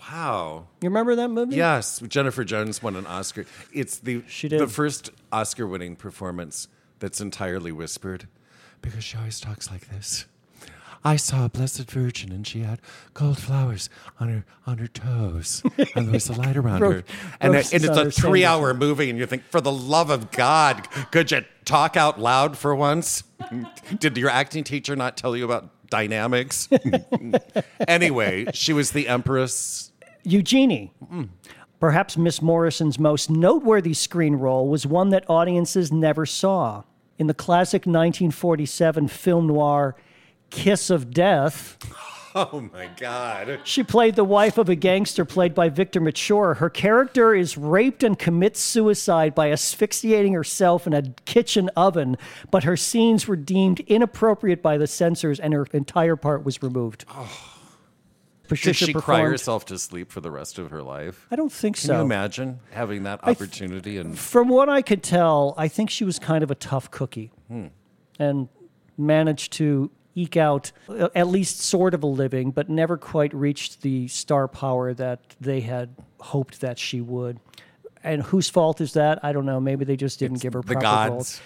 wow. 0.00 0.66
You 0.82 0.88
remember 0.90 1.14
that 1.16 1.28
movie? 1.28 1.56
Yes, 1.56 2.00
Jennifer 2.08 2.44
Jones 2.44 2.82
won 2.82 2.96
an 2.96 3.06
Oscar. 3.06 3.46
It's 3.72 3.98
the 3.98 4.22
She 4.28 4.48
did. 4.48 4.60
the 4.60 4.66
first 4.66 5.10
Oscar-winning 5.32 5.96
performance 5.96 6.68
that's 6.98 7.20
entirely 7.20 7.72
whispered, 7.72 8.28
because 8.82 9.02
she 9.04 9.16
always 9.16 9.40
talks 9.40 9.70
like 9.70 9.88
this. 9.88 10.26
I 11.06 11.16
saw 11.16 11.44
a 11.44 11.48
blessed 11.50 11.90
virgin, 11.90 12.32
and 12.32 12.46
she 12.46 12.60
had 12.60 12.80
gold 13.12 13.38
flowers 13.38 13.90
on 14.18 14.28
her 14.28 14.44
on 14.66 14.78
her 14.78 14.86
toes, 14.86 15.62
and 15.94 16.06
there 16.06 16.12
was 16.12 16.28
a 16.30 16.32
light 16.40 16.56
around 16.56 16.80
Ro- 16.80 16.90
her. 16.92 17.04
And, 17.40 17.54
it- 17.54 17.72
and 17.74 17.84
it's 17.84 17.96
a 17.96 18.10
three-hour 18.10 18.72
movie, 18.74 19.10
and 19.10 19.18
you 19.18 19.26
think, 19.26 19.42
for 19.50 19.60
the 19.60 19.70
love 19.72 20.08
of 20.08 20.30
God, 20.30 20.88
could 21.10 21.30
you 21.30 21.44
talk 21.66 21.96
out 21.96 22.18
loud 22.18 22.56
for 22.56 22.74
once? 22.74 23.22
Did 23.98 24.16
your 24.16 24.30
acting 24.30 24.64
teacher 24.64 24.96
not 24.96 25.16
tell 25.18 25.36
you 25.36 25.44
about 25.44 25.70
dynamics? 25.90 26.68
anyway, 27.88 28.46
she 28.54 28.72
was 28.72 28.92
the 28.92 29.08
empress. 29.08 29.92
Eugenie. 30.24 30.92
Perhaps 31.80 32.16
Miss 32.16 32.40
Morison's 32.40 32.98
most 32.98 33.28
noteworthy 33.28 33.92
screen 33.92 34.36
role 34.36 34.68
was 34.68 34.86
one 34.86 35.10
that 35.10 35.28
audiences 35.28 35.92
never 35.92 36.24
saw. 36.24 36.84
In 37.18 37.26
the 37.26 37.34
classic 37.34 37.80
1947 37.82 39.08
film 39.08 39.46
noir 39.48 39.94
Kiss 40.50 40.90
of 40.90 41.12
Death, 41.12 41.78
Oh 42.36 42.68
my 42.72 42.88
God. 42.96 43.60
she 43.62 43.84
played 43.84 44.16
the 44.16 44.24
wife 44.24 44.58
of 44.58 44.68
a 44.68 44.74
gangster 44.74 45.24
played 45.24 45.54
by 45.54 45.68
Victor 45.68 46.00
Mature. 46.00 46.54
Her 46.54 46.68
character 46.68 47.32
is 47.32 47.56
raped 47.56 48.02
and 48.02 48.18
commits 48.18 48.58
suicide 48.58 49.36
by 49.36 49.52
asphyxiating 49.52 50.32
herself 50.32 50.86
in 50.86 50.94
a 50.94 51.02
kitchen 51.26 51.70
oven, 51.76 52.16
but 52.50 52.64
her 52.64 52.76
scenes 52.76 53.28
were 53.28 53.36
deemed 53.36 53.80
inappropriate 53.80 54.62
by 54.62 54.78
the 54.78 54.88
censors 54.88 55.38
and 55.38 55.54
her 55.54 55.66
entire 55.72 56.16
part 56.16 56.44
was 56.44 56.60
removed. 56.60 57.04
Oh. 57.08 57.50
Did 58.42 58.48
Patricia 58.48 58.86
she 58.86 58.92
cry 58.92 59.20
herself 59.20 59.64
to 59.66 59.78
sleep 59.78 60.10
for 60.10 60.20
the 60.20 60.30
rest 60.30 60.58
of 60.58 60.70
her 60.70 60.82
life? 60.82 61.26
I 61.30 61.36
don't 61.36 61.52
think 61.52 61.76
Can 61.76 61.86
so. 61.86 61.92
Can 61.92 61.98
you 62.00 62.04
imagine 62.04 62.60
having 62.72 63.04
that 63.04 63.20
opportunity? 63.22 63.96
and 63.96 64.18
From 64.18 64.48
what 64.48 64.68
I 64.68 64.82
could 64.82 65.02
tell, 65.02 65.54
I 65.56 65.68
think 65.68 65.88
she 65.88 66.04
was 66.04 66.18
kind 66.18 66.42
of 66.44 66.50
a 66.50 66.54
tough 66.54 66.90
cookie 66.90 67.30
hmm. 67.48 67.68
and 68.18 68.48
managed 68.98 69.54
to 69.54 69.90
eke 70.14 70.36
out 70.36 70.72
uh, 70.88 71.08
at 71.14 71.28
least 71.28 71.60
sort 71.60 71.94
of 71.94 72.02
a 72.02 72.06
living, 72.06 72.50
but 72.50 72.68
never 72.68 72.96
quite 72.96 73.34
reached 73.34 73.82
the 73.82 74.08
star 74.08 74.48
power 74.48 74.94
that 74.94 75.20
they 75.40 75.60
had 75.60 75.94
hoped 76.20 76.60
that 76.60 76.78
she 76.78 77.00
would. 77.00 77.40
And 78.02 78.22
whose 78.22 78.48
fault 78.50 78.80
is 78.80 78.92
that? 78.92 79.24
I 79.24 79.32
don't 79.32 79.46
know. 79.46 79.60
Maybe 79.60 79.84
they 79.84 79.96
just 79.96 80.18
didn't 80.18 80.40
give 80.40 80.52
her 80.52 80.60
the 80.60 80.74
proper 80.74 80.80
gods. 80.80 81.10
roles. 81.10 81.40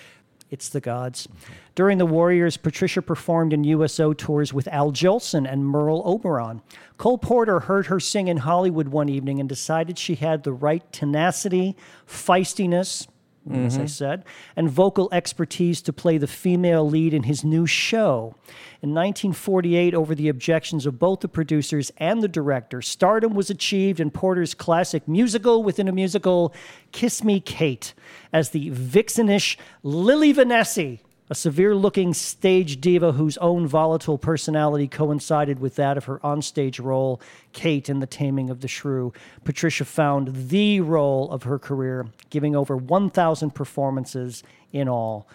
It's 0.51 0.71
the 0.71 0.81
gods. 0.81 1.29
During 1.75 1.99
the 1.99 2.07
Warriors, 2.07 2.57
Patricia 2.57 3.03
performed 3.03 3.53
in 3.53 3.65
USO 3.65 4.15
tours 4.15 4.53
with 4.53 4.67
Al 4.69 4.93
Jolson 4.93 5.51
and 5.51 5.67
Merle 5.67 6.03
Oberon. 6.07 6.63
Cole 6.97 7.19
Porter 7.19 7.61
heard 7.61 7.87
her 7.87 8.01
sing 8.01 8.29
in 8.29 8.39
Hollywood 8.39 8.89
one 8.89 9.09
evening 9.09 9.41
and 9.41 9.49
decided 9.49 9.99
she 9.99 10.15
had 10.15 10.43
the 10.43 10.53
right 10.53 10.91
tenacity, 10.91 11.77
feistiness, 12.07 13.07
Mm-hmm. 13.49 13.67
as 13.67 13.77
I 13.77 13.81
mm-hmm. 13.81 13.87
said, 13.87 14.25
and 14.57 14.71
vocal 14.71 15.09
expertise 15.13 15.81
to 15.83 15.93
play 15.93 16.19
the 16.19 16.27
female 16.27 16.89
lead 16.89 17.15
in 17.15 17.23
his 17.23 17.45
new 17.45 17.67
show. 17.67 18.35
In 18.83 18.91
1948, 18.91 19.95
over 19.95 20.15
the 20.15 20.29
objections 20.29 20.87
of 20.87 20.99
both 20.99 21.21
the 21.21 21.29
producers 21.29 21.91
and 21.97 22.23
the 22.23 22.29
director, 22.29 22.83
stardom 22.83 23.35
was 23.35 23.51
achieved 23.51 24.01
in 24.01 24.11
Porter's 24.11 24.55
classic 24.55 25.09
musical 25.09 25.63
within 25.63 25.89
a 25.89 25.93
musical, 25.93 26.53
Kiss 26.93 27.25
Me 27.25 27.41
Kate, 27.41 27.95
as 28.33 28.51
the 28.51 28.71
vixenish 28.71 29.57
Lilli 29.83 30.35
Vanessi, 30.35 31.01
a 31.31 31.35
severe 31.35 31.75
looking 31.75 32.15
stage 32.15 32.81
diva 32.81 33.13
whose 33.13 33.37
own 33.39 33.67
volatile 33.67 34.19
personality 34.19 34.89
coincided 34.89 35.59
with 35.59 35.77
that 35.77 35.97
of 35.97 36.05
her 36.07 36.19
onstage 36.21 36.83
role, 36.83 37.21
Kate 37.53 37.89
in 37.89 38.01
The 38.01 38.07
Taming 38.07 38.51
of 38.51 38.61
the 38.61 38.69
Shrew. 38.69 39.13
Patricia 39.45 39.85
found 39.85 40.49
the 40.49 40.81
role 40.81 41.31
of 41.31 41.43
her 41.43 41.59
career, 41.59 42.07
giving 42.31 42.57
over 42.57 42.77
1,000 42.77 43.51
performances 43.51 44.43
in 44.73 44.89
all. 44.89 45.29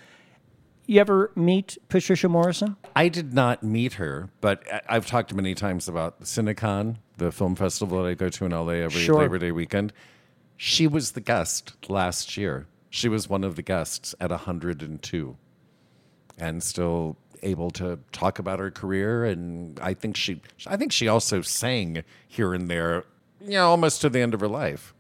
You 0.86 1.00
ever 1.00 1.32
meet 1.36 1.78
Patricia 1.88 2.28
Morison? 2.28 2.76
I 2.96 3.08
did 3.08 3.34
not 3.34 3.64
meet 3.64 3.94
her, 3.94 4.30
but 4.42 4.64
I've 4.90 5.06
talked 5.06 5.34
many 5.34 5.56
times 5.56 5.88
about 5.88 6.22
Cinecon, 6.24 6.98
the 7.18 7.32
film 7.32 7.56
festival 7.56 8.04
that 8.04 8.10
I 8.10 8.14
go 8.16 8.30
to 8.30 8.46
in 8.46 8.52
LA 8.52 8.74
every 8.74 9.02
Sure. 9.02 9.20
Labor 9.20 9.38
Day 9.38 9.52
weekend. 9.52 9.94
She 10.58 10.88
was 10.88 11.12
the 11.12 11.22
guest 11.22 11.74
last 11.90 12.36
year. 12.36 12.68
She 12.90 13.08
was 13.08 13.30
one 13.30 13.44
of 13.44 13.56
the 13.56 13.62
guests 13.62 14.14
at 14.20 14.30
102 14.30 15.38
and 16.38 16.64
still 16.64 17.18
able 17.42 17.70
to 17.72 18.00
talk 18.12 18.40
about 18.40 18.60
her 18.60 18.72
career 18.72 19.26
and 19.26 19.80
I 19.82 19.94
think 19.94 20.16
she 20.16 20.42
I 20.66 20.78
think 20.78 20.92
she 20.92 21.08
also 21.08 21.42
sang 21.42 22.04
here 22.28 22.54
and 22.54 22.70
there, 22.70 23.04
you 23.42 23.52
know, 23.52 23.70
almost 23.70 24.02
to 24.02 24.10
the 24.10 24.22
end 24.22 24.34
of 24.34 24.40
her 24.40 24.48
life. 24.48 24.94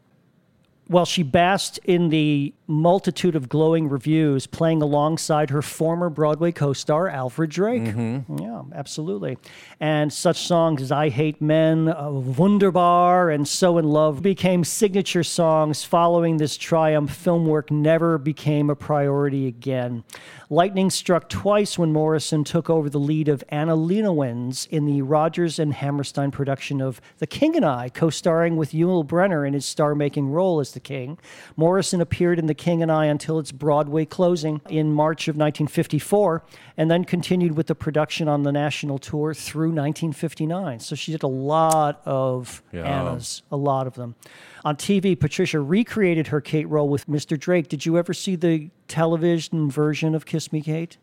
Well, 0.89 1.05
she 1.05 1.23
basked 1.23 1.79
in 1.85 2.09
the 2.09 2.53
multitude 2.67 3.35
of 3.35 3.47
glowing 3.47 3.87
reviews, 3.87 4.45
playing 4.45 4.81
alongside 4.81 5.49
her 5.49 5.61
former 5.61 6.09
Broadway 6.09 6.51
co 6.51 6.73
star, 6.73 7.07
Alfred 7.07 7.49
Drake. 7.51 7.95
Yeah, 7.95 8.63
absolutely. 8.75 9.37
And 9.79 10.11
such 10.11 10.45
songs 10.45 10.81
as 10.81 10.91
I 10.91 11.07
Hate 11.07 11.41
Men, 11.41 11.87
uh, 11.87 12.11
Wunderbar, 12.11 13.29
and 13.29 13.47
So 13.47 13.77
in 13.77 13.85
Love 13.85 14.21
became 14.21 14.65
signature 14.65 15.23
songs. 15.23 15.85
Following 15.85 16.35
this 16.35 16.57
triumph, 16.57 17.15
film 17.15 17.45
work 17.45 17.71
never 17.71 18.17
became 18.17 18.69
a 18.69 18.75
priority 18.75 19.47
again. 19.47 20.03
Lightning 20.53 20.91
struck 20.91 21.29
twice 21.29 21.79
when 21.79 21.91
Morison 21.91 22.43
took 22.43 22.69
over 22.69 22.87
the 22.87 22.99
lead 22.99 23.27
of 23.27 23.43
Anna 23.49 23.75
Leonowens 23.75 24.67
in 24.67 24.85
the 24.85 25.01
Rodgers 25.01 25.57
and 25.57 25.73
Hammerstein 25.73 26.29
production 26.29 26.79
of 26.79 27.01
The 27.17 27.25
King 27.25 27.55
and 27.55 27.65
I, 27.65 27.89
co 27.89 28.11
starring 28.11 28.55
with 28.55 28.71
Yul 28.71 29.03
Brynner 29.03 29.47
in 29.47 29.55
his 29.55 29.65
star 29.65 29.95
making 29.95 30.29
role 30.29 30.59
as 30.59 30.73
the 30.73 30.79
king. 30.79 31.17
Morison 31.55 32.01
appeared 32.01 32.37
in 32.37 32.45
The 32.45 32.53
King 32.53 32.83
and 32.83 32.91
I 32.91 33.05
until 33.05 33.39
its 33.39 33.51
Broadway 33.51 34.05
closing 34.05 34.61
in 34.69 34.93
March 34.93 35.27
of 35.27 35.35
1954, 35.35 36.43
and 36.77 36.89
then 36.89 37.03
continued 37.05 37.55
with 37.55 37.67
the 37.67 37.75
production 37.75 38.27
on 38.27 38.43
the 38.43 38.51
national 38.51 38.97
tour 38.97 39.33
through 39.33 39.69
1959. 39.69 40.79
So 40.79 40.95
she 40.95 41.11
did 41.11 41.23
a 41.23 41.27
lot 41.27 42.01
of 42.05 42.63
Yeah. 42.71 42.83
Annas, 42.83 43.43
a 43.51 43.57
lot 43.57 43.85
of 43.87 43.93
them. 43.95 44.15
On 44.65 44.75
TV, 44.75 45.19
Patricia 45.19 45.59
recreated 45.59 46.27
her 46.27 46.41
Kate 46.41 46.67
role 46.67 46.89
with 46.89 47.07
Mr. 47.07 47.39
Drake. 47.39 47.67
Did 47.67 47.85
you 47.85 47.97
ever 47.97 48.13
see 48.13 48.35
the 48.35 48.69
television 48.87 49.69
version 49.69 50.15
of 50.15 50.25
Kiss 50.25 50.51
Me 50.51 50.61
Kate? 50.61 50.97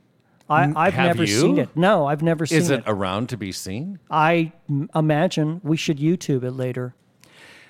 I, 0.49 0.73
I've 0.75 0.95
have 0.95 1.17
never 1.17 1.23
you? 1.25 1.41
seen 1.41 1.59
it. 1.59 1.69
No, 1.77 2.07
I've 2.07 2.23
never 2.23 2.45
seen 2.45 2.59
it. 2.59 2.63
Is 2.63 2.71
it. 2.71 2.83
around 2.87 3.29
to 3.29 3.37
be 3.37 3.53
seen? 3.53 4.01
I 4.11 4.51
imagine 4.97 5.61
we 5.63 5.77
should 5.77 5.99
YouTube 5.99 6.43
it 6.43 6.51
later. 6.53 6.95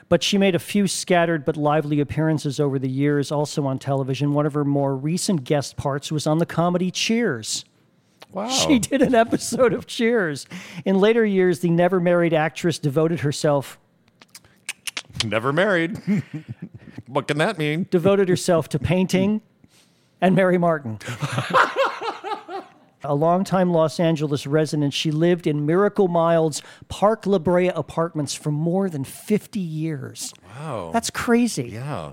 But 0.08 0.22
she 0.22 0.38
made 0.38 0.54
a 0.54 0.58
few 0.58 0.86
scattered 0.88 1.44
but 1.44 1.56
lively 1.58 2.00
appearances 2.00 2.58
over 2.58 2.78
the 2.78 2.88
years, 2.88 3.30
also 3.30 3.66
on 3.66 3.78
television. 3.78 4.32
One 4.32 4.46
of 4.46 4.54
her 4.54 4.64
more 4.64 4.96
recent 4.96 5.44
guest 5.44 5.76
parts 5.76 6.10
was 6.10 6.26
on 6.26 6.38
the 6.38 6.46
comedy 6.46 6.90
Cheers. 6.90 7.64
Wow. 8.32 8.48
She 8.48 8.78
did 8.78 9.02
an 9.02 9.14
episode 9.14 9.72
of 9.72 9.86
Cheers. 9.86 10.46
In 10.84 10.98
later 10.98 11.24
years, 11.24 11.60
the 11.60 11.70
never 11.70 11.98
married 12.00 12.32
actress 12.32 12.78
devoted 12.78 13.20
herself 13.20 13.78
Never 15.24 15.52
married. 15.52 15.98
what 17.06 17.28
can 17.28 17.38
that 17.38 17.58
mean? 17.58 17.86
devoted 17.90 18.28
herself 18.28 18.68
to 18.70 18.78
painting 18.78 19.42
and 20.20 20.34
Mary 20.34 20.58
Martin. 20.58 20.98
A 23.02 23.14
longtime 23.14 23.72
Los 23.72 23.98
Angeles 23.98 24.46
resident, 24.46 24.92
she 24.92 25.10
lived 25.10 25.46
in 25.46 25.64
Miracle 25.64 26.06
Mile's 26.06 26.60
Park 26.88 27.26
La 27.26 27.38
Brea 27.38 27.68
apartments 27.68 28.34
for 28.34 28.50
more 28.50 28.90
than 28.90 29.04
50 29.04 29.58
years. 29.58 30.34
Wow. 30.54 30.90
That's 30.92 31.08
crazy. 31.08 31.70
yeah. 31.70 32.12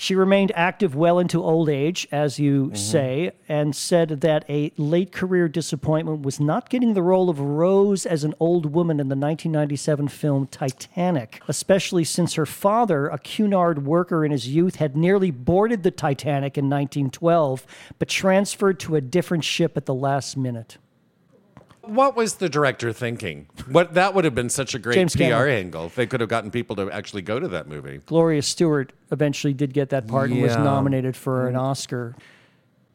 She 0.00 0.14
remained 0.14 0.52
active 0.54 0.94
well 0.94 1.18
into 1.18 1.42
old 1.42 1.68
age, 1.68 2.06
as 2.12 2.38
you 2.38 2.66
mm-hmm. 2.66 2.76
say, 2.76 3.32
and 3.48 3.74
said 3.74 4.20
that 4.20 4.44
a 4.48 4.72
late 4.76 5.10
career 5.10 5.48
disappointment 5.48 6.22
was 6.22 6.38
not 6.38 6.70
getting 6.70 6.94
the 6.94 7.02
role 7.02 7.28
of 7.28 7.40
Rose 7.40 8.06
as 8.06 8.22
an 8.22 8.32
old 8.38 8.72
woman 8.72 9.00
in 9.00 9.08
the 9.08 9.16
1997 9.16 10.06
film 10.06 10.46
Titanic, 10.46 11.42
especially 11.48 12.04
since 12.04 12.34
her 12.34 12.46
father, 12.46 13.08
a 13.08 13.18
Cunard 13.18 13.84
worker 13.84 14.24
in 14.24 14.30
his 14.30 14.46
youth, 14.46 14.76
had 14.76 14.96
nearly 14.96 15.32
boarded 15.32 15.82
the 15.82 15.90
Titanic 15.90 16.56
in 16.56 16.70
1912, 16.70 17.66
but 17.98 18.06
transferred 18.06 18.78
to 18.78 18.94
a 18.94 19.00
different 19.00 19.42
ship 19.42 19.76
at 19.76 19.86
the 19.86 19.94
last 19.94 20.36
minute. 20.36 20.78
What 21.88 22.16
was 22.16 22.34
the 22.34 22.48
director 22.50 22.92
thinking? 22.92 23.46
What 23.70 23.94
that 23.94 24.14
would 24.14 24.24
have 24.24 24.34
been 24.34 24.50
such 24.50 24.74
a 24.74 24.78
great 24.78 24.94
James 24.94 25.16
PR 25.16 25.22
Cameron. 25.22 25.56
angle. 25.56 25.88
They 25.94 26.06
could 26.06 26.20
have 26.20 26.28
gotten 26.28 26.50
people 26.50 26.76
to 26.76 26.90
actually 26.90 27.22
go 27.22 27.40
to 27.40 27.48
that 27.48 27.66
movie. 27.66 28.00
Gloria 28.04 28.42
Stuart 28.42 28.92
eventually 29.10 29.54
did 29.54 29.72
get 29.72 29.88
that 29.88 30.06
part 30.06 30.30
and 30.30 30.42
was 30.42 30.52
Yeah. 30.52 30.62
nominated 30.62 31.16
for 31.16 31.48
an 31.48 31.54
mm. 31.54 31.60
Oscar. 31.60 32.14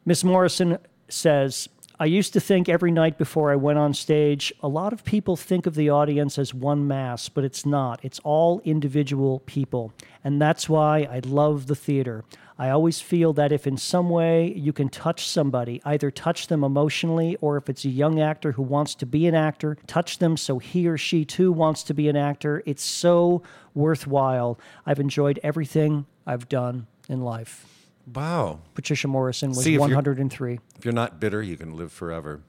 Miss 0.06 0.22
Morison 0.22 0.78
says, 1.08 1.68
I 2.00 2.06
used 2.06 2.32
to 2.32 2.40
think 2.40 2.68
every 2.68 2.90
night 2.90 3.18
before 3.18 3.52
I 3.52 3.56
went 3.56 3.78
on 3.78 3.94
stage, 3.94 4.52
a 4.60 4.66
lot 4.66 4.92
of 4.92 5.04
people 5.04 5.36
think 5.36 5.64
of 5.64 5.76
the 5.76 5.90
audience 5.90 6.38
as 6.40 6.52
one 6.52 6.88
mass, 6.88 7.28
but 7.28 7.44
it's 7.44 7.64
not. 7.64 8.00
It's 8.02 8.18
all 8.24 8.60
individual 8.64 9.40
people. 9.46 9.92
And 10.24 10.42
that's 10.42 10.68
why 10.68 11.08
I 11.08 11.20
love 11.24 11.68
the 11.68 11.76
theater. 11.76 12.24
I 12.58 12.70
always 12.70 13.00
feel 13.00 13.32
that 13.34 13.52
if 13.52 13.64
in 13.64 13.76
some 13.76 14.10
way 14.10 14.52
you 14.54 14.72
can 14.72 14.88
touch 14.88 15.28
somebody, 15.28 15.80
either 15.84 16.10
touch 16.10 16.48
them 16.48 16.64
emotionally 16.64 17.36
or 17.40 17.56
if 17.56 17.68
it's 17.68 17.84
a 17.84 17.90
young 17.90 18.20
actor 18.20 18.52
who 18.52 18.62
wants 18.62 18.96
to 18.96 19.06
be 19.06 19.28
an 19.28 19.36
actor, 19.36 19.76
touch 19.86 20.18
them 20.18 20.36
so 20.36 20.58
he 20.58 20.88
or 20.88 20.98
she 20.98 21.24
too 21.24 21.52
wants 21.52 21.84
to 21.84 21.94
be 21.94 22.08
an 22.08 22.16
actor, 22.16 22.60
it's 22.66 22.82
so 22.82 23.42
worthwhile. 23.72 24.58
I've 24.84 25.00
enjoyed 25.00 25.38
everything 25.44 26.06
I've 26.26 26.48
done 26.48 26.88
in 27.08 27.20
life. 27.20 27.73
Wow. 28.12 28.60
Patricia 28.74 29.08
Morison 29.08 29.50
was 29.50 29.62
See, 29.62 29.74
if 29.74 29.80
you're- 29.80 29.94
103. 29.94 30.60
If 30.76 30.84
you're 30.84 30.92
not 30.94 31.20
bitter, 31.20 31.42
you 31.42 31.56
can 31.56 31.74
live 31.76 31.92
forever. 31.92 32.42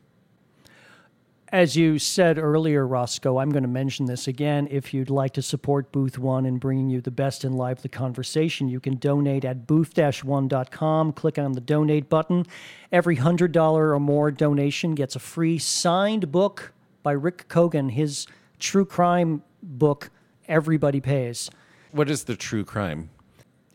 As 1.49 1.77
you 1.77 1.99
said 1.99 2.37
earlier, 2.37 2.85
Roscoe, 2.85 3.37
I'm 3.37 3.51
going 3.51 3.63
to 3.63 3.69
mention 3.69 4.07
this 4.07 4.27
again. 4.27 4.67
If 4.69 4.93
you'd 4.93 5.11
like 5.11 5.31
to 5.33 5.41
support 5.41 5.91
Booth 5.91 6.17
One 6.17 6.45
in 6.45 6.57
bringing 6.57 6.89
you 6.89 6.99
the 7.01 7.11
best 7.11 7.45
in 7.45 7.53
lively 7.53 7.87
conversation, 7.87 8.67
you 8.67 8.79
can 8.79 8.97
donate 8.97 9.45
at 9.45 9.65
booth-one.com. 9.67 11.13
Click 11.13 11.37
on 11.37 11.51
the 11.53 11.61
donate 11.61 12.09
button. 12.09 12.45
Every 12.91 13.17
$100 13.17 13.55
or 13.95 13.99
more 13.99 14.31
donation 14.31 14.95
gets 14.95 15.15
a 15.15 15.19
free 15.19 15.57
signed 15.59 16.31
book 16.31 16.73
by 17.03 17.11
Rick 17.13 17.45
Kogan, 17.47 17.91
his 17.91 18.27
true 18.59 18.85
crime 18.85 19.43
book, 19.61 20.09
Everybody 20.47 20.99
Pays. 20.99 21.49
What 21.91 22.09
is 22.09 22.23
the 22.25 22.35
true 22.35 22.65
crime? 22.65 23.11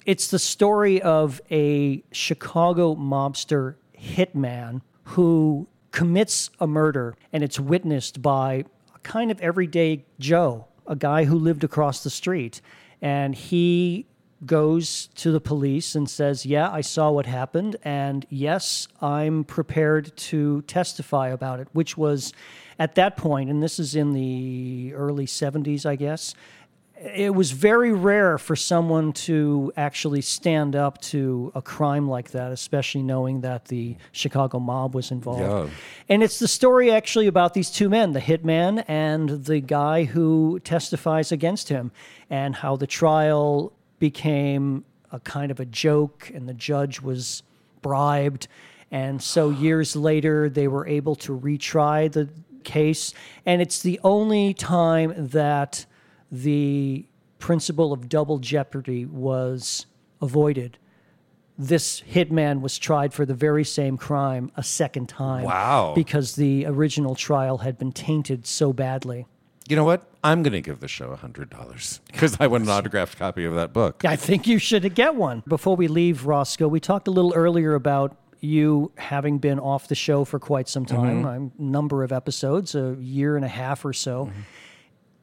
It's 0.07 0.28
the 0.28 0.38
story 0.38 1.03
of 1.03 1.40
a 1.51 2.03
Chicago 2.11 2.94
mobster 2.94 3.74
hitman 3.98 4.80
who 5.05 5.68
commits 5.92 6.51
a 6.59 6.66
murder, 6.66 7.16
and 7.32 7.42
it's 7.44 7.61
witnessed 7.61 8.22
by 8.22 8.64
a 8.94 8.98
kind 9.03 9.30
of 9.30 9.40
everyday 9.40 10.05
Joe, 10.18 10.66
a 10.86 10.96
guy 10.96 11.24
who 11.24 11.36
lived 11.36 11.64
across 11.64 12.03
the 12.03 12.11
street. 12.11 12.62
And 13.03 13.34
he 13.34 14.07
goes 14.46 15.09
to 15.16 15.32
the 15.32 15.40
police 15.40 15.94
and 15.94 16.09
says, 16.09 16.46
Yeah, 16.46 16.70
I 16.70 16.80
saw 16.80 17.11
what 17.11 17.26
happened. 17.26 17.76
And 17.82 18.24
yes, 18.30 18.88
I'm 19.03 19.44
prepared 19.44 20.16
to 20.16 20.62
testify 20.62 21.28
about 21.28 21.61
it, 21.61 21.68
which 21.72 21.98
was 21.98 22.32
at 22.78 22.94
that 22.94 23.18
point, 23.18 23.51
and 23.51 23.62
this 23.62 23.78
is 23.78 23.94
in 23.94 24.12
the 24.12 24.94
early 24.94 25.26
70s, 25.26 25.84
I 25.84 25.96
guess 25.96 26.34
it 27.01 27.34
was 27.34 27.51
very 27.53 27.92
rare 27.92 28.36
for 28.36 28.55
someone 28.55 29.14
to 29.14 29.72
actually 29.74 30.20
stand 30.20 30.76
up 30.76 31.01
to 31.01 31.51
a 31.55 31.62
crime 31.62 32.07
like 32.07 32.32
that, 32.32 32.53
especially 32.53 33.03
knowing 33.03 33.40
that 33.40 33.64
the 33.66 33.96
Chicago 34.12 34.59
mob 34.59 34.94
was 34.94 35.11
involved. 35.11 35.40
Yeah. 35.40 35.68
And 36.11 36.22
it's 36.22 36.38
the 36.38 36.48
story 36.48 36.90
actually 36.92 37.26
about 37.26 37.55
these 37.55 37.70
two 37.70 37.88
men, 37.88 38.12
the 38.12 38.20
hitman 38.20 38.84
and 38.86 39.30
the 39.46 39.61
guy 39.61 40.05
who 40.05 40.61
testifies 40.62 41.32
against 41.32 41.70
him, 41.70 41.90
and 42.28 42.55
how 42.55 42.76
the 42.76 42.86
trial 42.86 43.72
became 43.98 44.84
a 45.11 45.20
kind 45.20 45.51
of 45.51 45.59
a 45.59 45.64
joke 45.64 46.30
and 46.34 46.46
the 46.46 46.55
judge 46.55 47.01
was 47.01 47.42
bribed. 47.80 48.46
And 48.90 49.22
so 49.22 49.48
years 49.48 49.96
later, 49.96 50.51
they 50.51 50.68
were 50.68 50.86
able 50.86 51.16
to 51.16 51.38
retry 51.38 52.12
the 52.12 52.28
case. 52.62 53.14
And 53.46 53.62
it's 53.62 53.80
the 53.80 53.98
only 54.05 54.53
time 54.53 55.14
that 55.16 55.86
the 56.31 57.07
principle 57.39 57.93
of 57.93 58.09
double 58.09 58.39
jeopardy 58.39 59.05
was 59.07 59.87
avoided. 60.20 60.78
This 61.59 62.01
hitman 62.01 62.61
was 62.61 62.78
tried 62.78 63.12
for 63.12 63.26
the 63.26 63.35
very 63.35 63.64
same 63.64 63.97
crime 63.97 64.51
a 64.57 64.62
second 64.62 65.09
time. 65.09 65.45
Wow. 65.45 65.93
Because 65.95 66.37
the 66.37 66.66
original 66.66 67.14
trial 67.14 67.59
had 67.59 67.78
been 67.78 67.93
tainted 67.93 68.47
so 68.47 68.72
badly. 68.72 69.26
You 69.68 69.76
know 69.76 69.85
what? 69.85 70.03
I'm 70.24 70.43
going 70.43 70.53
to 70.53 70.61
give 70.61 70.81
the 70.81 70.89
show 70.89 71.14
$100 71.14 72.01
because 72.07 72.37
I 72.41 72.47
want 72.47 72.64
an 72.64 72.70
autographed 72.70 73.18
copy 73.18 73.45
of 73.45 73.55
that 73.55 73.72
book. 73.72 74.05
I 74.05 74.16
think 74.16 74.47
you 74.47 74.59
should 74.59 74.95
get 74.95 75.14
one. 75.14 75.43
Before 75.47 75.76
we 75.76 75.87
leave, 75.87 76.26
Roscoe, 76.26 76.68
we 76.68 76.81
talked 76.81 77.09
a 77.09 77.11
little 77.11 77.33
earlier 77.35 77.74
about 77.74 78.16
you 78.41 78.91
having 78.97 79.39
been 79.39 79.59
off 79.59 79.89
the 79.89 79.95
show 79.95 80.24
for 80.24 80.39
quite 80.39 80.68
some 80.68 80.87
mm-hmm. 80.87 81.22
time, 81.22 81.53
a 81.59 81.62
number 81.62 82.03
of 82.03 82.11
episodes, 82.11 82.74
a 82.74 82.97
year 82.99 83.37
and 83.37 83.45
a 83.45 83.49
half 83.49 83.85
or 83.85 83.93
so. 83.93 84.26
Mm-hmm. 84.26 84.41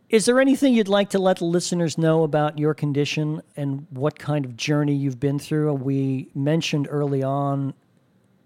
Is 0.10 0.26
there 0.26 0.40
anything 0.40 0.74
you'd 0.74 0.88
like 0.88 1.10
to 1.10 1.20
let 1.20 1.40
the 1.40 1.46
listeners 1.46 1.98
know 1.98 2.24
about 2.24 2.58
your 2.58 2.74
condition 2.74 3.42
and 3.58 3.86
what 3.90 4.18
kind 4.18 4.46
of 4.46 4.56
journey 4.56 4.96
you've 4.96 5.20
been 5.20 5.38
through? 5.38 5.74
We 5.74 6.30
mentioned 6.34 6.88
early 6.90 7.24
on 7.24 7.74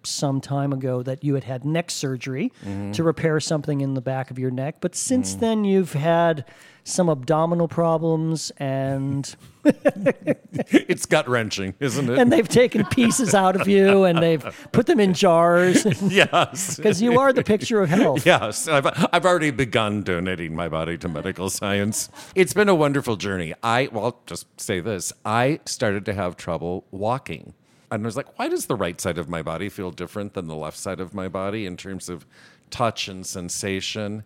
some 0.03 0.41
time 0.41 0.73
ago 0.73 1.03
that 1.03 1.23
you 1.23 1.33
had 1.35 1.43
had 1.43 1.65
neck 1.65 1.91
surgery 1.91 2.51
mm-hmm. 2.63 2.91
to 2.91 3.03
repair 3.03 3.39
something 3.39 3.81
in 3.81 3.93
the 3.93 4.01
back 4.01 4.31
of 4.31 4.39
your 4.39 4.51
neck, 4.51 4.77
but 4.81 4.95
since 4.95 5.31
mm-hmm. 5.31 5.41
then 5.41 5.63
you've 5.65 5.93
had 5.93 6.45
some 6.83 7.09
abdominal 7.09 7.67
problems 7.67 8.51
and 8.57 9.35
It's 9.63 11.05
gut 11.05 11.27
wrenching, 11.27 11.75
isn't 11.79 12.09
it? 12.09 12.17
and 12.17 12.31
they've 12.31 12.47
taken 12.47 12.85
pieces 12.85 13.35
out 13.35 13.59
of 13.59 13.67
you 13.67 14.03
and 14.03 14.17
they've 14.19 14.43
put 14.71 14.87
them 14.87 14.99
in 14.99 15.13
jars 15.13 15.85
yes. 16.01 16.77
because 16.77 17.01
you 17.01 17.19
are 17.19 17.31
the 17.31 17.43
picture 17.43 17.81
of 17.81 17.89
health. 17.89 18.25
Yes, 18.25 18.67
I've, 18.67 18.87
I've 19.13 19.25
already 19.25 19.51
begun 19.51 20.01
donating 20.01 20.55
my 20.55 20.67
body 20.67 20.97
to 20.99 21.07
medical 21.07 21.49
science. 21.49 22.09
It's 22.33 22.53
been 22.53 22.69
a 22.69 22.75
wonderful 22.75 23.15
journey. 23.17 23.53
I, 23.61 23.89
well, 23.91 24.05
I'll 24.05 24.21
just 24.25 24.47
say 24.59 24.79
this 24.79 25.13
I 25.23 25.59
started 25.65 26.05
to 26.05 26.13
have 26.13 26.37
trouble 26.37 26.85
walking. 26.91 27.53
And 27.91 28.03
I 28.03 28.07
was 28.07 28.15
like, 28.15 28.39
why 28.39 28.47
does 28.47 28.67
the 28.67 28.75
right 28.75 28.99
side 28.99 29.17
of 29.17 29.27
my 29.27 29.41
body 29.41 29.67
feel 29.67 29.91
different 29.91 30.33
than 30.33 30.47
the 30.47 30.55
left 30.55 30.77
side 30.77 31.01
of 31.01 31.13
my 31.13 31.27
body 31.27 31.65
in 31.65 31.75
terms 31.75 32.07
of 32.07 32.25
touch 32.69 33.09
and 33.09 33.25
sensation? 33.25 34.23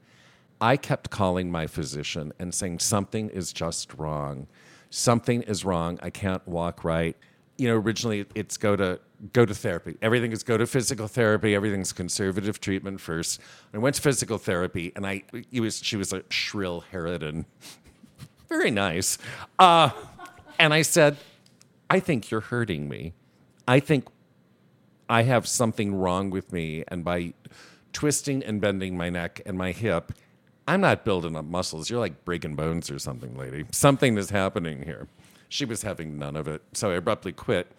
I 0.61 0.78
kept 0.78 1.09
calling 1.09 1.51
my 1.51 1.68
physician 1.68 2.32
and 2.39 2.53
saying, 2.53 2.80
something 2.80 3.30
is 3.30 3.51
just 3.51 3.93
wrong. 3.95 4.47
Something 4.89 5.41
is 5.41 5.66
wrong. 5.66 5.99
I 6.01 6.11
can't 6.11 6.47
walk 6.47 6.84
right. 6.84 7.18
You 7.57 7.68
know, 7.68 7.76
originally 7.76 8.26
it's 8.36 8.55
go 8.55 8.76
to 8.76 8.99
go 9.34 9.45
to 9.45 9.53
therapy. 9.53 9.97
Everything 10.01 10.32
is 10.32 10.43
go 10.43 10.57
to 10.57 10.68
physical 10.68 11.07
therapy. 11.07 11.55
Everything's 11.55 11.93
conservative 11.93 12.59
treatment 12.59 13.01
first. 13.01 13.41
I 13.74 13.78
went 13.78 13.95
to 13.95 14.01
physical 14.01 14.38
therapy, 14.38 14.91
and 14.95 15.05
I 15.07 15.24
was 15.53 15.82
she 15.82 15.95
was 15.95 16.13
a 16.13 16.24
shrill 16.30 16.84
Harridan, 16.91 17.45
very 18.49 18.72
nice. 18.72 19.18
Uh, 19.57 19.89
and 20.59 20.74
I 20.74 20.82
said, 20.82 21.18
I 21.89 21.99
think 21.99 22.30
you're 22.30 22.41
hurting 22.41 22.88
me. 22.89 23.13
I 23.68 23.80
think 23.80 24.07
I 25.09 25.24
have 25.24 25.47
something 25.47 25.95
wrong 25.95 26.30
with 26.30 26.51
me, 26.51 26.84
and 26.88 27.03
by 27.03 27.34
twisting 27.93 28.43
and 28.43 28.59
bending 28.59 28.97
my 28.97 29.09
neck 29.09 29.41
and 29.45 29.57
my 29.57 29.72
hip, 29.72 30.11
I'm 30.68 30.82
not 30.82 31.05
building 31.05 31.36
up 31.36 31.45
muscles. 31.45 31.89
You're 31.89 31.99
like 31.99 32.26
breaking 32.26 32.55
bones 32.55 32.89
or 32.89 32.99
something, 32.99 33.38
lady. 33.38 33.66
Something 33.72 34.18
is 34.18 34.32
happening 34.32 34.84
here. 34.84 35.07
She 35.47 35.63
was 35.63 35.84
having 35.84 36.18
none 36.18 36.36
of 36.36 36.47
it, 36.47 36.63
so 36.74 36.91
I 36.91 36.95
abruptly 36.95 37.32
quit. 37.32 37.72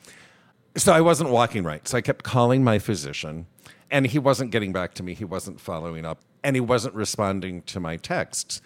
So 0.76 0.92
I 0.92 1.00
wasn't 1.00 1.30
walking 1.30 1.64
right. 1.64 1.86
So 1.88 1.98
I 1.98 2.00
kept 2.00 2.22
calling 2.22 2.62
my 2.62 2.78
physician, 2.78 3.46
and 3.90 4.06
he 4.06 4.18
wasn't 4.18 4.50
getting 4.50 4.72
back 4.72 4.94
to 4.94 5.02
me. 5.02 5.14
He 5.14 5.24
wasn't 5.24 5.60
following 5.60 6.04
up, 6.04 6.20
and 6.44 6.54
he 6.54 6.60
wasn't 6.60 6.94
responding 6.94 7.62
to 7.62 7.80
my 7.80 7.96
texts. 7.96 8.60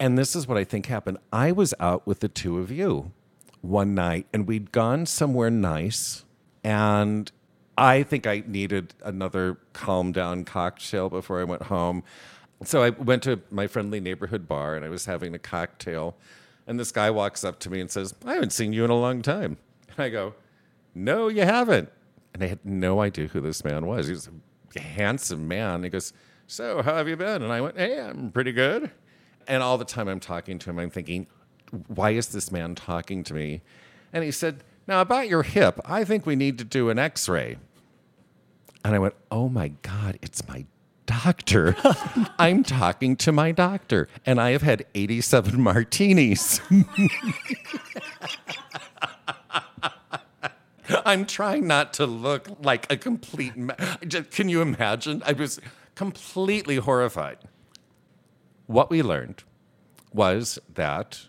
And 0.00 0.18
this 0.18 0.34
is 0.34 0.48
what 0.48 0.58
I 0.58 0.64
think 0.64 0.86
happened. 0.86 1.18
I 1.32 1.52
was 1.52 1.74
out 1.78 2.06
with 2.06 2.20
the 2.20 2.28
two 2.28 2.58
of 2.58 2.72
you 2.72 3.12
one 3.60 3.94
night, 3.94 4.26
and 4.32 4.48
we'd 4.48 4.72
gone 4.72 5.06
somewhere 5.06 5.50
nice, 5.50 6.24
and 6.64 7.30
I 7.78 8.02
think 8.02 8.26
I 8.26 8.42
needed 8.46 8.94
another 9.04 9.58
calm 9.72 10.10
down 10.10 10.44
cocktail 10.44 11.08
before 11.08 11.40
I 11.40 11.44
went 11.44 11.64
home. 11.64 12.02
So 12.64 12.82
I 12.82 12.90
went 12.90 13.22
to 13.24 13.40
my 13.50 13.66
friendly 13.66 14.00
neighborhood 14.00 14.48
bar, 14.48 14.74
and 14.74 14.84
I 14.84 14.88
was 14.88 15.06
having 15.06 15.34
a 15.34 15.38
cocktail, 15.38 16.16
and 16.66 16.80
this 16.80 16.90
guy 16.90 17.10
walks 17.10 17.44
up 17.44 17.60
to 17.60 17.70
me 17.70 17.80
and 17.80 17.90
says, 17.90 18.14
"I 18.24 18.34
haven't 18.34 18.52
seen 18.52 18.72
you 18.72 18.84
in 18.84 18.90
a 18.90 18.98
long 18.98 19.22
time." 19.22 19.58
And 19.90 19.98
I 19.98 20.08
go, 20.08 20.34
"No, 20.94 21.28
you 21.28 21.42
haven't." 21.42 21.90
And 22.32 22.42
I 22.42 22.46
had 22.46 22.64
no 22.64 23.00
idea 23.00 23.28
who 23.28 23.40
this 23.40 23.62
man 23.64 23.86
was. 23.86 24.06
He 24.06 24.12
was 24.12 24.28
a 24.74 24.80
handsome 24.80 25.46
man. 25.46 25.84
He 25.84 25.90
goes, 25.90 26.12
"So, 26.46 26.82
how 26.82 26.96
have 26.96 27.08
you 27.08 27.16
been?" 27.16 27.42
And 27.42 27.52
I 27.52 27.60
went, 27.60 27.76
"Hey, 27.76 28.00
I'm 28.00 28.32
pretty 28.32 28.52
good." 28.52 28.90
And 29.46 29.62
all 29.62 29.76
the 29.76 29.84
time 29.84 30.08
I'm 30.08 30.20
talking 30.20 30.58
to 30.60 30.70
him, 30.70 30.78
I'm 30.78 30.90
thinking, 30.90 31.26
why 31.88 32.10
is 32.10 32.28
this 32.28 32.50
man 32.50 32.74
talking 32.74 33.24
to 33.24 33.34
me? 33.34 33.62
And 34.12 34.24
he 34.24 34.30
said, 34.30 34.62
Now, 34.86 35.00
about 35.00 35.28
your 35.28 35.42
hip, 35.42 35.80
I 35.84 36.04
think 36.04 36.26
we 36.26 36.36
need 36.36 36.58
to 36.58 36.64
do 36.64 36.90
an 36.90 36.98
x 36.98 37.28
ray. 37.28 37.56
And 38.84 38.94
I 38.94 38.98
went, 38.98 39.14
Oh 39.30 39.48
my 39.48 39.68
God, 39.82 40.18
it's 40.20 40.46
my 40.46 40.66
doctor. 41.06 41.74
I'm 42.38 42.62
talking 42.62 43.16
to 43.16 43.32
my 43.32 43.50
doctor. 43.52 44.08
And 44.26 44.40
I 44.40 44.50
have 44.50 44.62
had 44.62 44.84
87 44.94 45.60
martinis. 45.60 46.60
I'm 51.06 51.24
trying 51.24 51.66
not 51.66 51.94
to 51.94 52.06
look 52.06 52.48
like 52.62 52.90
a 52.92 52.96
complete. 52.96 53.56
Ma- 53.56 53.74
Can 54.30 54.48
you 54.50 54.60
imagine? 54.60 55.22
I 55.24 55.32
was 55.32 55.58
completely 55.94 56.76
horrified. 56.76 57.38
what 58.66 58.90
we 58.90 59.02
learned 59.02 59.44
was 60.12 60.58
that 60.72 61.26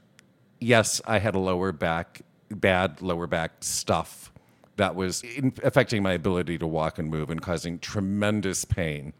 yes, 0.60 1.02
I 1.06 1.20
had 1.20 1.36
a 1.36 1.40
lower 1.40 1.72
back, 1.72 2.22
bad 2.50 3.02
lower 3.02 3.28
back 3.28 3.52
stuff 3.62 4.32
that 4.78 4.96
was 4.96 5.24
in- 5.24 5.54
affecting 5.64 6.04
my 6.04 6.14
ability 6.14 6.58
to 6.58 6.68
walk 6.68 7.00
and 7.00 7.10
move 7.10 7.30
and 7.30 7.42
causing 7.42 7.80
tremendous 7.80 8.66
pain. 8.66 9.14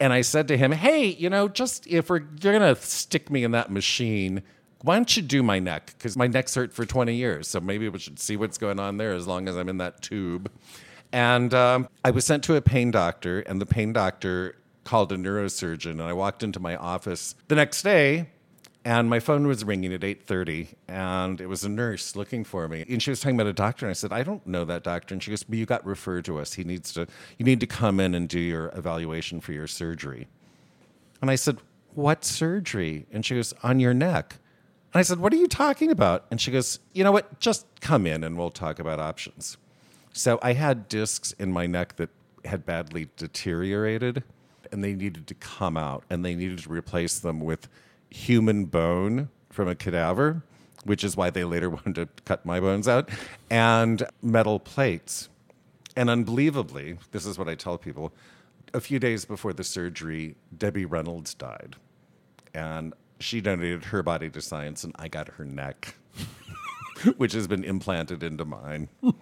And 0.00 0.12
I 0.12 0.20
said 0.20 0.46
to 0.48 0.56
him, 0.56 0.72
"Hey, 0.72 1.06
you 1.06 1.28
know, 1.28 1.48
just 1.48 1.86
if 1.86 2.08
we're 2.10 2.22
you're 2.40 2.52
gonna 2.52 2.76
stick 2.76 3.30
me 3.30 3.42
in 3.42 3.50
that 3.52 3.70
machine, 3.70 4.42
why 4.82 4.96
don't 4.96 5.16
you 5.16 5.22
do 5.22 5.42
my 5.42 5.58
neck? 5.58 5.94
Because 5.98 6.16
my 6.16 6.28
neck's 6.28 6.54
hurt 6.54 6.72
for 6.72 6.86
20 6.86 7.14
years, 7.14 7.48
so 7.48 7.58
maybe 7.58 7.88
we 7.88 7.98
should 7.98 8.20
see 8.20 8.36
what's 8.36 8.58
going 8.58 8.78
on 8.78 8.96
there 8.96 9.12
as 9.12 9.26
long 9.26 9.48
as 9.48 9.56
I'm 9.56 9.68
in 9.68 9.78
that 9.78 10.02
tube." 10.02 10.50
And 11.12 11.54
um, 11.54 11.88
I 12.04 12.10
was 12.10 12.26
sent 12.26 12.44
to 12.44 12.54
a 12.54 12.60
pain 12.60 12.90
doctor, 12.90 13.40
and 13.40 13.60
the 13.60 13.66
pain 13.66 13.92
doctor 13.92 14.56
called 14.84 15.10
a 15.12 15.16
neurosurgeon. 15.16 15.92
And 15.92 16.02
I 16.02 16.12
walked 16.12 16.42
into 16.42 16.60
my 16.60 16.76
office 16.76 17.34
the 17.48 17.54
next 17.54 17.82
day, 17.82 18.30
and 18.84 19.10
my 19.10 19.20
phone 19.20 19.46
was 19.46 19.64
ringing 19.64 19.92
at 19.92 20.00
8.30 20.00 20.68
and 20.86 21.40
it 21.40 21.46
was 21.46 21.64
a 21.64 21.68
nurse 21.68 22.14
looking 22.16 22.44
for 22.44 22.68
me. 22.68 22.84
And 22.88 23.02
she 23.02 23.10
was 23.10 23.20
talking 23.20 23.36
about 23.36 23.48
a 23.48 23.52
doctor 23.52 23.86
and 23.86 23.90
i 23.90 23.94
said 23.94 24.12
i 24.12 24.22
don't 24.22 24.46
know 24.46 24.64
that 24.64 24.82
doctor. 24.82 25.14
And 25.14 25.22
she 25.22 25.30
goes 25.30 25.42
but 25.42 25.58
you 25.58 25.66
got 25.66 25.84
referred 25.84 26.24
to 26.26 26.38
us. 26.38 26.54
He 26.54 26.64
needs 26.64 26.92
to 26.94 27.06
you 27.36 27.44
need 27.44 27.60
to 27.60 27.66
come 27.66 28.00
in 28.00 28.14
and 28.14 28.28
do 28.28 28.38
your 28.38 28.72
evaluation 28.74 29.40
for 29.40 29.52
your 29.52 29.66
surgery. 29.66 30.28
And 31.20 31.30
i 31.30 31.34
said 31.34 31.58
what 31.94 32.24
surgery? 32.24 33.06
And 33.12 33.26
she 33.26 33.34
goes 33.34 33.52
on 33.62 33.80
your 33.80 33.94
neck. 33.94 34.36
And 34.92 35.00
i 35.00 35.02
said 35.02 35.18
what 35.18 35.32
are 35.32 35.36
you 35.36 35.48
talking 35.48 35.90
about? 35.90 36.26
And 36.30 36.40
she 36.40 36.50
goes 36.50 36.78
you 36.92 37.04
know 37.04 37.12
what? 37.12 37.40
Just 37.40 37.66
come 37.80 38.06
in 38.06 38.24
and 38.24 38.38
we'll 38.38 38.50
talk 38.50 38.78
about 38.78 39.00
options. 39.00 39.56
So 40.12 40.38
i 40.40 40.52
had 40.52 40.88
discs 40.88 41.32
in 41.32 41.52
my 41.52 41.66
neck 41.66 41.96
that 41.96 42.10
had 42.44 42.64
badly 42.64 43.08
deteriorated 43.16 44.22
and 44.70 44.84
they 44.84 44.94
needed 44.94 45.26
to 45.26 45.34
come 45.34 45.76
out 45.76 46.04
and 46.08 46.24
they 46.24 46.34
needed 46.34 46.58
to 46.60 46.68
replace 46.70 47.18
them 47.18 47.40
with 47.40 47.68
human 48.10 48.66
bone 48.66 49.28
from 49.50 49.68
a 49.68 49.74
cadaver, 49.74 50.42
which 50.84 51.04
is 51.04 51.16
why 51.16 51.30
they 51.30 51.44
later 51.44 51.70
wanted 51.70 51.94
to 51.94 52.08
cut 52.24 52.44
my 52.44 52.60
bones 52.60 52.88
out, 52.88 53.08
and 53.50 54.06
metal 54.22 54.58
plates. 54.58 55.28
And 55.96 56.08
unbelievably, 56.08 56.98
this 57.10 57.26
is 57.26 57.38
what 57.38 57.48
I 57.48 57.54
tell 57.54 57.76
people 57.76 58.12
a 58.74 58.80
few 58.80 58.98
days 58.98 59.24
before 59.24 59.52
the 59.52 59.64
surgery, 59.64 60.36
Debbie 60.56 60.84
Reynolds 60.84 61.34
died. 61.34 61.76
And 62.54 62.94
she 63.20 63.40
donated 63.40 63.86
her 63.86 64.02
body 64.02 64.30
to 64.30 64.40
science, 64.40 64.84
and 64.84 64.94
I 64.98 65.08
got 65.08 65.28
her 65.28 65.44
neck, 65.44 65.94
which 67.16 67.32
has 67.32 67.46
been 67.46 67.64
implanted 67.64 68.22
into 68.22 68.44
mine. 68.44 68.88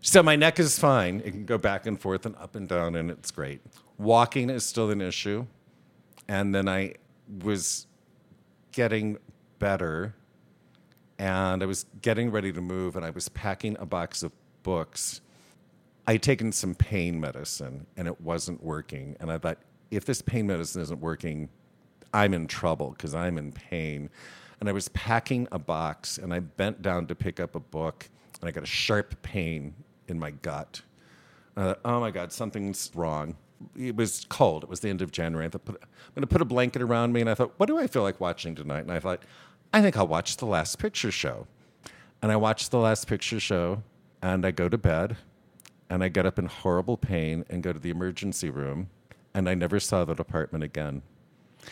so 0.00 0.22
my 0.22 0.36
neck 0.36 0.58
is 0.58 0.78
fine. 0.78 1.20
It 1.24 1.32
can 1.32 1.44
go 1.44 1.58
back 1.58 1.86
and 1.86 2.00
forth 2.00 2.26
and 2.26 2.34
up 2.36 2.54
and 2.54 2.68
down, 2.68 2.94
and 2.94 3.10
it's 3.10 3.30
great. 3.30 3.60
Walking 3.98 4.50
is 4.50 4.64
still 4.64 4.90
an 4.90 5.00
issue. 5.00 5.46
And 6.28 6.54
then 6.54 6.68
I 6.68 6.94
was 7.42 7.86
getting 8.72 9.18
better 9.58 10.14
and 11.18 11.62
I 11.62 11.66
was 11.66 11.86
getting 12.00 12.30
ready 12.30 12.52
to 12.52 12.60
move 12.60 12.96
and 12.96 13.04
I 13.04 13.10
was 13.10 13.28
packing 13.28 13.76
a 13.80 13.86
box 13.86 14.22
of 14.22 14.32
books. 14.62 15.20
I 16.06 16.12
had 16.12 16.22
taken 16.22 16.52
some 16.52 16.74
pain 16.74 17.20
medicine 17.20 17.86
and 17.96 18.06
it 18.06 18.20
wasn't 18.20 18.62
working. 18.62 19.16
And 19.20 19.30
I 19.30 19.38
thought, 19.38 19.58
if 19.90 20.04
this 20.04 20.22
pain 20.22 20.46
medicine 20.46 20.82
isn't 20.82 21.00
working, 21.00 21.48
I'm 22.14 22.34
in 22.34 22.46
trouble 22.46 22.90
because 22.90 23.14
I'm 23.14 23.36
in 23.36 23.52
pain. 23.52 24.10
And 24.60 24.68
I 24.68 24.72
was 24.72 24.88
packing 24.90 25.48
a 25.52 25.58
box 25.58 26.18
and 26.18 26.32
I 26.32 26.40
bent 26.40 26.82
down 26.82 27.06
to 27.08 27.14
pick 27.14 27.40
up 27.40 27.54
a 27.54 27.60
book 27.60 28.08
and 28.40 28.48
I 28.48 28.52
got 28.52 28.62
a 28.62 28.66
sharp 28.66 29.20
pain 29.22 29.74
in 30.06 30.18
my 30.18 30.30
gut. 30.30 30.82
I 31.56 31.62
Thought, 31.62 31.80
oh 31.84 32.00
my 32.00 32.10
God, 32.10 32.32
something's 32.32 32.90
wrong 32.94 33.36
it 33.76 33.96
was 33.96 34.26
cold. 34.28 34.64
It 34.64 34.70
was 34.70 34.80
the 34.80 34.88
end 34.88 35.02
of 35.02 35.12
January. 35.12 35.46
I 35.46 35.50
thought, 35.50 35.62
I'm 35.68 35.76
going 36.14 36.22
to 36.22 36.26
put 36.26 36.42
a 36.42 36.44
blanket 36.44 36.82
around 36.82 37.12
me. 37.12 37.20
And 37.20 37.30
I 37.30 37.34
thought, 37.34 37.54
what 37.56 37.66
do 37.66 37.78
I 37.78 37.86
feel 37.86 38.02
like 38.02 38.20
watching 38.20 38.54
tonight? 38.54 38.80
And 38.80 38.92
I 38.92 39.00
thought, 39.00 39.22
I 39.72 39.82
think 39.82 39.96
I'll 39.96 40.06
watch 40.06 40.36
The 40.36 40.46
Last 40.46 40.78
Picture 40.78 41.10
Show. 41.10 41.46
And 42.22 42.32
I 42.32 42.36
watched 42.36 42.70
The 42.70 42.78
Last 42.78 43.06
Picture 43.06 43.38
Show, 43.38 43.82
and 44.22 44.44
I 44.44 44.50
go 44.50 44.68
to 44.68 44.78
bed, 44.78 45.16
and 45.88 46.02
I 46.02 46.08
get 46.08 46.26
up 46.26 46.38
in 46.38 46.46
horrible 46.46 46.96
pain 46.96 47.44
and 47.48 47.62
go 47.62 47.72
to 47.72 47.78
the 47.78 47.90
emergency 47.90 48.50
room, 48.50 48.88
and 49.34 49.48
I 49.48 49.54
never 49.54 49.78
saw 49.78 50.04
that 50.04 50.18
apartment 50.18 50.64
again. 50.64 51.02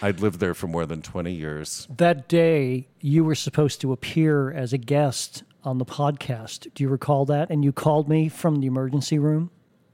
I'd 0.02 0.20
lived 0.20 0.40
there 0.40 0.54
for 0.54 0.66
more 0.66 0.86
than 0.86 1.02
20 1.02 1.32
years. 1.32 1.88
That 1.96 2.28
day, 2.28 2.88
you 3.00 3.24
were 3.24 3.34
supposed 3.34 3.80
to 3.80 3.92
appear 3.92 4.52
as 4.52 4.72
a 4.72 4.78
guest 4.78 5.42
on 5.64 5.78
the 5.78 5.84
podcast. 5.84 6.72
Do 6.74 6.84
you 6.84 6.88
recall 6.88 7.24
that? 7.26 7.50
And 7.50 7.64
you 7.64 7.72
called 7.72 8.08
me 8.08 8.28
from 8.28 8.60
the 8.60 8.66
emergency 8.66 9.18
room 9.18 9.50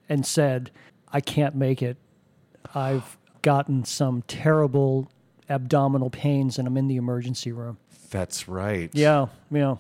and 0.09 0.26
said, 0.26 0.70
I 1.12 1.20
can't 1.20 1.54
make 1.54 1.82
it. 1.82 1.96
I've 2.74 3.16
gotten 3.42 3.84
some 3.84 4.22
terrible 4.22 5.10
abdominal 5.48 6.10
pains 6.10 6.58
and 6.58 6.66
I'm 6.66 6.76
in 6.76 6.88
the 6.88 6.96
emergency 6.96 7.52
room. 7.52 7.78
That's 8.10 8.48
right. 8.48 8.90
Yeah, 8.92 9.26
yeah. 9.50 9.76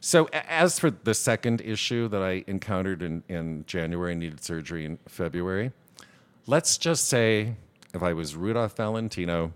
So, 0.00 0.28
as 0.32 0.78
for 0.78 0.90
the 0.90 1.12
second 1.12 1.60
issue 1.60 2.08
that 2.08 2.22
I 2.22 2.42
encountered 2.46 3.02
in, 3.02 3.22
in 3.28 3.64
January, 3.66 4.14
needed 4.14 4.42
surgery 4.42 4.86
in 4.86 4.98
February, 5.06 5.72
let's 6.46 6.78
just 6.78 7.06
say 7.06 7.54
if 7.92 8.02
I 8.02 8.14
was 8.14 8.34
Rudolph 8.34 8.76
Valentino, 8.76 9.52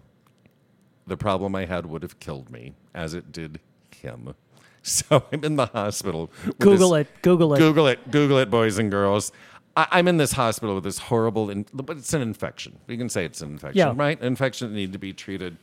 the 1.06 1.16
problem 1.16 1.54
I 1.54 1.64
had 1.64 1.86
would 1.86 2.02
have 2.02 2.20
killed 2.20 2.50
me, 2.50 2.74
as 2.94 3.14
it 3.14 3.32
did 3.32 3.60
him. 3.90 4.34
So 4.86 5.24
I'm 5.32 5.42
in 5.42 5.56
the 5.56 5.64
hospital. 5.64 6.30
Google 6.58 6.90
this, 6.90 7.06
it. 7.06 7.22
Google 7.22 7.54
it. 7.54 7.58
Google 7.58 7.86
it. 7.86 8.10
Google 8.10 8.36
it, 8.36 8.50
boys 8.50 8.76
and 8.76 8.90
girls. 8.90 9.32
I, 9.76 9.98
am 9.98 10.08
in 10.08 10.18
this 10.18 10.32
hospital 10.32 10.76
with 10.76 10.84
this 10.84 10.98
horrible, 10.98 11.50
in, 11.50 11.66
but 11.72 11.96
it's 11.96 12.14
an 12.14 12.22
infection. 12.22 12.78
We 12.86 12.96
can 12.96 13.08
say 13.08 13.24
it's 13.24 13.40
an 13.40 13.50
infection, 13.50 13.78
yeah. 13.78 13.92
right? 13.96 14.20
Infections 14.20 14.72
need 14.72 14.92
to 14.92 14.98
be 14.98 15.12
treated. 15.12 15.56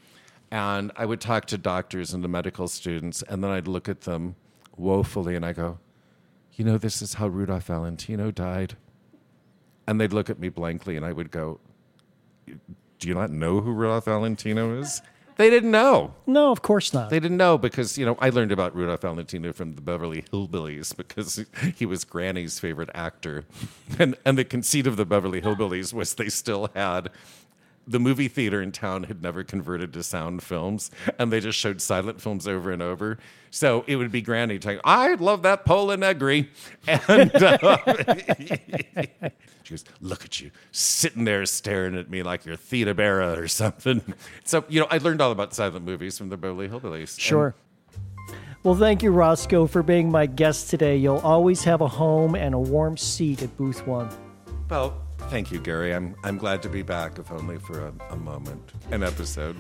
And 0.49 0.91
I 0.97 1.05
would 1.05 1.22
talk 1.22 1.45
to 1.45 1.57
doctors 1.57 2.14
and 2.14 2.24
the 2.24 2.28
medical 2.28 2.68
students, 2.68 3.22
and 3.22 3.41
then 3.41 3.51
I'd 3.51 3.68
look 3.68 3.88
at 3.88 4.01
them 4.01 4.36
woefully, 4.76 5.36
and 5.36 5.45
I 5.45 5.53
go, 5.53 5.80
"You 6.53 6.66
know, 6.66 6.78
this 6.78 7.01
is 7.01 7.14
how 7.14 7.28
Rudolph 7.28 7.68
Valentino 7.68 8.32
died." 8.32 8.76
And 9.88 9.99
they'd 9.99 10.12
look 10.12 10.30
at 10.30 10.39
me 10.39 10.49
blankly, 10.49 10.97
and 10.97 11.05
I 11.05 11.14
would 11.14 11.32
go, 11.32 11.62
"Do 12.45 13.07
you 13.07 13.14
not 13.14 13.32
know 13.32 13.62
who 13.62 13.72
Rudolph 13.72 14.05
Valentino 14.05 14.78
is?" 14.78 15.01
They 15.41 15.49
didn't 15.49 15.71
know. 15.71 16.13
No, 16.27 16.51
of 16.51 16.61
course 16.61 16.93
not. 16.93 17.09
They 17.09 17.19
didn't 17.19 17.37
know 17.37 17.57
because, 17.57 17.97
you 17.97 18.05
know, 18.05 18.15
I 18.19 18.29
learned 18.29 18.51
about 18.51 18.75
Rudolph 18.75 19.01
Valentino 19.01 19.51
from 19.53 19.73
the 19.73 19.81
Beverly 19.81 20.21
Hillbillies 20.31 20.95
because 21.01 21.43
he 21.75 21.85
was 21.87 22.03
Granny's 22.05 22.59
favorite 22.59 22.91
actor. 22.93 23.45
And, 23.99 24.15
and 24.25 24.37
the 24.37 24.45
conceit 24.45 24.87
of 24.87 24.95
the 24.95 25.05
Beverly 25.05 25.41
Hillbillies 25.41 25.93
was 25.93 26.13
they 26.13 26.29
still 26.29 26.69
had 26.73 27.09
the 27.88 27.99
movie 27.99 28.27
theater 28.27 28.61
in 28.61 28.71
town 28.71 29.03
had 29.03 29.21
never 29.21 29.43
converted 29.43 29.93
to 29.93 30.03
sound 30.03 30.43
films, 30.43 30.91
and 31.17 31.32
they 31.32 31.39
just 31.39 31.57
showed 31.57 31.82
silent 31.82 32.21
films 32.21 32.47
over 32.47 32.71
and 32.71 32.82
over. 32.82 33.17
So 33.49 33.84
it 33.88 33.97
would 33.97 34.11
be 34.11 34.21
Granny 34.21 34.59
saying, 34.61 34.79
"I 34.84 35.15
love 35.15 35.43
that 35.43 35.65
Pola 35.65 35.97
Negri," 35.97 36.49
and 36.88 37.36
uh, 37.36 37.77
she 39.63 39.73
goes, 39.73 39.86
"Look 39.99 40.25
at 40.25 40.39
you 40.39 40.51
sitting 40.71 41.25
there 41.25 41.45
staring 41.45 41.97
at 41.97 42.09
me 42.09 42.23
like 42.23 42.45
you're 42.45 42.55
Theda 42.55 42.93
Bara 42.93 43.38
or 43.38 43.47
something." 43.47 44.01
So 44.45 44.63
you 44.69 44.79
know, 44.79 44.88
I 44.89 44.97
learned 44.97 45.21
all 45.21 45.32
about 45.32 45.53
silent 45.53 45.86
movies 45.86 46.17
from 46.17 46.29
the 46.29 46.38
Beverly 46.38 46.69
Hillbillies. 46.69 47.19
Sure. 47.19 47.47
And 47.47 47.55
well, 48.63 48.75
thank 48.75 49.01
you, 49.01 49.09
Roscoe, 49.11 49.65
for 49.65 49.82
being 49.82 50.11
my 50.11 50.27
guest 50.27 50.69
today. 50.69 50.95
You'll 50.95 51.17
always 51.17 51.63
have 51.63 51.82
a 51.82 51.88
home 51.88 52.36
and 52.36 52.53
a 52.53 52.59
warm 52.59 52.95
seat 52.95 53.41
at 53.41 53.57
Booth 53.57 53.88
One. 53.88 54.07
Well, 54.69 55.01
Thank 55.30 55.51
you, 55.51 55.59
Gary. 55.59 55.93
I'm, 55.93 56.15
I'm 56.24 56.38
glad 56.38 56.61
to 56.63 56.69
be 56.69 56.82
back, 56.82 57.17
if 57.17 57.32
only 57.32 57.57
for 57.57 57.88
a, 57.88 57.93
a 58.09 58.15
moment, 58.15 58.74
an 58.91 59.03
episode. 59.03 59.55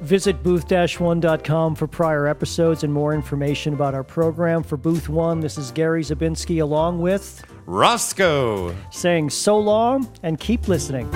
Visit 0.00 0.42
booth-one.com 0.42 1.74
for 1.74 1.86
prior 1.86 2.26
episodes 2.26 2.84
and 2.84 2.92
more 2.92 3.14
information 3.14 3.74
about 3.74 3.94
our 3.94 4.04
program. 4.04 4.62
For 4.62 4.76
Booth 4.76 5.08
One, 5.08 5.40
this 5.40 5.56
is 5.56 5.70
Gary 5.70 6.02
Zabinski 6.02 6.60
along 6.60 7.00
with 7.00 7.42
Roscoe 7.66 8.74
saying 8.90 9.30
so 9.30 9.58
long 9.58 10.12
and 10.22 10.38
keep 10.38 10.68
listening. 10.68 11.10